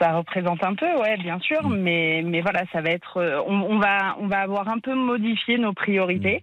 [0.00, 1.76] Ça représente un peu, ouais, bien sûr, Mm.
[1.78, 4.94] mais mais voilà, ça va être, euh, on, on va on va avoir un peu
[4.94, 6.42] modifié nos priorités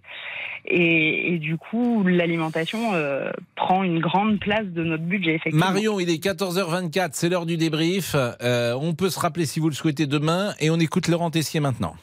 [0.66, 0.68] Mm.
[0.70, 5.34] et, et du coup l'alimentation euh, prend une grande place de notre budget.
[5.34, 5.66] Effectivement.
[5.66, 8.14] Marion, il est 14h24, c'est l'heure du débrief.
[8.42, 11.60] Euh, on peut se rappeler si vous le souhaitez demain et on écoute Laurent Tessier
[11.60, 11.94] maintenant.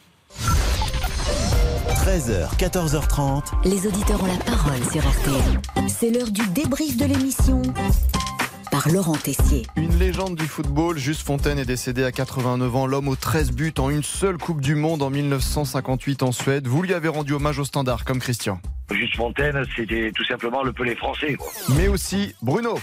[2.12, 3.42] 13h, 14h30.
[3.64, 5.88] Les auditeurs ont la parole sur RTL.
[5.88, 7.62] C'est l'heure du débrief de l'émission
[8.70, 9.66] par Laurent Tessier.
[9.78, 13.74] Une légende du football, Juste Fontaine est décédé à 89 ans, l'homme aux 13 buts
[13.78, 16.68] en une seule Coupe du Monde en 1958 en Suède.
[16.68, 18.60] Vous lui avez rendu hommage au standard comme Christian.
[18.92, 21.36] Juste Fontaine, c'était tout simplement le pelé français.
[21.36, 21.48] Quoi.
[21.78, 22.78] Mais aussi Bruno.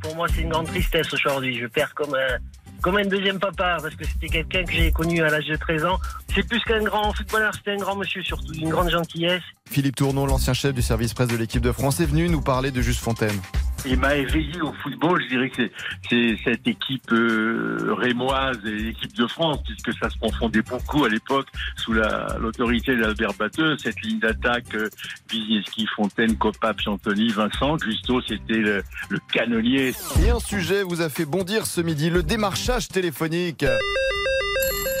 [0.00, 1.58] Pour moi, c'est une grande tristesse aujourd'hui.
[1.60, 2.38] Je perds comme un,
[2.84, 5.86] comme un deuxième papa parce que c'était quelqu'un que j'ai connu à l'âge de 13
[5.86, 5.98] ans.
[6.34, 9.42] C'est plus qu'un grand footballeur, c'était un grand monsieur, surtout d'une grande gentillesse.
[9.70, 12.70] Philippe Tourneau, l'ancien chef du service presse de l'équipe de France, est venu nous parler
[12.70, 13.40] de Juste Fontaine.
[13.86, 15.22] Il m'a éveillé au football.
[15.24, 15.70] Je dirais que
[16.08, 21.08] c'est- cette équipe euh, rémoise et l'équipe de France, puisque ça se confondait beaucoup à
[21.10, 23.76] l'époque sous la- l'autorité d'Albert Batteux.
[23.76, 24.88] Cette ligne d'attaque, euh,
[25.30, 27.76] Wisniewski, Fontaine, Copap, Chantoni, Vincent.
[27.78, 29.92] Justo, c'était le, le canonnier.
[30.24, 33.64] Et un sujet vous a fait bondir ce midi, le démarchage téléphonique.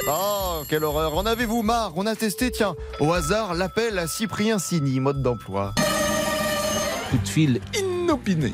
[0.08, 1.16] Oh, quelle horreur.
[1.16, 1.92] En avez-vous marre?
[1.96, 5.74] On a testé, tiens, au hasard, l'appel à Cyprien Signy, mode d'emploi.
[7.10, 8.52] Coup de fil inopiné.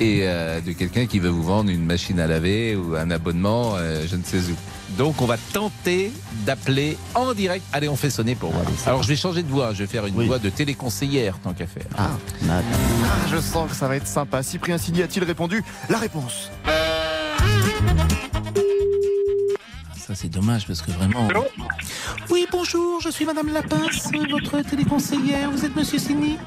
[0.00, 3.74] Et euh, de quelqu'un qui veut vous vendre une machine à laver ou un abonnement,
[3.76, 4.54] euh, je ne sais où.
[4.96, 6.12] Donc on va tenter
[6.46, 7.64] d'appeler en direct.
[7.72, 8.64] Allez, on fait sonner pour voir.
[8.86, 11.66] Alors je vais changer de voix, je vais faire une voix de téléconseillère tant qu'à
[11.66, 11.86] faire.
[11.98, 12.10] Ah,
[12.48, 12.60] Ah,
[13.30, 14.42] je sens que ça va être sympa.
[14.42, 15.62] Cyprien Signy a-t-il répondu?
[15.90, 16.50] La réponse.
[20.06, 21.26] Ça c'est dommage parce que vraiment.
[22.30, 25.50] Oui, bonjour, je suis Madame Lapince, votre téléconseillère.
[25.50, 26.38] Vous êtes Monsieur Signy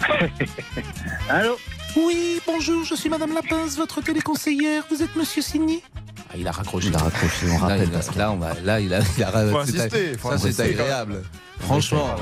[1.30, 1.56] Allô
[1.96, 4.84] Oui, bonjour, je suis Madame Lapince, votre téléconseillère.
[4.90, 5.82] Vous êtes Monsieur Signy
[6.30, 6.88] ah, Il a raccroché.
[6.88, 7.88] Il a raccroché, on Là, rappelle.
[7.92, 10.38] il a- là, on va, là, il a, il a Faut c'est- insister, faut ça,
[10.38, 11.22] c'est agréable.
[11.60, 12.14] Franchement.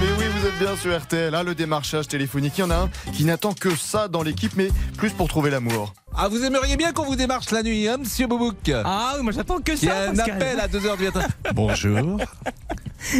[0.00, 2.54] Mais oui, vous êtes bien sur RTL, hein, le démarchage téléphonique.
[2.58, 5.50] Il y en a un qui n'attend que ça dans l'équipe, mais plus pour trouver
[5.50, 5.94] l'amour.
[6.14, 9.32] Ah, vous aimeriez bien qu'on vous démarche la nuit, hein, monsieur Boubouk Ah oui, moi
[9.32, 9.96] j'attends que Il y ça.
[9.98, 10.34] a un Pascal.
[10.42, 11.20] appel à 2h du matin.
[11.54, 12.18] Bonjour.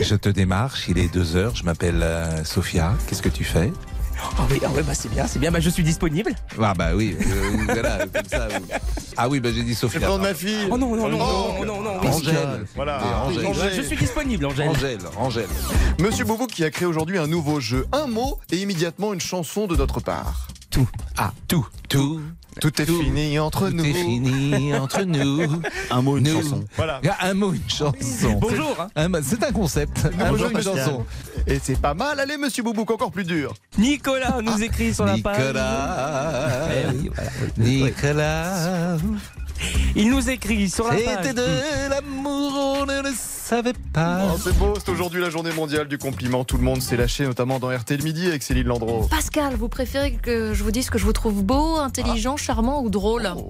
[0.02, 2.94] Je te démarche, il est 2h, je m'appelle euh, Sophia.
[3.06, 3.72] Qu'est-ce que tu fais?
[4.18, 5.51] Ah oui, ah ouais, bah c'est bien, c'est bien.
[5.51, 6.32] Bah je suis disponible.
[6.60, 8.48] Ah bah oui, euh, voilà, comme ça.
[9.16, 10.01] Ah oui, bah j'ai dit Sophia.
[10.01, 10.68] C'est le nom de ma fille.
[10.70, 12.09] Oh non, non, non, non, non, non, oui.
[12.09, 12.66] Angèle.
[12.74, 13.24] Voilà.
[13.24, 13.47] Angèle.
[13.47, 13.72] Angèle.
[13.74, 14.68] Je suis disponible, Angèle.
[14.68, 15.48] Angèle, Angèle.
[16.01, 17.86] Monsieur Boubou qui a créé aujourd'hui un nouveau jeu.
[17.93, 20.48] Un mot et immédiatement une chanson de notre part.
[20.70, 20.88] Tout.
[21.16, 22.20] Ah, tout, tout.
[22.60, 23.82] Tout est fini entre nous.
[23.84, 25.60] Tout est fini entre nous.
[25.90, 26.42] Un mot, une Nous.
[26.42, 26.64] chanson.
[26.76, 27.00] Voilà.
[27.20, 28.38] Un mot, une chanson.
[28.40, 28.76] Bonjour.
[28.96, 29.08] hein.
[29.22, 30.06] C'est un concept.
[30.18, 31.04] Un mot, une chanson.
[31.46, 32.18] Et c'est pas mal.
[32.18, 33.54] Allez, monsieur Boubouk, encore plus dur.
[33.78, 35.38] Nicolas nous écrit sur la page.
[35.38, 36.68] Nicolas.
[36.70, 37.82] Eh oui, voilà, oui.
[37.84, 38.96] Nicolas.
[39.94, 41.02] Il nous écrit sur la page.
[41.22, 44.26] C'était de l'amour, on ne le savait pas.
[44.34, 46.44] Oh, c'est beau, c'est aujourd'hui la journée mondiale du compliment.
[46.44, 49.06] Tout le monde s'est lâché, notamment dans RTL Midi avec Céline Landreau.
[49.10, 52.90] Pascal, vous préférez que je vous dise que je vous trouve beau, intelligent, charmant ou
[52.90, 53.48] drôle Oh,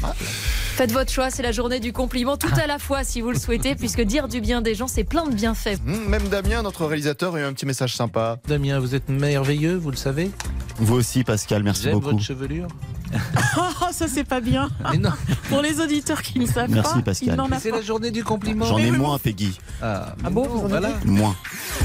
[0.00, 0.16] pas mal.
[0.16, 3.38] Faites votre choix, c'est la journée du compliment tout à la fois si vous le
[3.38, 5.78] souhaitez, puisque dire du bien des gens, c'est plein de bienfaits.
[5.86, 8.38] Hum, Même Damien, notre réalisateur, a eu un petit message sympa.
[8.48, 10.30] Damien, vous êtes merveilleux, vous le savez.
[10.76, 12.10] Vous aussi, Pascal, merci J'aime beaucoup.
[12.12, 12.68] votre chevelure.
[13.82, 14.68] Oh, ça c'est pas bien.
[14.92, 15.10] Mais non,
[15.48, 17.46] Pour les auditeurs qui ne savent Merci, pas, Pascal.
[17.60, 18.64] c'est la journée du compliment.
[18.66, 19.58] J'en ai moins, Peggy.
[19.82, 20.90] Ah, Ah bon, non, vous en avez voilà.
[21.04, 21.34] Moins.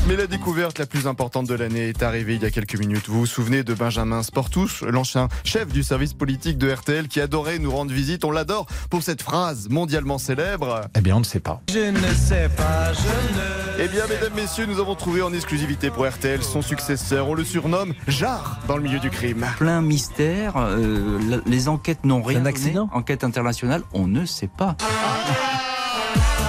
[0.07, 3.05] Mais la découverte la plus importante de l'année est arrivée il y a quelques minutes.
[3.07, 7.57] Vous vous souvenez de Benjamin Sportouche, l'ancien chef du service politique de RTL qui adorait
[7.57, 8.23] nous rendre visite.
[8.25, 10.81] On l'adore pour cette phrase mondialement célèbre.
[10.95, 11.61] Eh bien, on ne sait pas.
[11.71, 13.83] Je ne sais pas, je ne.
[13.83, 17.27] Eh bien, mesdames, messieurs, nous avons trouvé en exclusivité pour RTL son successeur.
[17.27, 19.45] On le surnomme Jarre dans le milieu du crime.
[19.57, 21.14] Plein mystère, euh,
[21.45, 22.49] les enquêtes n'ont rien un donné.
[22.49, 24.75] accident Enquête internationale, on ne sait pas.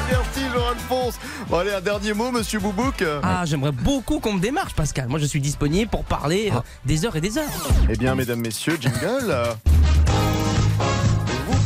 [0.09, 1.15] Merci Jean-Alphonse.
[1.49, 3.05] Bon, allez, un dernier mot, monsieur Boubouk.
[3.23, 5.09] Ah, j'aimerais beaucoup qu'on me démarche, Pascal.
[5.09, 7.45] Moi, je suis disponible pour parler euh, des heures et des heures.
[7.89, 9.35] Eh bien, mesdames, messieurs, jingle.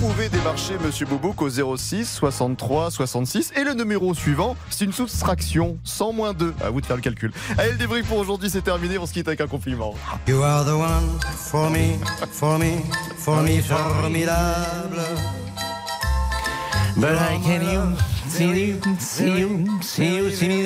[0.01, 4.95] Vous pouvez démarcher Monsieur Boubouk au 06 63 66 et le numéro suivant, c'est une
[4.95, 6.55] soustraction 100 moins 2.
[6.65, 7.31] À vous de faire le calcul.
[7.59, 8.97] Allez, le débrief pour aujourd'hui, c'est terminé.
[8.97, 9.93] On se quitte avec un compliment.
[10.27, 11.99] You are the one for me,
[12.33, 12.79] for me,
[13.19, 15.03] for me, formidable.
[16.97, 17.83] But I can you,
[18.27, 20.65] see you, see you, see you, see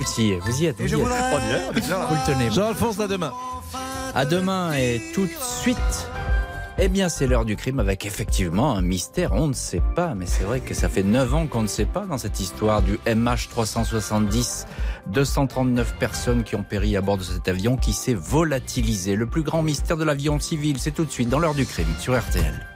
[0.00, 0.42] vous y êtes.
[0.46, 0.76] Vous y êtes.
[0.80, 2.06] On y là.
[2.08, 2.50] Vous le tenez.
[2.50, 3.34] Jean-Alphonse, à demain.
[4.14, 6.08] À demain et tout de suite.
[6.78, 9.32] Eh bien, c'est l'heure du crime avec effectivement un mystère.
[9.32, 11.86] On ne sait pas, mais c'est vrai que ça fait 9 ans qu'on ne sait
[11.86, 14.66] pas dans cette histoire du MH370.
[15.06, 19.16] 239 personnes qui ont péri à bord de cet avion qui s'est volatilisé.
[19.16, 21.94] Le plus grand mystère de l'avion civil, c'est tout de suite dans l'heure du crime
[21.98, 22.75] sur RTL.